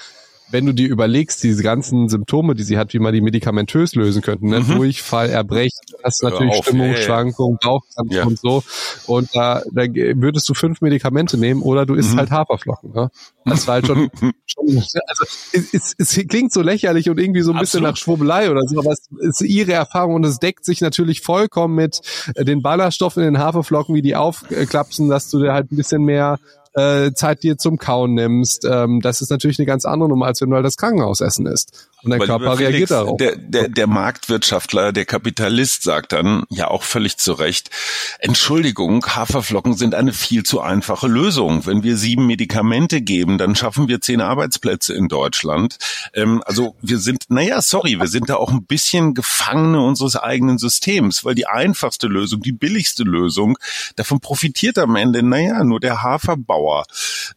wenn 0.53 0.65
du 0.65 0.73
dir 0.73 0.89
überlegst, 0.89 1.41
diese 1.43 1.63
ganzen 1.63 2.09
Symptome, 2.09 2.55
die 2.55 2.63
sie 2.63 2.77
hat, 2.77 2.93
wie 2.93 2.99
man 2.99 3.13
die 3.13 3.21
medikamentös 3.21 3.95
lösen 3.95 4.21
könnten, 4.21 4.49
ne? 4.49 4.59
Mhm. 4.59 4.75
Durchfall, 4.75 5.29
Erbrechen, 5.29 5.79
hast 6.03 6.21
Hör 6.21 6.31
natürlich 6.31 6.55
auf, 6.55 6.65
Stimmungsschwankungen, 6.65 7.57
Bauchkrämpfe 7.63 8.15
Ja. 8.17 8.25
und 8.25 8.37
so. 8.37 8.61
Und 9.07 9.29
da, 9.33 9.61
da 9.71 9.83
würdest 9.87 10.49
du 10.49 10.53
fünf 10.53 10.81
Medikamente 10.81 11.37
nehmen 11.37 11.61
oder 11.61 11.85
du 11.85 11.93
isst 11.93 12.13
Mhm. 12.15 12.17
halt 12.17 12.31
Haferflocken. 12.31 12.91
Ne? 12.91 13.09
Das 13.45 13.65
war 13.65 13.75
halt 13.75 13.87
schon, 13.87 14.09
schon 14.45 14.67
also 15.07 15.23
es, 15.53 15.73
es, 15.73 15.95
es 15.97 16.27
klingt 16.27 16.51
so 16.51 16.61
lächerlich 16.61 17.09
und 17.09 17.17
irgendwie 17.17 17.43
so 17.43 17.53
ein 17.53 17.59
bisschen 17.59 17.85
Absolut. 17.85 17.89
nach 17.89 17.97
Schwurbelei 17.97 18.51
oder 18.51 18.63
so, 18.67 18.77
aber 18.77 18.91
es 18.91 19.07
ist 19.21 19.41
ihre 19.43 19.71
Erfahrung 19.71 20.15
und 20.15 20.25
es 20.25 20.39
deckt 20.39 20.65
sich 20.65 20.81
natürlich 20.81 21.21
vollkommen 21.21 21.75
mit 21.75 22.01
äh, 22.35 22.43
den 22.43 22.61
Ballaststoffen 22.61 23.23
in 23.23 23.35
den 23.35 23.41
Haferflocken, 23.41 23.95
wie 23.95 24.01
die 24.01 24.17
aufklapsen, 24.17 25.07
dass 25.07 25.29
du 25.29 25.39
dir 25.39 25.53
halt 25.53 25.71
ein 25.71 25.77
bisschen 25.77 26.03
mehr 26.03 26.39
äh, 26.73 27.11
Zeit 27.13 27.43
dir 27.43 27.57
zum 27.57 27.77
Kauen 27.77 28.13
nimmst. 28.13 28.65
Ähm, 28.65 29.01
das 29.01 29.21
ist 29.21 29.29
natürlich 29.29 29.59
eine 29.59 29.65
ganz 29.65 29.85
andere 29.85 30.09
Nummer, 30.09 30.27
als 30.27 30.41
wenn 30.41 30.49
du 30.49 30.55
halt 30.55 30.65
das 30.65 30.77
Krankenhausessen 30.77 31.45
isst. 31.45 31.89
Und 32.03 32.11
dein 32.11 32.19
Körper 32.19 32.39
lieber 32.39 32.59
reagiert 32.59 32.73
Felix, 32.73 32.89
darauf. 32.89 33.17
Der, 33.17 33.35
der, 33.35 33.69
der 33.69 33.87
Marktwirtschaftler, 33.87 34.91
der 34.91 35.05
Kapitalist 35.05 35.83
sagt 35.83 36.13
dann 36.13 36.43
ja 36.49 36.67
auch 36.67 36.83
völlig 36.83 37.17
zu 37.17 37.33
Recht, 37.33 37.69
Entschuldigung, 38.19 39.05
Haferflocken 39.05 39.75
sind 39.75 39.93
eine 39.95 40.13
viel 40.13 40.43
zu 40.43 40.61
einfache 40.61 41.07
Lösung. 41.07 41.65
Wenn 41.65 41.83
wir 41.83 41.97
sieben 41.97 42.25
Medikamente 42.27 43.01
geben, 43.01 43.37
dann 43.37 43.55
schaffen 43.55 43.87
wir 43.87 44.01
zehn 44.01 44.21
Arbeitsplätze 44.21 44.93
in 44.93 45.07
Deutschland. 45.07 45.77
Ähm, 46.13 46.41
also 46.45 46.75
wir 46.81 46.97
sind, 46.97 47.25
naja, 47.29 47.61
sorry, 47.61 47.99
wir 47.99 48.07
sind 48.07 48.29
da 48.29 48.35
auch 48.35 48.51
ein 48.51 48.65
bisschen 48.65 49.13
Gefangene 49.13 49.81
unseres 49.81 50.15
eigenen 50.15 50.57
Systems, 50.57 51.23
weil 51.23 51.35
die 51.35 51.47
einfachste 51.47 52.07
Lösung, 52.07 52.41
die 52.41 52.51
billigste 52.51 53.03
Lösung, 53.03 53.57
davon 53.95 54.19
profitiert 54.19 54.77
am 54.77 54.95
Ende, 54.95 55.23
naja, 55.23 55.63
nur 55.63 55.79
der 55.79 56.01
Haferbauer. 56.01 56.85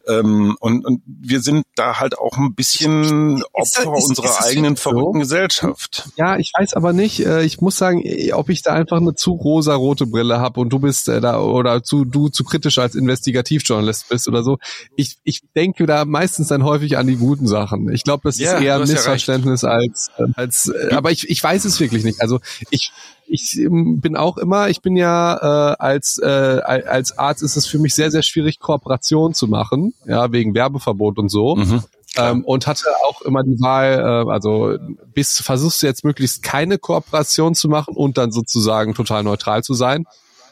Ähm, 0.07 0.55
und, 0.59 0.85
und 0.85 1.01
wir 1.05 1.41
sind 1.41 1.65
da 1.75 1.99
halt 1.99 2.17
auch 2.17 2.37
ein 2.37 2.55
bisschen 2.55 3.43
Opfer 3.53 3.81
ist- 3.81 4.09
unserer 4.09 4.25
ist 4.25 4.37
das 4.39 4.54
eigenen 4.55 4.71
wirklich 4.71 4.83
so? 4.83 4.89
verrückten 4.89 5.19
Gesellschaft. 5.19 6.09
Ja, 6.17 6.37
ich 6.37 6.51
weiß 6.57 6.73
aber 6.73 6.93
nicht. 6.93 7.25
Äh, 7.25 7.43
ich 7.43 7.61
muss 7.61 7.77
sagen, 7.77 8.01
äh, 8.03 8.33
ob 8.33 8.49
ich 8.49 8.61
da 8.61 8.73
einfach 8.73 8.97
eine 8.97 9.15
zu 9.15 9.31
rosa-rote 9.33 10.07
Brille 10.07 10.39
habe 10.39 10.59
und 10.59 10.69
du 10.69 10.79
bist 10.79 11.09
äh, 11.09 11.21
da 11.21 11.39
oder 11.39 11.83
zu 11.83 12.05
du 12.05 12.29
zu 12.29 12.43
kritisch 12.43 12.77
als 12.79 12.95
Investigativjournalist 12.95 14.09
bist 14.09 14.27
oder 14.27 14.43
so. 14.43 14.57
Ich, 14.95 15.17
ich 15.23 15.41
denke 15.55 15.85
da 15.85 16.05
meistens 16.05 16.47
dann 16.47 16.63
häufig 16.63 16.97
an 16.97 17.07
die 17.07 17.17
guten 17.17 17.47
Sachen. 17.47 17.91
Ich 17.91 18.03
glaube, 18.03 18.21
das 18.23 18.39
Ja, 18.39 18.57
ist 18.57 18.63
eher 18.63 18.75
ein 18.75 18.81
hast 18.81 18.89
ja 18.89 18.95
Missverständnis 18.95 19.63
als 19.63 20.11
äh, 20.17 20.23
als. 20.35 20.67
Äh, 20.67 20.93
aber 20.93 21.11
ich, 21.11 21.29
ich 21.29 21.43
weiß 21.43 21.65
es 21.65 21.79
wirklich 21.79 22.03
nicht. 22.03 22.21
Also 22.21 22.39
ich 22.69 22.91
ich 23.27 23.57
ähm, 23.57 24.01
bin 24.01 24.15
auch 24.15 24.37
immer, 24.37 24.69
ich 24.69 24.81
bin 24.81 24.95
ja 24.95 25.35
äh, 25.71 25.75
als 25.79 26.19
äh, 26.19 26.27
als 26.27 27.17
Arzt 27.17 27.43
ist 27.43 27.55
es 27.55 27.65
für 27.65 27.79
mich 27.79 27.95
sehr 27.95 28.11
sehr 28.11 28.21
schwierig 28.21 28.59
Kooperation 28.59 29.33
zu 29.33 29.47
machen, 29.47 29.93
ja 30.05 30.31
wegen 30.31 30.53
Werbeverbot 30.53 31.17
und 31.17 31.29
so. 31.29 31.55
Mhm. 31.55 31.83
Ähm, 32.17 32.43
und 32.43 32.67
hatte 32.67 32.85
auch 33.07 33.21
immer 33.21 33.43
die 33.43 33.59
Wahl, 33.61 33.99
äh, 33.99 34.31
also 34.31 34.77
bis 35.13 35.39
versuchst 35.39 35.81
du 35.81 35.87
jetzt 35.87 36.03
möglichst 36.03 36.43
keine 36.43 36.77
Kooperation 36.77 37.55
zu 37.55 37.69
machen 37.69 37.95
und 37.95 38.17
dann 38.17 38.31
sozusagen 38.31 38.93
total 38.93 39.23
neutral 39.23 39.63
zu 39.63 39.73
sein. 39.73 40.05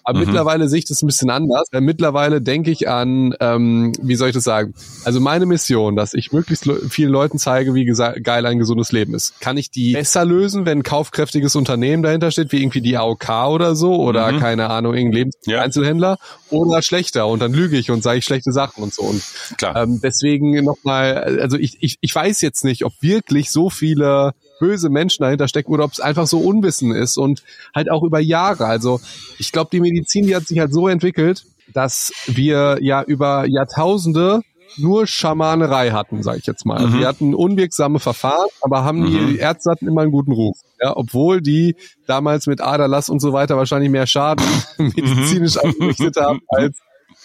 Aber 0.03 0.19
mhm. 0.19 0.25
mittlerweile 0.25 0.69
sehe 0.69 0.79
ich 0.79 0.85
das 0.85 1.01
ein 1.01 1.07
bisschen 1.07 1.29
anders. 1.29 1.67
Mittlerweile 1.71 2.41
denke 2.41 2.71
ich 2.71 2.89
an, 2.89 3.33
ähm, 3.39 3.93
wie 4.01 4.15
soll 4.15 4.29
ich 4.29 4.35
das 4.35 4.43
sagen? 4.43 4.73
Also 5.05 5.19
meine 5.19 5.45
Mission, 5.45 5.95
dass 5.95 6.13
ich 6.13 6.31
möglichst 6.31 6.65
le 6.65 6.81
vielen 6.89 7.11
Leuten 7.11 7.39
zeige, 7.39 7.73
wie 7.73 7.85
geil 7.85 8.45
ein 8.45 8.59
gesundes 8.59 8.91
Leben 8.91 9.13
ist. 9.13 9.39
Kann 9.39 9.57
ich 9.57 9.71
die 9.71 9.93
besser 9.93 10.25
lösen, 10.25 10.65
wenn 10.65 10.79
ein 10.79 10.83
kaufkräftiges 10.83 11.55
Unternehmen 11.55 12.03
dahinter 12.03 12.31
steht, 12.31 12.51
wie 12.51 12.61
irgendwie 12.61 12.81
die 12.81 12.97
AOK 12.97 13.29
oder 13.49 13.75
so 13.75 13.95
oder 13.95 14.31
mhm. 14.31 14.39
keine 14.39 14.69
Ahnung, 14.69 14.93
irgendein 14.93 15.19
Lebensmittel-Einzelhändler 15.19 16.17
ja. 16.19 16.57
oder 16.57 16.81
schlechter 16.81 17.27
und 17.27 17.41
dann 17.41 17.53
lüge 17.53 17.77
ich 17.77 17.91
und 17.91 18.03
sage 18.03 18.19
ich 18.19 18.25
schlechte 18.25 18.51
Sachen 18.51 18.83
und 18.83 18.93
so. 18.93 19.03
Und 19.03 19.23
Klar. 19.57 19.75
Ähm, 19.75 19.99
deswegen 20.03 20.63
nochmal, 20.63 21.39
also 21.41 21.57
ich, 21.57 21.77
ich, 21.79 21.97
ich 22.01 22.13
weiß 22.13 22.41
jetzt 22.41 22.63
nicht, 22.63 22.85
ob 22.85 22.93
wirklich 23.01 23.51
so 23.51 23.69
viele 23.69 24.33
böse 24.63 24.89
Menschen 24.89 25.23
dahinter 25.23 25.49
stecken 25.49 25.73
oder 25.73 25.83
ob 25.83 25.91
es 25.91 25.99
einfach 25.99 26.25
so 26.25 26.39
Unwissen 26.39 26.95
ist 26.95 27.17
und 27.17 27.43
halt 27.75 27.91
auch 27.91 28.01
über 28.01 28.19
Jahre. 28.19 28.65
Also 28.65 29.01
ich 29.37 29.51
glaube, 29.51 29.69
die 29.73 29.81
Medizin, 29.81 30.25
die 30.25 30.37
hat 30.37 30.47
sich 30.47 30.57
halt 30.57 30.73
so 30.73 30.87
entwickelt, 30.87 31.43
dass 31.73 32.13
wir 32.27 32.77
ja 32.81 33.03
über 33.03 33.45
Jahrtausende 33.45 34.39
nur 34.77 35.05
Schamanerei 35.05 35.91
hatten, 35.91 36.23
sage 36.23 36.39
ich 36.39 36.47
jetzt 36.47 36.65
mal. 36.65 36.87
Mhm. 36.87 36.99
Wir 36.99 37.07
hatten 37.07 37.35
unwirksame 37.35 37.99
Verfahren, 37.99 38.47
aber 38.61 38.85
haben 38.85 39.01
mhm. 39.01 39.27
die 39.27 39.37
Ärzte 39.37 39.71
hatten 39.71 39.85
immer 39.85 40.01
einen 40.01 40.11
guten 40.11 40.31
Ruf. 40.31 40.57
Ja, 40.81 40.95
obwohl 40.95 41.41
die 41.41 41.75
damals 42.07 42.47
mit 42.47 42.61
Aderlass 42.61 43.09
und 43.09 43.19
so 43.19 43.33
weiter 43.33 43.57
wahrscheinlich 43.57 43.91
mehr 43.91 44.07
Schaden 44.07 44.45
medizinisch 44.77 45.57
angerichtet 45.57 46.15
haben 46.15 46.39
als 46.47 46.79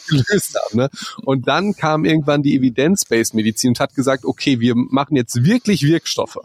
gelöst 0.09 0.59
haben. 0.61 0.77
Ne? 0.77 0.89
Und 1.25 1.47
dann 1.47 1.75
kam 1.75 2.05
irgendwann 2.05 2.43
die 2.43 2.57
Evidence-Based 2.57 3.35
Medizin 3.35 3.71
und 3.71 3.81
hat 3.81 3.95
gesagt, 3.95 4.25
okay, 4.25 4.59
wir 4.59 4.75
machen 4.75 5.15
jetzt 5.15 5.45
wirklich 5.45 5.83
Wirkstoffe. 5.83 6.39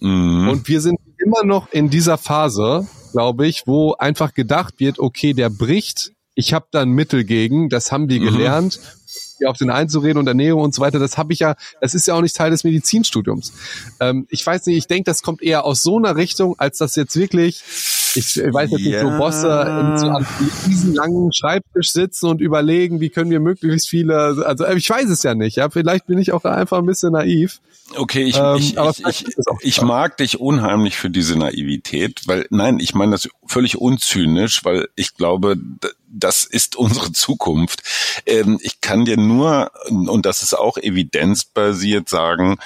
Mhm. 0.00 0.48
Und 0.48 0.68
wir 0.68 0.80
sind 0.80 0.98
immer 1.18 1.44
noch 1.44 1.70
in 1.72 1.90
dieser 1.90 2.18
Phase, 2.18 2.86
glaube 3.12 3.46
ich, 3.46 3.66
wo 3.66 3.92
einfach 3.92 4.34
gedacht 4.34 4.74
wird, 4.78 4.98
okay, 4.98 5.34
der 5.34 5.50
bricht, 5.50 6.12
ich 6.34 6.52
habe 6.52 6.66
da 6.70 6.82
ein 6.82 6.90
Mittel 6.90 7.24
gegen, 7.24 7.68
das 7.68 7.92
haben 7.92 8.08
die 8.08 8.20
mhm. 8.20 8.24
gelernt, 8.24 8.80
auf 9.46 9.56
den 9.56 9.70
einzureden 9.70 10.18
und 10.18 10.26
Ernährung 10.26 10.62
und 10.62 10.74
so 10.74 10.82
weiter, 10.82 10.98
das 10.98 11.16
habe 11.16 11.32
ich 11.32 11.38
ja, 11.38 11.54
das 11.80 11.94
ist 11.94 12.06
ja 12.06 12.14
auch 12.14 12.20
nicht 12.20 12.36
Teil 12.36 12.50
des 12.50 12.64
Medizinstudiums. 12.64 13.52
Ähm, 13.98 14.26
ich 14.28 14.44
weiß 14.46 14.66
nicht, 14.66 14.76
ich 14.76 14.86
denke, 14.86 15.04
das 15.04 15.22
kommt 15.22 15.42
eher 15.42 15.64
aus 15.64 15.82
so 15.82 15.96
einer 15.96 16.16
Richtung, 16.16 16.58
als 16.58 16.78
das 16.78 16.94
jetzt 16.96 17.16
wirklich 17.16 17.62
ich 18.14 18.36
weiß 18.36 18.70
jetzt 18.70 18.80
ja. 18.80 19.02
nicht, 19.02 19.12
so 19.12 19.18
Bosse 19.18 19.40
so 19.96 20.08
an 20.08 20.26
diesen 20.66 20.94
langen 20.94 21.32
Schreibtisch 21.32 21.90
sitzen 21.92 22.26
und 22.26 22.40
überlegen, 22.40 23.00
wie 23.00 23.10
können 23.10 23.30
wir 23.30 23.40
möglichst 23.40 23.88
viele, 23.88 24.44
also 24.46 24.66
ich 24.66 24.88
weiß 24.88 25.08
es 25.10 25.22
ja 25.22 25.34
nicht, 25.34 25.56
ja, 25.56 25.70
vielleicht 25.70 26.06
bin 26.06 26.18
ich 26.18 26.32
auch 26.32 26.44
einfach 26.44 26.78
ein 26.78 26.86
bisschen 26.86 27.12
naiv. 27.12 27.60
Okay, 27.96 28.22
ich, 28.22 28.36
ähm, 28.36 28.56
ich, 28.56 28.76
ich, 28.76 29.26
ich, 29.26 29.36
ich 29.60 29.82
mag 29.82 30.16
dich 30.16 30.38
unheimlich 30.38 30.96
für 30.96 31.10
diese 31.10 31.36
Naivität, 31.36 32.22
weil, 32.26 32.46
nein, 32.50 32.78
ich 32.78 32.94
meine 32.94 33.12
das 33.12 33.28
völlig 33.46 33.78
unzynisch, 33.78 34.64
weil 34.64 34.88
ich 34.94 35.14
glaube, 35.14 35.56
das 36.08 36.44
ist 36.44 36.76
unsere 36.76 37.12
Zukunft. 37.12 37.82
Ähm, 38.26 38.58
ich 38.62 38.80
kann 38.80 39.04
dir 39.04 39.16
nur, 39.16 39.72
und 39.88 40.24
das 40.24 40.42
ist 40.42 40.54
auch 40.54 40.76
evidenzbasiert 40.76 42.08
sagen, 42.08 42.58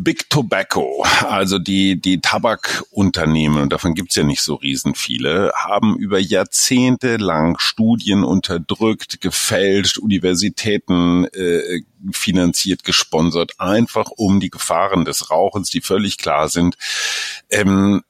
Big 0.00 0.30
Tobacco, 0.30 1.04
also 1.26 1.58
die, 1.58 2.00
die 2.00 2.20
Tabakunternehmen, 2.20 3.60
und 3.60 3.72
davon 3.72 3.94
gibt's 3.94 4.14
ja 4.14 4.22
nicht 4.22 4.42
so 4.42 4.54
riesen 4.54 4.94
viele, 4.94 5.52
haben 5.56 5.96
über 5.96 6.20
Jahrzehnte 6.20 7.16
lang 7.16 7.58
Studien 7.58 8.22
unterdrückt, 8.22 9.20
gefälscht, 9.20 9.98
Universitäten 9.98 11.24
äh, 11.32 11.80
finanziert, 12.12 12.84
gesponsert, 12.84 13.58
einfach 13.58 14.10
um 14.16 14.38
die 14.38 14.50
Gefahren 14.50 15.04
des 15.04 15.32
Rauchens, 15.32 15.68
die 15.70 15.80
völlig 15.80 16.16
klar 16.16 16.48
sind, 16.48 16.76
ähm, 17.50 18.04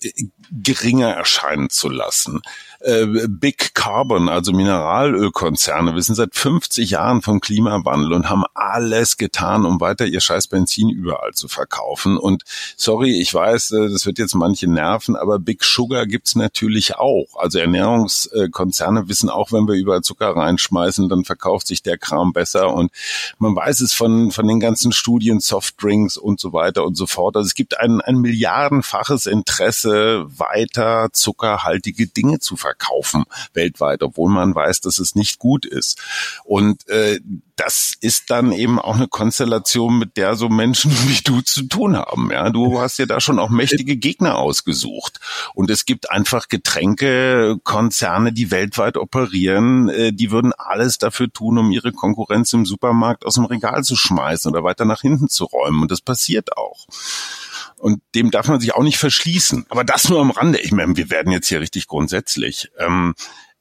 geringer 0.50 1.10
erscheinen 1.10 1.70
zu 1.70 1.88
lassen. 1.88 2.42
Äh, 2.80 3.06
Big 3.28 3.74
Carbon, 3.74 4.28
also 4.28 4.52
Mineralölkonzerne, 4.52 5.96
wir 5.96 6.02
sind 6.02 6.14
seit 6.14 6.36
50 6.36 6.90
Jahren 6.90 7.22
vom 7.22 7.40
Klimawandel 7.40 8.12
und 8.12 8.30
haben 8.30 8.44
alles 8.54 9.16
getan, 9.16 9.64
um 9.64 9.80
weiter 9.80 10.06
ihr 10.06 10.20
scheiß 10.20 10.46
Benzin 10.46 10.88
überall 10.88 11.32
zu 11.32 11.48
verkaufen. 11.48 12.16
Und 12.16 12.44
sorry, 12.76 13.20
ich 13.20 13.34
weiß, 13.34 13.72
äh, 13.72 13.88
das 13.88 14.06
wird 14.06 14.18
jetzt 14.18 14.36
manche 14.36 14.68
nerven, 14.68 15.16
aber 15.16 15.40
Big 15.40 15.64
Sugar 15.64 16.06
gibt's 16.06 16.36
natürlich 16.36 16.94
auch. 16.94 17.26
Also 17.36 17.58
Ernährungskonzerne 17.58 19.08
wissen 19.08 19.28
auch, 19.28 19.50
wenn 19.50 19.66
wir 19.66 19.74
überall 19.74 20.02
Zucker 20.02 20.36
reinschmeißen, 20.36 21.08
dann 21.08 21.24
verkauft 21.24 21.66
sich 21.66 21.82
der 21.82 21.98
Kram 21.98 22.32
besser. 22.32 22.72
Und 22.72 22.92
man 23.38 23.56
weiß 23.56 23.80
es 23.80 23.92
von, 23.92 24.30
von 24.30 24.46
den 24.46 24.60
ganzen 24.60 24.92
Studien, 24.92 25.40
Softdrinks 25.40 26.16
und 26.16 26.38
so 26.38 26.52
weiter 26.52 26.84
und 26.84 26.96
so 26.96 27.08
fort. 27.08 27.34
Also 27.34 27.48
es 27.48 27.54
gibt 27.54 27.80
ein, 27.80 28.00
ein 28.00 28.18
milliardenfaches 28.18 29.26
Interesse, 29.26 30.26
weiter 30.38 31.08
zuckerhaltige 31.12 32.06
Dinge 32.06 32.38
zu 32.38 32.56
verkaufen 32.56 33.24
weltweit, 33.54 34.02
obwohl 34.02 34.30
man 34.30 34.54
weiß, 34.54 34.80
dass 34.80 34.98
es 34.98 35.14
nicht 35.14 35.38
gut 35.38 35.66
ist. 35.66 35.98
Und 36.44 36.88
äh, 36.88 37.20
das 37.56 37.94
ist 38.00 38.30
dann 38.30 38.52
eben 38.52 38.78
auch 38.78 38.94
eine 38.94 39.08
Konstellation, 39.08 39.98
mit 39.98 40.16
der 40.16 40.36
so 40.36 40.48
Menschen 40.48 40.92
wie 41.08 41.20
du 41.22 41.40
zu 41.40 41.64
tun 41.64 41.96
haben. 41.96 42.30
Ja, 42.30 42.50
du 42.50 42.80
hast 42.80 42.98
ja 42.98 43.06
da 43.06 43.20
schon 43.20 43.38
auch 43.38 43.50
mächtige 43.50 43.96
Gegner 43.96 44.38
ausgesucht. 44.38 45.20
Und 45.54 45.70
es 45.70 45.84
gibt 45.84 46.10
einfach 46.10 46.48
Getränkekonzerne, 46.48 48.32
die 48.32 48.50
weltweit 48.50 48.96
operieren, 48.96 49.88
äh, 49.88 50.12
die 50.12 50.30
würden 50.30 50.52
alles 50.52 50.98
dafür 50.98 51.32
tun, 51.32 51.58
um 51.58 51.70
ihre 51.70 51.92
Konkurrenz 51.92 52.52
im 52.52 52.64
Supermarkt 52.64 53.26
aus 53.26 53.34
dem 53.34 53.44
Regal 53.44 53.82
zu 53.82 53.96
schmeißen 53.96 54.50
oder 54.50 54.64
weiter 54.64 54.84
nach 54.84 55.00
hinten 55.00 55.28
zu 55.28 55.44
räumen. 55.44 55.82
Und 55.82 55.90
das 55.90 56.00
passiert 56.00 56.56
auch. 56.56 56.86
Und 57.78 58.00
dem 58.14 58.30
darf 58.30 58.48
man 58.48 58.60
sich 58.60 58.74
auch 58.74 58.82
nicht 58.82 58.98
verschließen. 58.98 59.66
Aber 59.68 59.84
das 59.84 60.08
nur 60.08 60.20
am 60.20 60.30
Rande. 60.30 60.58
Ich 60.60 60.72
meine, 60.72 60.96
wir 60.96 61.10
werden 61.10 61.32
jetzt 61.32 61.48
hier 61.48 61.60
richtig 61.60 61.86
grundsätzlich. 61.86 62.70
Ähm, 62.78 63.14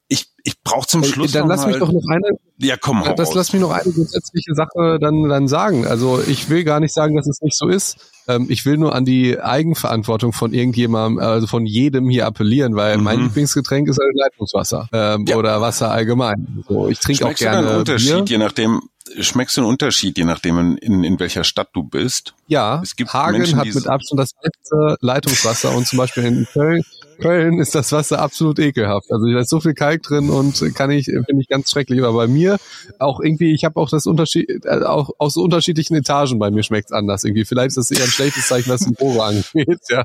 ich, 0.08 0.26
ich 0.42 0.60
brauche 0.62 0.86
zum 0.86 1.04
Schluss. 1.04 1.32
Dann 1.32 1.48
lass 1.48 1.66
mich 1.66 1.76
doch 1.76 1.92
noch 1.92 2.02
eine. 2.10 2.38
Ja, 2.56 2.76
komm, 2.76 3.06
hau 3.06 3.14
Das 3.14 3.34
lass 3.34 3.52
mich 3.52 3.60
noch 3.60 3.70
eine 3.70 3.92
grundsätzliche 3.92 4.54
Sache 4.54 4.98
dann, 5.00 5.28
dann 5.28 5.46
sagen. 5.48 5.86
Also 5.86 6.20
ich 6.26 6.48
will 6.48 6.64
gar 6.64 6.80
nicht 6.80 6.94
sagen, 6.94 7.14
dass 7.14 7.26
es 7.26 7.40
nicht 7.42 7.56
so 7.56 7.68
ist. 7.68 7.98
Ähm, 8.26 8.46
ich 8.48 8.64
will 8.66 8.78
nur 8.78 8.94
an 8.94 9.04
die 9.04 9.38
Eigenverantwortung 9.38 10.32
von 10.32 10.52
irgendjemandem, 10.52 11.22
also 11.22 11.46
von 11.46 11.66
jedem 11.66 12.08
hier 12.08 12.26
appellieren, 12.26 12.74
weil 12.74 12.98
mhm. 12.98 13.04
mein 13.04 13.20
Lieblingsgetränk 13.20 13.88
ist 13.88 13.98
halt 14.00 14.14
Leitungswasser 14.14 14.88
ähm, 14.92 15.24
ja. 15.28 15.36
oder 15.36 15.60
Wasser 15.60 15.90
allgemein. 15.90 16.64
So, 16.68 16.88
ich 16.88 16.98
trinke 16.98 17.26
auch 17.26 17.34
gerne. 17.34 17.68
Einen 17.68 17.78
Unterschied, 17.78 18.24
Bier. 18.24 18.24
je 18.26 18.38
nachdem, 18.38 18.80
schmeckst 19.20 19.56
du 19.56 19.62
einen 19.62 19.70
Unterschied, 19.70 20.18
je 20.18 20.24
nachdem, 20.24 20.76
in, 20.76 21.04
in 21.04 21.20
welcher 21.20 21.44
Stadt 21.44 21.68
du 21.72 21.82
bist? 21.82 22.34
Ja, 22.46 22.80
es 22.82 22.96
gibt 22.96 23.12
Hagen 23.12 23.38
Menschen, 23.38 23.58
hat 23.58 23.66
mit 23.66 23.86
Abstand 23.86 24.20
das 24.20 24.32
beste 24.32 24.96
Leitungswasser 25.00 25.74
und 25.74 25.86
zum 25.86 25.98
Beispiel 25.98 26.24
in 26.24 26.46
Köln, 26.52 26.84
Köln 27.20 27.58
ist 27.58 27.74
das 27.74 27.92
Wasser 27.92 28.20
absolut 28.20 28.58
ekelhaft. 28.58 29.10
Also 29.10 29.26
da 29.26 29.40
ist 29.40 29.50
so 29.50 29.60
viel 29.60 29.74
Kalk 29.74 30.02
drin 30.02 30.30
und 30.30 30.74
kann 30.74 30.90
ich, 30.90 31.06
finde 31.06 31.40
ich 31.40 31.48
ganz 31.48 31.70
schrecklich. 31.70 32.02
Aber 32.02 32.12
bei 32.12 32.26
mir 32.26 32.58
auch 32.98 33.20
irgendwie, 33.20 33.52
ich 33.54 33.64
habe 33.64 33.78
auch 33.80 33.90
das 33.90 34.06
Unterschied, 34.06 34.64
äh, 34.64 34.84
auch 34.84 35.10
aus 35.18 35.36
unterschiedlichen 35.36 35.96
Etagen 35.96 36.38
bei 36.38 36.50
mir 36.50 36.62
schmeckt's 36.62 36.92
anders 36.92 37.24
irgendwie. 37.24 37.44
Vielleicht 37.44 37.76
ist 37.76 37.78
das 37.78 37.90
eher 37.90 38.04
ein 38.04 38.10
schlechtes 38.10 38.48
Zeichen, 38.48 38.70
was 38.70 38.80
den 38.80 38.94
Rohre 38.94 39.24
angeht. 39.54 39.80
Ja. 39.88 40.04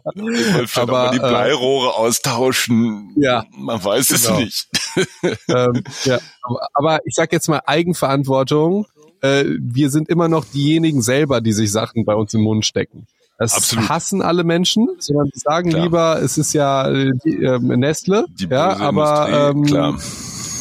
Aber 0.76 1.12
die 1.12 1.18
äh, 1.18 1.20
Bleirohre 1.20 1.89
äh, 1.89 2.08
austauschen. 2.08 3.13
Ja, 3.16 3.46
man 3.56 3.84
weiß 3.84 4.08
genau. 4.10 4.39
es 4.39 4.39
nicht. 4.39 4.68
ähm, 5.50 5.84
ja, 6.06 6.20
aber 6.74 7.00
ich 7.06 7.16
sag 7.16 7.32
jetzt 7.32 7.48
mal 7.48 7.62
Eigenverantwortung 7.66 8.88
äh, 9.23 9.45
wir 9.59 9.89
sind 9.89 10.09
immer 10.09 10.27
noch 10.27 10.45
diejenigen 10.45 11.01
selber, 11.01 11.39
die 11.41 11.53
sich 11.53 11.71
Sachen 11.71 12.03
bei 12.03 12.13
uns 12.13 12.33
im 12.33 12.41
Mund 12.41 12.65
stecken. 12.65 13.07
Das 13.39 13.55
Absolut. 13.55 13.89
hassen 13.89 14.21
alle 14.21 14.43
Menschen, 14.43 14.89
sondern 14.99 15.29
die 15.33 15.39
sagen 15.39 15.69
klar. 15.69 15.83
lieber, 15.83 16.21
es 16.21 16.38
ist 16.38 16.53
ja 16.53 16.88
äh, 16.89 17.12
die, 17.25 17.43
äh, 17.43 17.57
Nestle, 17.59 18.25
die 18.29 18.47
ja, 18.47 18.77
aber 18.77 19.51
ähm, 19.51 19.63
klar. 19.63 19.97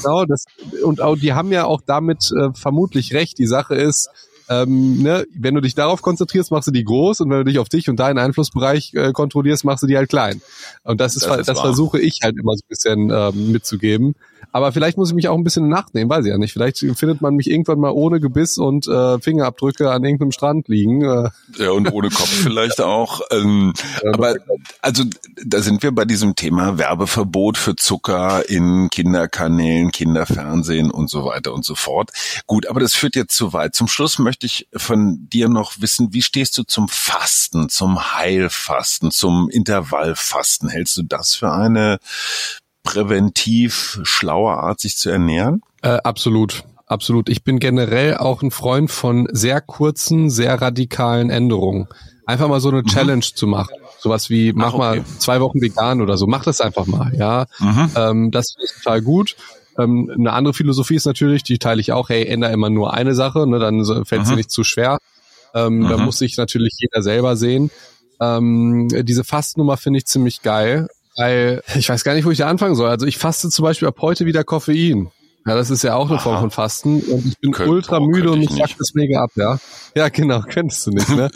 Genau, 0.02 0.24
das, 0.24 0.44
und 0.82 1.00
auch, 1.00 1.16
die 1.16 1.32
haben 1.32 1.52
ja 1.52 1.64
auch 1.64 1.80
damit 1.84 2.30
äh, 2.32 2.48
vermutlich 2.54 3.14
recht. 3.14 3.38
Die 3.38 3.46
Sache 3.46 3.74
ist, 3.74 4.08
ähm, 4.48 5.02
ne, 5.02 5.26
wenn 5.34 5.54
du 5.54 5.60
dich 5.60 5.74
darauf 5.74 6.02
konzentrierst, 6.02 6.50
machst 6.50 6.68
du 6.68 6.72
die 6.72 6.84
groß 6.84 7.20
und 7.20 7.30
wenn 7.30 7.38
du 7.38 7.44
dich 7.44 7.58
auf 7.58 7.68
dich 7.68 7.88
und 7.88 8.00
deinen 8.00 8.18
Einflussbereich 8.18 8.94
äh, 8.94 9.12
kontrollierst, 9.12 9.64
machst 9.64 9.82
du 9.82 9.86
die 9.86 9.96
halt 9.96 10.08
klein. 10.08 10.40
Und 10.82 11.00
das 11.00 11.16
ist, 11.16 11.26
das, 11.26 11.40
ist 11.40 11.48
das 11.48 11.60
versuche 11.60 12.00
ich 12.00 12.20
halt 12.22 12.36
immer 12.36 12.54
so 12.54 12.62
ein 12.64 12.68
bisschen 12.68 13.10
ähm, 13.10 13.52
mitzugeben. 13.52 14.14
Aber 14.50 14.72
vielleicht 14.72 14.96
muss 14.96 15.10
ich 15.10 15.14
mich 15.14 15.28
auch 15.28 15.36
ein 15.36 15.44
bisschen 15.44 15.68
nachnehmen, 15.68 16.10
weiß 16.10 16.24
ich 16.24 16.30
ja 16.30 16.38
nicht. 16.38 16.52
Vielleicht 16.52 16.78
findet 16.78 17.20
man 17.20 17.34
mich 17.34 17.50
irgendwann 17.50 17.78
mal 17.78 17.90
ohne 17.90 18.20
Gebiss 18.20 18.58
und 18.58 18.86
äh, 18.88 19.18
Fingerabdrücke 19.20 19.90
an 19.90 20.04
irgendeinem 20.04 20.32
Strand 20.32 20.68
liegen. 20.68 21.02
Äh. 21.02 21.30
Ja, 21.58 21.70
und 21.70 21.92
ohne 21.92 22.10
Kopf 22.10 22.28
vielleicht 22.28 22.80
auch. 22.80 23.20
Ähm, 23.30 23.72
aber 24.12 24.36
also 24.80 25.04
da 25.44 25.60
sind 25.60 25.82
wir 25.82 25.92
bei 25.92 26.04
diesem 26.04 26.34
Thema 26.34 26.78
Werbeverbot 26.78 27.56
für 27.56 27.76
Zucker 27.76 28.48
in 28.48 28.88
Kinderkanälen, 28.90 29.90
Kinderfernsehen 29.90 30.90
und 30.90 31.08
so 31.08 31.24
weiter 31.24 31.52
und 31.52 31.64
so 31.64 31.74
fort. 31.74 32.10
Gut, 32.46 32.66
aber 32.66 32.80
das 32.80 32.94
führt 32.94 33.16
jetzt 33.16 33.34
zu 33.34 33.52
weit. 33.52 33.74
Zum 33.74 33.88
Schluss 33.88 34.18
möchte 34.18 34.46
ich 34.46 34.68
von 34.74 35.28
dir 35.28 35.48
noch 35.48 35.80
wissen, 35.80 36.12
wie 36.12 36.22
stehst 36.22 36.56
du 36.58 36.62
zum 36.64 36.88
Fasten, 36.88 37.68
zum 37.68 38.14
Heilfasten, 38.14 39.10
zum 39.10 39.48
Intervallfasten? 39.48 40.68
Hältst 40.68 40.96
du 40.96 41.02
das 41.02 41.34
für 41.34 41.52
eine 41.52 41.98
präventiv 42.82 44.00
schlaue 44.02 44.52
Art, 44.52 44.80
sich 44.80 44.96
zu 44.96 45.10
ernähren? 45.10 45.62
Äh, 45.82 45.98
absolut. 46.04 46.64
absolut. 46.86 47.28
Ich 47.28 47.44
bin 47.44 47.58
generell 47.58 48.16
auch 48.16 48.42
ein 48.42 48.50
Freund 48.50 48.90
von 48.90 49.28
sehr 49.32 49.60
kurzen, 49.60 50.30
sehr 50.30 50.60
radikalen 50.60 51.30
Änderungen. 51.30 51.88
Einfach 52.26 52.48
mal 52.48 52.60
so 52.60 52.68
eine 52.68 52.82
mhm. 52.82 52.86
Challenge 52.86 53.24
zu 53.34 53.46
machen. 53.46 53.74
Sowas 53.98 54.30
wie, 54.30 54.52
mach 54.52 54.68
Ach, 54.68 54.74
okay. 54.74 54.78
mal 54.78 55.04
zwei 55.18 55.40
Wochen 55.40 55.60
vegan 55.60 56.00
oder 56.00 56.16
so. 56.16 56.26
Mach 56.26 56.44
das 56.44 56.60
einfach 56.60 56.86
mal, 56.86 57.14
ja. 57.14 57.46
Mhm. 57.58 57.90
Ähm, 57.94 58.30
das 58.30 58.54
ist 58.60 58.82
total 58.82 59.02
gut. 59.02 59.36
Ähm, 59.78 60.10
eine 60.14 60.32
andere 60.32 60.54
Philosophie 60.54 60.96
ist 60.96 61.06
natürlich, 61.06 61.42
die 61.42 61.58
teile 61.58 61.80
ich 61.80 61.92
auch, 61.92 62.08
hey, 62.08 62.26
ändere 62.26 62.52
immer 62.52 62.70
nur 62.70 62.94
eine 62.94 63.14
Sache, 63.14 63.46
ne, 63.46 63.58
dann 63.58 63.84
fällt 64.04 64.22
es 64.22 64.30
mhm. 64.30 64.36
nicht 64.36 64.50
zu 64.50 64.64
schwer. 64.64 64.98
Ähm, 65.54 65.80
mhm. 65.80 65.88
Da 65.88 65.96
muss 65.98 66.18
sich 66.18 66.36
natürlich 66.36 66.74
jeder 66.78 67.02
selber 67.02 67.36
sehen. 67.36 67.70
Ähm, 68.20 68.88
diese 68.90 69.24
Fastnummer 69.24 69.76
finde 69.76 69.98
ich 69.98 70.06
ziemlich 70.06 70.42
geil, 70.42 70.88
weil 71.16 71.62
ich 71.74 71.88
weiß 71.88 72.04
gar 72.04 72.14
nicht, 72.14 72.24
wo 72.24 72.30
ich 72.30 72.38
da 72.38 72.48
anfangen 72.48 72.74
soll. 72.74 72.88
Also 72.88 73.06
ich 73.06 73.18
faste 73.18 73.48
zum 73.48 73.64
Beispiel 73.64 73.88
ab 73.88 73.96
heute 74.00 74.26
wieder 74.26 74.44
Koffein. 74.44 75.10
Ja, 75.46 75.56
das 75.56 75.70
ist 75.70 75.82
ja 75.82 75.96
auch 75.96 76.06
eine 76.06 76.18
Aha. 76.18 76.22
Form 76.22 76.40
von 76.40 76.50
Fasten 76.52 77.00
und 77.00 77.26
ich 77.26 77.38
bin 77.40 77.50
Könnt, 77.50 77.68
ultra 77.68 77.98
oh, 77.98 78.06
müde 78.06 78.30
und 78.30 78.42
ich 78.42 78.50
fuck 78.50 78.78
das 78.78 78.94
mega 78.94 79.24
ab, 79.24 79.30
ja. 79.34 79.58
Ja, 79.96 80.08
genau, 80.08 80.40
könntest 80.48 80.86
du 80.86 80.92
nicht, 80.92 81.08
ne? 81.08 81.30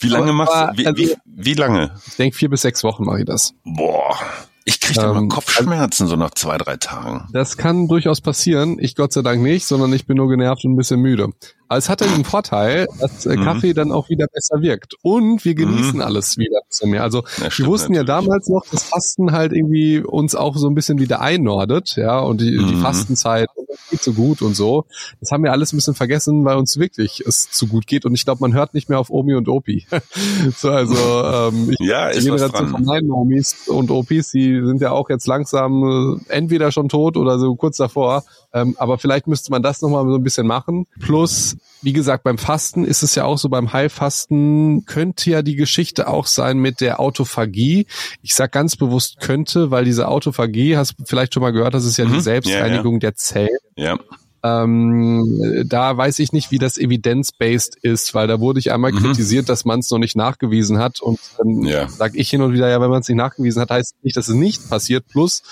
wie 0.00 0.08
lange 0.08 0.32
machst 0.32 0.54
du, 0.54 0.78
wie, 0.78 0.96
wie, 0.96 1.16
wie 1.26 1.54
lange? 1.54 1.92
Ich 2.06 2.16
denke 2.16 2.36
vier 2.36 2.50
bis 2.50 2.62
sechs 2.62 2.84
Wochen 2.84 3.04
mache 3.04 3.20
ich 3.20 3.24
das. 3.24 3.52
Boah. 3.64 4.16
Ich 4.64 4.80
kriege 4.80 5.00
ähm, 5.00 5.10
immer 5.10 5.28
Kopfschmerzen 5.28 6.06
so 6.06 6.16
nach 6.16 6.30
zwei, 6.30 6.58
drei 6.58 6.76
Tagen. 6.76 7.28
Das 7.32 7.56
kann 7.56 7.88
durchaus 7.88 8.20
passieren. 8.20 8.78
Ich 8.78 8.94
Gott 8.94 9.12
sei 9.12 9.22
Dank 9.22 9.42
nicht, 9.42 9.66
sondern 9.66 9.92
ich 9.92 10.06
bin 10.06 10.16
nur 10.16 10.28
genervt 10.28 10.64
und 10.64 10.72
ein 10.72 10.76
bisschen 10.76 11.00
müde. 11.00 11.28
Aber 11.68 11.78
es 11.78 11.88
hat 11.88 12.00
ja 12.02 12.06
den 12.06 12.24
Vorteil, 12.24 12.86
dass 13.00 13.24
äh, 13.24 13.36
mhm. 13.36 13.44
Kaffee 13.44 13.72
dann 13.72 13.92
auch 13.92 14.08
wieder 14.10 14.26
besser 14.26 14.60
wirkt. 14.60 14.94
Und 15.02 15.44
wir 15.44 15.54
genießen 15.54 15.94
mhm. 15.94 16.02
alles 16.02 16.36
wieder 16.36 16.58
ein 16.58 16.68
bisschen 16.68 16.90
mehr. 16.90 17.02
Also 17.02 17.24
ja, 17.38 17.48
wir 17.56 17.66
wussten 17.66 17.92
natürlich. 17.92 18.08
ja 18.08 18.20
damals 18.20 18.48
noch, 18.48 18.66
dass 18.70 18.84
Fasten 18.84 19.32
halt 19.32 19.52
irgendwie 19.52 20.00
uns 20.00 20.34
auch 20.34 20.56
so 20.56 20.68
ein 20.68 20.74
bisschen 20.74 20.98
wieder 20.98 21.20
einnordet, 21.20 21.96
ja, 21.96 22.20
und 22.20 22.40
die, 22.40 22.58
mhm. 22.58 22.68
die 22.68 22.76
Fastenzeit 22.76 23.48
geht 23.90 24.02
so 24.02 24.12
gut 24.12 24.42
und 24.42 24.54
so. 24.54 24.86
Das 25.20 25.30
haben 25.30 25.44
wir 25.44 25.52
alles 25.52 25.72
ein 25.72 25.76
bisschen 25.76 25.94
vergessen, 25.94 26.44
weil 26.44 26.56
uns 26.56 26.78
wirklich 26.78 27.20
es 27.26 27.50
zu 27.50 27.66
gut 27.66 27.86
geht. 27.86 28.04
Und 28.04 28.14
ich 28.14 28.24
glaube, 28.24 28.40
man 28.40 28.54
hört 28.54 28.74
nicht 28.74 28.88
mehr 28.88 28.98
auf 28.98 29.10
Omi 29.10 29.34
und 29.34 29.48
Opi. 29.48 29.86
so, 30.56 30.70
also 30.70 30.94
ähm, 30.94 31.70
ich, 31.70 31.86
ja, 31.86 32.10
die 32.10 32.20
Generation 32.20 32.68
von 32.68 32.84
meinen 32.84 33.10
Omis 33.10 33.68
und 33.68 33.90
Opis, 33.90 34.30
die 34.30 34.60
sind 34.64 34.80
ja 34.80 34.90
auch 34.90 35.10
jetzt 35.10 35.26
langsam 35.26 36.20
äh, 36.28 36.32
entweder 36.32 36.72
schon 36.72 36.88
tot 36.88 37.16
oder 37.16 37.38
so 37.38 37.54
kurz 37.56 37.76
davor. 37.76 38.24
Ähm, 38.52 38.74
aber 38.78 38.98
vielleicht 38.98 39.26
müsste 39.26 39.50
man 39.50 39.62
das 39.62 39.82
nochmal 39.82 40.06
so 40.06 40.14
ein 40.14 40.22
bisschen 40.22 40.46
machen. 40.46 40.86
Plus, 41.00 41.56
wie 41.82 41.92
gesagt, 41.92 42.24
beim 42.24 42.38
Fasten 42.38 42.84
ist 42.84 43.02
es 43.02 43.14
ja 43.14 43.24
auch 43.24 43.38
so, 43.38 43.48
beim 43.48 43.72
Heilfasten 43.72 44.84
könnte 44.86 45.30
ja 45.30 45.42
die 45.42 45.56
Geschichte 45.56 46.08
auch 46.08 46.26
sein 46.26 46.58
mit 46.58 46.80
der 46.80 47.00
Autophagie. 47.00 47.86
Ich 48.22 48.34
sag 48.34 48.52
ganz 48.52 48.76
bewusst 48.76 49.20
könnte, 49.20 49.70
weil 49.70 49.84
diese 49.84 50.08
Autophagie, 50.08 50.76
hast 50.76 50.98
du 50.98 51.04
vielleicht 51.04 51.34
schon 51.34 51.42
mal 51.42 51.52
gehört, 51.52 51.74
das 51.74 51.84
ist 51.84 51.96
ja 51.96 52.04
mhm. 52.04 52.14
die 52.14 52.20
Selbstreinigung 52.20 52.94
ja, 52.94 52.96
ja. 52.96 53.00
der 53.00 53.14
Zellen. 53.16 53.58
Ja. 53.76 53.98
Ähm, 54.44 55.64
da 55.66 55.96
weiß 55.96 56.18
ich 56.18 56.32
nicht, 56.32 56.50
wie 56.50 56.58
das 56.58 56.76
evidence-based 56.76 57.76
ist, 57.82 58.12
weil 58.14 58.26
da 58.26 58.40
wurde 58.40 58.58
ich 58.58 58.72
einmal 58.72 58.92
mhm. 58.92 58.98
kritisiert, 58.98 59.48
dass 59.48 59.64
man 59.64 59.80
es 59.80 59.90
noch 59.90 59.98
nicht 59.98 60.16
nachgewiesen 60.16 60.78
hat. 60.78 61.00
Und 61.00 61.20
dann 61.38 61.62
ja. 61.64 61.88
sage 61.88 62.18
ich 62.18 62.28
hin 62.30 62.42
und 62.42 62.52
wieder, 62.52 62.68
ja, 62.68 62.80
wenn 62.80 62.90
man 62.90 63.00
es 63.00 63.08
nicht 63.08 63.18
nachgewiesen 63.18 63.62
hat, 63.62 63.70
heißt 63.70 63.96
nicht, 64.02 64.16
dass 64.16 64.28
es 64.28 64.34
nicht 64.34 64.68
passiert. 64.68 65.06
Plus, 65.08 65.42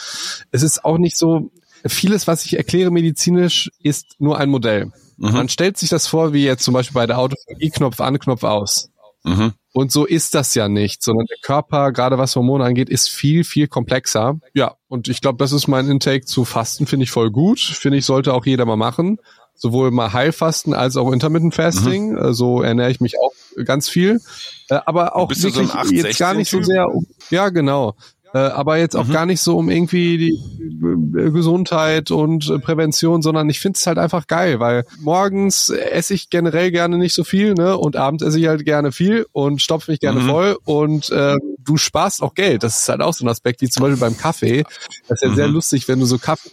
es 0.50 0.62
ist 0.62 0.84
auch 0.84 0.98
nicht 0.98 1.16
so, 1.16 1.50
vieles, 1.86 2.26
was 2.26 2.44
ich 2.44 2.56
erkläre 2.56 2.90
medizinisch, 2.90 3.70
ist 3.82 4.16
nur 4.18 4.38
ein 4.38 4.50
Modell. 4.50 4.92
Mhm. 5.20 5.32
Man 5.32 5.48
stellt 5.50 5.76
sich 5.76 5.90
das 5.90 6.06
vor, 6.06 6.32
wie 6.32 6.44
jetzt 6.44 6.64
zum 6.64 6.72
Beispiel 6.72 6.94
bei 6.94 7.06
der 7.06 7.18
Autophagie, 7.18 7.70
Knopf 7.70 8.00
an, 8.00 8.18
Knopf 8.18 8.42
aus. 8.42 8.90
Mhm. 9.22 9.52
Und 9.72 9.92
so 9.92 10.06
ist 10.06 10.34
das 10.34 10.54
ja 10.54 10.68
nicht, 10.68 11.02
sondern 11.02 11.26
der 11.26 11.36
Körper, 11.42 11.92
gerade 11.92 12.16
was 12.16 12.34
Hormone 12.34 12.64
angeht, 12.64 12.88
ist 12.88 13.10
viel, 13.10 13.44
viel 13.44 13.68
komplexer. 13.68 14.40
Ja, 14.54 14.76
und 14.88 15.08
ich 15.08 15.20
glaube, 15.20 15.36
das 15.36 15.52
ist 15.52 15.68
mein 15.68 15.88
Intake 15.90 16.24
zu 16.24 16.46
Fasten, 16.46 16.86
finde 16.86 17.04
ich 17.04 17.10
voll 17.10 17.30
gut. 17.30 17.60
Finde 17.60 17.98
ich, 17.98 18.06
sollte 18.06 18.32
auch 18.32 18.46
jeder 18.46 18.64
mal 18.64 18.76
machen. 18.76 19.18
Sowohl 19.54 19.90
mal 19.90 20.14
Heilfasten 20.14 20.72
als 20.72 20.96
auch 20.96 21.12
Intermittent 21.12 21.54
Fasting. 21.54 22.14
Mhm. 22.14 22.32
So 22.32 22.62
ernähre 22.62 22.90
ich 22.90 23.00
mich 23.00 23.16
auch 23.20 23.64
ganz 23.64 23.90
viel. 23.90 24.22
Äh, 24.70 24.80
aber 24.86 25.16
auch 25.16 25.28
wirklich 25.28 25.70
so 25.70 25.92
jetzt 25.92 26.18
gar 26.18 26.32
nicht 26.32 26.50
so 26.50 26.62
sehr. 26.62 26.88
Ja, 27.28 27.50
genau. 27.50 27.94
Äh, 28.32 28.38
aber 28.38 28.78
jetzt 28.78 28.96
auch 28.96 29.06
mhm. 29.06 29.12
gar 29.12 29.26
nicht 29.26 29.40
so 29.40 29.56
um 29.56 29.70
irgendwie 29.70 30.18
die 30.18 31.18
äh, 31.18 31.30
Gesundheit 31.30 32.10
und 32.10 32.48
äh, 32.48 32.58
Prävention, 32.58 33.22
sondern 33.22 33.50
ich 33.50 33.58
finde 33.58 33.76
es 33.76 33.86
halt 33.86 33.98
einfach 33.98 34.28
geil, 34.28 34.60
weil 34.60 34.84
morgens 35.00 35.68
esse 35.68 36.14
ich 36.14 36.30
generell 36.30 36.70
gerne 36.70 36.96
nicht 36.96 37.14
so 37.14 37.24
viel, 37.24 37.54
ne? 37.54 37.76
Und 37.76 37.96
abends 37.96 38.22
esse 38.22 38.38
ich 38.38 38.46
halt 38.46 38.64
gerne 38.64 38.92
viel 38.92 39.26
und 39.32 39.60
stopfe 39.60 39.90
mich 39.90 40.00
gerne 40.00 40.20
mhm. 40.20 40.28
voll 40.28 40.58
und 40.64 41.10
äh, 41.10 41.36
du 41.58 41.76
sparst 41.76 42.22
auch 42.22 42.34
Geld. 42.34 42.62
Das 42.62 42.82
ist 42.82 42.88
halt 42.88 43.00
auch 43.00 43.14
so 43.14 43.24
ein 43.24 43.28
Aspekt, 43.28 43.62
wie 43.62 43.68
zum 43.68 43.82
Beispiel 43.82 44.00
beim 44.00 44.16
Kaffee. 44.16 44.64
Das 45.08 45.18
ist 45.18 45.22
ja 45.22 45.30
mhm. 45.30 45.36
sehr 45.36 45.48
lustig, 45.48 45.88
wenn 45.88 45.98
du 45.98 46.06
so 46.06 46.18
Kaffee 46.18 46.50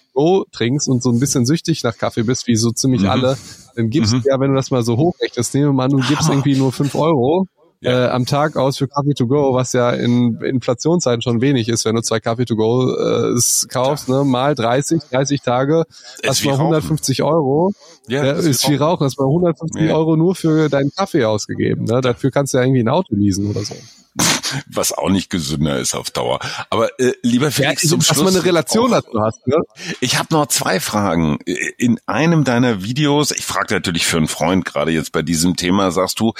trinkst 0.52 0.88
und 0.88 1.04
so 1.04 1.12
ein 1.12 1.20
bisschen 1.20 1.46
süchtig 1.46 1.84
nach 1.84 1.96
Kaffee 1.96 2.24
bist, 2.24 2.48
wie 2.48 2.56
so 2.56 2.72
ziemlich 2.72 3.04
mhm. 3.04 3.10
alle, 3.10 3.38
dann 3.76 3.92
gibst 3.92 4.14
du 4.14 4.18
mhm. 4.18 4.24
ja, 4.26 4.40
wenn 4.40 4.50
du 4.50 4.56
das 4.56 4.72
mal 4.72 4.84
so 4.84 4.98
hochrechnest, 4.98 5.54
nehmen 5.54 5.68
wir 5.68 5.74
mal, 5.74 5.90
du 5.90 5.98
gibst 5.98 6.28
irgendwie 6.28 6.56
nur 6.56 6.72
fünf 6.72 6.96
Euro 6.96 7.48
ja. 7.82 8.06
äh, 8.06 8.10
am 8.10 8.26
Tag 8.26 8.56
aus 8.56 8.78
für 8.78 8.88
Kaffee 8.88 9.14
to 9.14 9.28
go, 9.28 9.54
was 9.54 9.74
ja 9.74 9.92
in 9.92 10.40
Inflationszeiten 10.42 11.22
schon 11.22 11.42
wenig 11.42 11.70
ist, 11.70 11.86
wenn 11.86 11.96
du 11.96 12.02
zwei 12.02 12.20
Kaffee 12.20 12.46
to 12.46 12.56
go 12.56 12.96
äh, 12.96 13.40
kaufst, 13.70 14.10
ne, 14.10 14.24
mal 14.24 14.56
30, 14.56 15.02
30 15.12 15.42
Tage, 15.42 15.84
hast 16.26 16.44
du 16.44 16.50
mal 16.50 16.56
150 16.56 17.24
Euro. 17.24 17.74
Ja, 18.08 18.26
ja 18.26 18.32
ist 18.34 18.66
viel 18.66 18.78
Rauchen, 18.78 19.06
hast 19.06 19.20
mal 19.20 19.26
150 19.26 19.82
ja. 19.82 19.96
Euro 19.96 20.16
nur 20.16 20.36
für 20.36 20.70
deinen 20.70 20.92
Kaffee 20.96 21.26
ausgegeben. 21.26 21.86
Ne? 21.86 22.02
Dafür 22.02 22.32
kannst 22.32 22.54
du 22.54 22.58
ja 22.58 22.64
irgendwie 22.64 22.82
ein 22.82 22.90
Auto 22.90 23.16
leasen 23.16 23.50
oder 23.50 23.64
so 23.64 23.76
was 24.68 24.92
auch 24.92 25.10
nicht 25.10 25.30
gesünder 25.30 25.80
ist 25.80 25.94
auf 25.94 26.12
Dauer. 26.12 26.40
Aber 26.70 27.00
äh, 27.00 27.14
lieber 27.22 27.52
Felix, 27.52 27.84
ja, 27.84 27.90
zum 27.90 28.02
Schluss, 28.02 28.24
man 28.24 28.36
eine 28.36 28.44
Relation 28.44 28.92
oh, 28.92 28.94
dazu 28.94 29.22
hast. 29.22 29.46
Ne? 29.48 29.58
Ich 30.00 30.18
habe 30.18 30.28
noch 30.32 30.48
zwei 30.48 30.80
Fragen. 30.80 31.40
In 31.78 32.00
einem 32.06 32.44
deiner 32.44 32.84
Videos, 32.84 33.32
ich 33.32 33.46
frage 33.46 33.74
natürlich 33.74 34.06
für 34.06 34.18
einen 34.18 34.28
Freund 34.28 34.66
gerade 34.66 34.92
jetzt 34.92 35.12
bei 35.12 35.22
diesem 35.22 35.56
Thema, 35.56 35.92
sagst 35.92 36.20
du, 36.20 36.34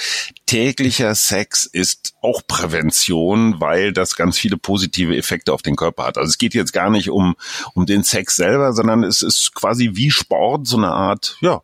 täglicher 0.46 1.14
Sex 1.14 1.66
ist 1.66 2.14
auch 2.20 2.42
Prävention, 2.46 3.60
weil 3.60 3.92
das 3.92 4.16
ganz 4.16 4.38
viele 4.38 4.56
positive 4.56 5.16
Effekte 5.16 5.52
auf 5.52 5.62
den 5.62 5.76
Körper 5.76 6.04
hat. 6.04 6.18
Also 6.18 6.28
es 6.28 6.38
geht 6.38 6.54
jetzt 6.54 6.72
gar 6.72 6.90
nicht 6.90 7.10
um 7.10 7.36
um 7.74 7.86
den 7.86 8.02
Sex 8.02 8.36
selber, 8.36 8.72
sondern 8.72 9.04
es 9.04 9.22
ist 9.22 9.54
quasi 9.54 9.90
wie 9.94 10.10
Sport, 10.10 10.66
so 10.66 10.76
eine 10.76 10.90
Art 10.90 11.36
ja 11.40 11.62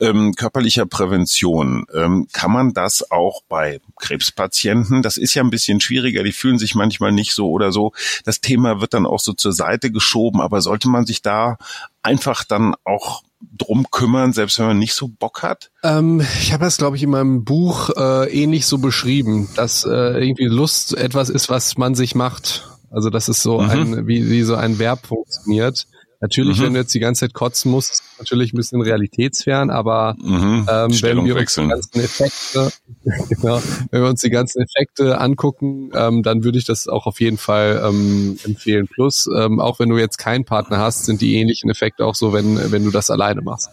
ähm, 0.00 0.34
körperlicher 0.34 0.86
Prävention. 0.86 1.86
Ähm, 1.94 2.28
kann 2.32 2.52
man 2.52 2.72
das 2.72 3.10
auch 3.10 3.42
bei 3.48 3.80
Krebspatienten? 3.98 5.02
Das 5.02 5.16
ist 5.16 5.34
ja 5.34 5.42
ein 5.42 5.50
bisschen 5.50 5.55
schwieriger, 5.58 6.22
die 6.22 6.32
fühlen 6.32 6.58
sich 6.58 6.74
manchmal 6.74 7.12
nicht 7.12 7.32
so 7.32 7.50
oder 7.50 7.72
so. 7.72 7.92
Das 8.24 8.40
Thema 8.40 8.80
wird 8.80 8.94
dann 8.94 9.06
auch 9.06 9.20
so 9.20 9.32
zur 9.32 9.52
Seite 9.52 9.90
geschoben, 9.90 10.40
aber 10.40 10.60
sollte 10.60 10.88
man 10.88 11.06
sich 11.06 11.22
da 11.22 11.58
einfach 12.02 12.44
dann 12.44 12.74
auch 12.84 13.22
drum 13.56 13.86
kümmern, 13.90 14.32
selbst 14.32 14.58
wenn 14.58 14.66
man 14.66 14.78
nicht 14.78 14.94
so 14.94 15.08
Bock 15.08 15.42
hat? 15.42 15.70
Ähm, 15.82 16.20
ich 16.40 16.52
habe 16.52 16.64
das, 16.64 16.76
glaube 16.78 16.96
ich, 16.96 17.02
in 17.02 17.10
meinem 17.10 17.44
Buch 17.44 17.90
äh, 17.96 18.30
ähnlich 18.30 18.66
so 18.66 18.78
beschrieben, 18.78 19.48
dass 19.56 19.84
äh, 19.84 19.88
irgendwie 19.88 20.46
Lust 20.46 20.96
etwas 20.96 21.28
ist, 21.28 21.48
was 21.48 21.76
man 21.76 21.94
sich 21.94 22.14
macht. 22.14 22.68
Also 22.90 23.10
das 23.10 23.28
ist 23.28 23.42
so 23.42 23.60
mhm. 23.60 23.70
ein, 23.70 24.06
wie, 24.06 24.30
wie 24.30 24.42
so 24.42 24.54
ein 24.54 24.78
Verb 24.78 25.06
funktioniert. 25.06 25.86
Natürlich, 26.20 26.58
mhm. 26.58 26.64
wenn 26.64 26.74
du 26.74 26.80
jetzt 26.80 26.94
die 26.94 27.00
ganze 27.00 27.20
Zeit 27.20 27.34
kotzen 27.34 27.70
musst, 27.70 27.92
ist 27.92 28.02
natürlich 28.18 28.52
ein 28.52 28.56
bisschen 28.56 28.80
realitätsfern, 28.80 29.70
aber 29.70 30.16
mhm. 30.18 30.66
ähm, 30.70 31.02
wenn 31.02 31.24
wir 31.26 31.36
uns 31.36 31.54
die 31.54 31.68
ganzen 31.68 32.00
Effekte, 32.00 32.72
genau, 33.28 33.62
wenn 33.90 34.02
wir 34.02 34.08
uns 34.08 34.20
die 34.22 34.30
ganzen 34.30 34.62
Effekte 34.62 35.20
angucken, 35.20 35.90
ähm, 35.94 36.22
dann 36.22 36.42
würde 36.42 36.58
ich 36.58 36.64
das 36.64 36.88
auch 36.88 37.06
auf 37.06 37.20
jeden 37.20 37.36
Fall 37.36 37.82
ähm, 37.86 38.38
empfehlen. 38.44 38.88
Plus, 38.88 39.28
ähm, 39.36 39.60
auch 39.60 39.78
wenn 39.78 39.90
du 39.90 39.98
jetzt 39.98 40.16
keinen 40.16 40.44
Partner 40.44 40.78
hast, 40.78 41.04
sind 41.04 41.20
die 41.20 41.36
ähnlichen 41.36 41.70
Effekte 41.70 42.06
auch 42.06 42.14
so, 42.14 42.32
wenn, 42.32 42.72
wenn 42.72 42.84
du 42.84 42.90
das 42.90 43.10
alleine 43.10 43.42
machst. 43.42 43.70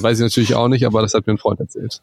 weiß 0.00 0.18
ich 0.18 0.24
natürlich 0.24 0.54
auch 0.54 0.68
nicht, 0.68 0.86
aber 0.86 1.02
das 1.02 1.14
hat 1.14 1.26
mir 1.26 1.34
ein 1.34 1.38
Freund 1.38 1.60
erzählt. 1.60 2.00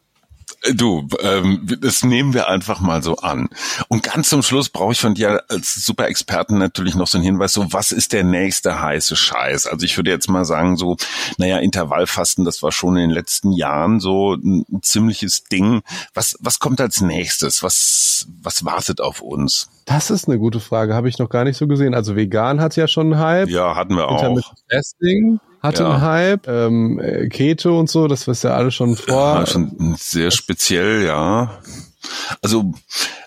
Du, 0.74 1.08
ähm, 1.20 1.66
das 1.80 2.04
nehmen 2.04 2.34
wir 2.34 2.48
einfach 2.48 2.80
mal 2.80 3.02
so 3.02 3.16
an. 3.16 3.48
Und 3.88 4.04
ganz 4.04 4.28
zum 4.28 4.42
Schluss 4.42 4.68
brauche 4.68 4.92
ich 4.92 5.00
von 5.00 5.14
dir 5.14 5.42
als 5.48 5.74
super 5.84 6.06
Experten 6.06 6.58
natürlich 6.58 6.94
noch 6.94 7.08
so 7.08 7.18
einen 7.18 7.24
Hinweis, 7.24 7.52
so 7.52 7.72
was 7.72 7.90
ist 7.90 8.12
der 8.12 8.22
nächste 8.22 8.80
heiße 8.80 9.16
Scheiß? 9.16 9.66
Also 9.66 9.84
ich 9.84 9.96
würde 9.96 10.10
jetzt 10.10 10.28
mal 10.28 10.44
sagen, 10.44 10.76
so, 10.76 10.96
naja, 11.36 11.58
Intervallfasten, 11.58 12.44
das 12.44 12.62
war 12.62 12.70
schon 12.70 12.96
in 12.96 13.08
den 13.08 13.10
letzten 13.10 13.52
Jahren 13.52 13.98
so 13.98 14.34
ein, 14.34 14.64
ein 14.72 14.82
ziemliches 14.82 15.44
Ding. 15.44 15.82
Was, 16.14 16.36
was 16.40 16.60
kommt 16.60 16.80
als 16.80 17.00
nächstes? 17.00 17.62
Was, 17.62 18.28
was 18.40 18.64
wartet 18.64 19.00
auf 19.00 19.20
uns? 19.20 19.68
Das 19.84 20.10
ist 20.10 20.28
eine 20.28 20.38
gute 20.38 20.60
Frage, 20.60 20.94
habe 20.94 21.08
ich 21.08 21.18
noch 21.18 21.28
gar 21.28 21.42
nicht 21.42 21.56
so 21.56 21.66
gesehen. 21.66 21.92
Also 21.94 22.14
vegan 22.14 22.60
hat 22.60 22.76
ja 22.76 22.86
schon 22.86 23.12
einen 23.12 23.22
Hype. 23.22 23.48
Ja, 23.48 23.74
hatten 23.74 23.96
wir 23.96 24.06
auch. 24.08 24.40
Fasting 24.70 25.40
hatte 25.62 25.84
ja. 25.84 25.90
einen 25.90 26.00
Hype, 26.02 26.48
ähm, 26.48 27.28
Keto 27.30 27.78
und 27.78 27.88
so, 27.88 28.08
das 28.08 28.26
ist 28.26 28.44
ja 28.44 28.54
alles 28.54 28.74
schon 28.74 28.96
vor. 28.96 29.36
Ja, 29.36 29.46
schon 29.46 29.94
sehr 29.98 30.30
speziell, 30.30 31.04
ja. 31.04 31.50
Also 32.40 32.72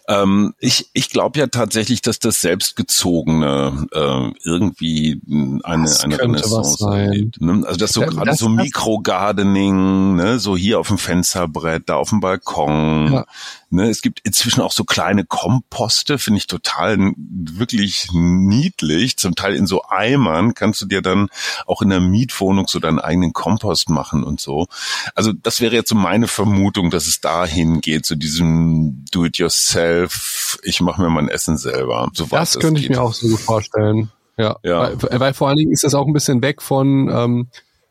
ähm, 0.07 0.53
ich 0.59 0.89
ich 0.93 1.09
glaube 1.09 1.39
ja 1.39 1.47
tatsächlich, 1.47 2.01
dass 2.01 2.19
das 2.19 2.41
selbstgezogene 2.41 3.87
äh, 3.91 4.31
irgendwie 4.43 5.21
eine, 5.63 5.83
Das 5.83 6.03
eine 6.03 6.19
Renaissance 6.19 6.85
erlebt. 6.85 7.41
Ne? 7.41 7.63
Also 7.65 7.77
das 7.77 7.93
so 7.93 8.01
Ja, 8.01 8.07
gerade 8.07 8.35
so 8.35 8.49
Mikrogardening, 8.49 10.15
ne? 10.15 10.39
so 10.39 10.55
hier 10.55 10.79
auf 10.79 10.89
dem 10.89 10.97
Fensterbrett, 10.97 11.89
da 11.89 11.95
auf 11.95 12.09
dem 12.09 12.19
Balkon. 12.19 13.13
Ja. 13.13 13.25
Ne? 13.69 13.89
Es 13.89 14.01
gibt 14.01 14.19
inzwischen 14.23 14.61
auch 14.61 14.71
so 14.71 14.83
kleine 14.83 15.25
Komposte, 15.25 16.17
finde 16.19 16.37
ich 16.37 16.47
total 16.47 17.13
wirklich 17.17 18.09
niedlich. 18.13 19.17
Zum 19.17 19.35
Teil 19.35 19.55
in 19.55 19.67
so 19.67 19.83
Eimern 19.89 20.53
kannst 20.53 20.81
du 20.81 20.85
dir 20.85 21.01
dann 21.01 21.29
auch 21.65 21.81
in 21.81 21.89
der 21.89 21.99
Mietwohnung 21.99 22.67
so 22.67 22.79
deinen 22.79 22.99
eigenen 22.99 23.33
Kompost 23.33 23.89
machen 23.89 24.23
und 24.23 24.39
so. 24.39 24.67
Also 25.15 25.33
das 25.33 25.61
wäre 25.61 25.75
jetzt 25.75 25.89
so 25.89 25.95
meine 25.95 26.27
Vermutung, 26.27 26.89
dass 26.89 27.07
es 27.07 27.21
dahin 27.21 27.81
geht, 27.81 28.05
zu 28.05 28.15
diesem 28.15 28.64
Do-it-yourself, 29.11 30.59
ich 30.63 30.81
mache 30.81 31.01
mir 31.01 31.09
mein 31.09 31.29
Essen 31.29 31.57
selber. 31.57 32.09
Soweit 32.13 32.41
Das 32.41 32.59
könnte 32.59 32.81
ich 32.81 32.87
geht. 32.87 32.95
mir 32.97 33.01
auch 33.01 33.13
so 33.13 33.27
gut 33.27 33.39
vorstellen. 33.39 34.11
Ja. 34.37 34.57
Ja. 34.63 34.91
Weil, 35.01 35.19
weil 35.19 35.33
vor 35.33 35.47
allen 35.47 35.57
Dingen 35.57 35.71
ist 35.71 35.83
das 35.83 35.95
auch 35.95 36.07
ein 36.07 36.13
bisschen 36.13 36.41
weg 36.41 36.61
von, 36.61 37.09
ähm, 37.09 37.47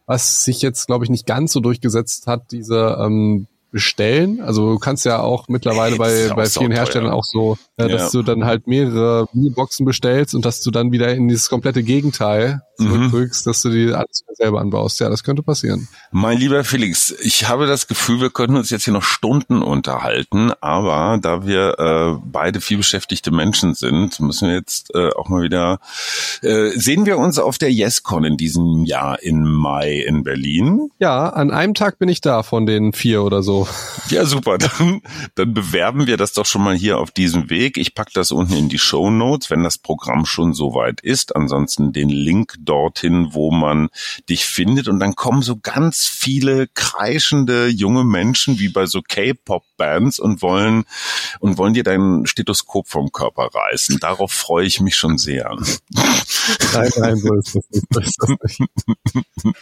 was 0.06 0.44
sich 0.44 0.60
jetzt, 0.62 0.86
glaube 0.86 1.04
ich, 1.04 1.10
nicht 1.10 1.26
ganz 1.26 1.52
so 1.52 1.60
durchgesetzt 1.60 2.26
hat, 2.26 2.50
diese 2.50 2.98
ähm, 3.00 3.46
Bestellen. 3.70 4.40
Also 4.40 4.74
du 4.74 4.78
kannst 4.78 5.04
ja 5.04 5.20
auch 5.20 5.48
mittlerweile 5.48 5.94
ist 5.94 5.98
bei, 5.98 6.28
bei 6.34 6.46
vielen. 6.46 6.70
Herstellern 6.70 7.10
auch 7.10 7.24
so, 7.24 7.58
äh, 7.76 7.88
dass 7.88 8.12
Ja. 8.12 8.20
du 8.20 8.22
dann 8.22 8.44
halt 8.44 8.66
mehrere 8.66 9.26
Mini-Boxen 9.32 9.84
bestellst 9.86 10.34
und 10.34 10.44
dass 10.44 10.60
du 10.62 10.70
dann 10.70 10.92
wieder 10.92 11.14
in 11.14 11.28
dieses 11.28 11.48
komplette 11.48 11.82
Gegenteil 11.82 12.60
Mhm. 12.78 12.84
zurückrückst, 13.10 13.46
dass 13.46 13.62
du 13.62 13.70
die 13.70 13.92
alles 13.92 14.24
selber 14.36 14.60
anbaust. 14.60 14.98
Ja, 14.98 15.08
das 15.08 15.22
könnte 15.22 15.42
passieren. 15.44 15.86
Mein 16.10 16.38
lieber 16.38 16.64
Felix, 16.64 17.14
ich 17.22 17.48
habe 17.48 17.66
das 17.66 17.86
Gefühl, 17.86 18.20
wir 18.20 18.30
könnten 18.30 18.56
uns 18.56 18.70
jetzt 18.70 18.82
hier 18.84 18.92
noch 18.92 19.04
Stunden 19.04 19.62
unterhalten, 19.62 20.52
aber 20.60 21.18
da 21.22 21.46
wir 21.46 21.78
äh, 21.78 22.20
beide 22.24 22.60
viel 22.60 22.78
beschäftigte 22.78 23.30
Menschen 23.30 23.74
sind, 23.74 24.18
müssen 24.18 24.48
wir 24.48 24.56
jetzt 24.56 24.92
äh, 24.94 25.10
auch 25.10 25.28
mal 25.28 25.42
wieder, 25.42 25.78
äh, 26.42 26.70
sehen 26.70 27.06
wir 27.06 27.18
uns 27.18 27.38
auf 27.38 27.58
der 27.58 27.70
YesCon 27.70 28.24
in 28.24 28.36
diesem 28.36 28.84
Jahr 28.84 29.22
im 29.22 29.44
Mai 29.54 30.00
in 30.00 30.24
Berlin. 30.24 30.88
Ja, 30.98 31.28
an 31.28 31.52
einem 31.52 31.74
Tag 31.74 32.00
bin 32.00 32.08
ich 32.08 32.20
da 32.20 32.42
von 32.42 32.66
den 32.66 32.92
vier 32.92 33.22
oder 33.22 33.42
so. 33.44 33.68
Ja, 34.10 34.24
super. 34.26 34.58
Dann, 34.78 35.00
dann 35.36 35.54
bewerben 35.54 36.06
wir 36.08 36.16
das 36.16 36.32
doch 36.32 36.46
schon 36.46 36.62
mal 36.64 36.74
hier 36.74 36.98
auf 36.98 37.10
diesem 37.12 37.50
Weg. 37.50 37.63
Ich 37.76 37.94
pack 37.94 38.12
das 38.12 38.30
unten 38.30 38.54
in 38.54 38.68
die 38.68 38.78
Show 38.78 39.10
Notes, 39.10 39.50
wenn 39.50 39.62
das 39.62 39.78
Programm 39.78 40.26
schon 40.26 40.52
soweit 40.52 41.00
ist. 41.00 41.34
Ansonsten 41.34 41.92
den 41.92 42.10
Link 42.10 42.54
dorthin, 42.60 43.28
wo 43.32 43.50
man 43.50 43.88
dich 44.28 44.44
findet. 44.44 44.88
Und 44.88 45.00
dann 45.00 45.14
kommen 45.14 45.42
so 45.42 45.56
ganz 45.56 46.06
viele 46.06 46.68
kreischende 46.68 47.68
junge 47.68 48.04
Menschen 48.04 48.58
wie 48.58 48.68
bei 48.68 48.86
so 48.86 49.02
K-Pop-Bands 49.74 50.18
und 50.18 50.42
wollen 50.42 50.84
und 51.40 51.58
wollen 51.58 51.74
dir 51.74 51.84
dein 51.84 52.26
Stethoskop 52.26 52.88
vom 52.88 53.12
Körper 53.12 53.50
reißen. 53.52 53.98
Darauf 53.98 54.32
freue 54.32 54.66
ich 54.66 54.80
mich 54.80 54.96
schon 54.96 55.18
sehr. 55.18 55.56
Nein, 56.72 56.90
nein, 56.96 57.16
so 57.16 57.34
ist 57.34 57.54
das 57.54 57.64
nicht. 57.70 58.20
So 58.20 58.36
ist 58.40 58.42
das 58.42 58.58
nicht. 58.58 59.56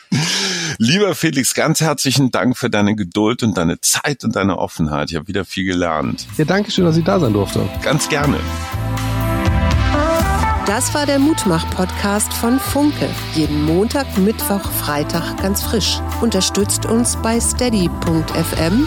Lieber 0.79 1.15
Felix, 1.15 1.55
ganz 1.55 1.81
herzlichen 1.81 2.31
Dank 2.31 2.57
für 2.57 2.71
deine 2.71 2.95
Geduld 2.95 3.43
und 3.43 3.57
deine 3.57 3.81
Zeit 3.81 4.25
und 4.25 4.37
deine 4.37 4.59
Offenheit. 4.59 5.11
Ich 5.11 5.17
habe 5.17 5.29
wieder 5.29 5.45
viel 5.45 5.65
gelernt. 5.65 6.27
Ja, 6.37 6.45
danke 6.45 6.71
schön, 6.71 6.85
dass 6.85 6.97
ich 6.97 7.05
da 7.05 7.21
sein 7.21 7.33
durfte. 7.33 7.69
Ganz 7.83 8.09
gerne. 8.09 8.39
Das 10.67 10.95
war 10.95 11.07
der 11.07 11.19
Mutmach-Podcast 11.19 12.33
von 12.33 12.61
Funke. 12.61 13.09
Jeden 13.35 13.65
Montag, 13.65 14.17
Mittwoch, 14.17 14.71
Freitag 14.71 15.43
ganz 15.43 15.61
frisch. 15.63 16.01
Unterstützt 16.21 16.87
uns 16.87 17.17
bei 17.17 17.41
steady.fm, 17.41 18.87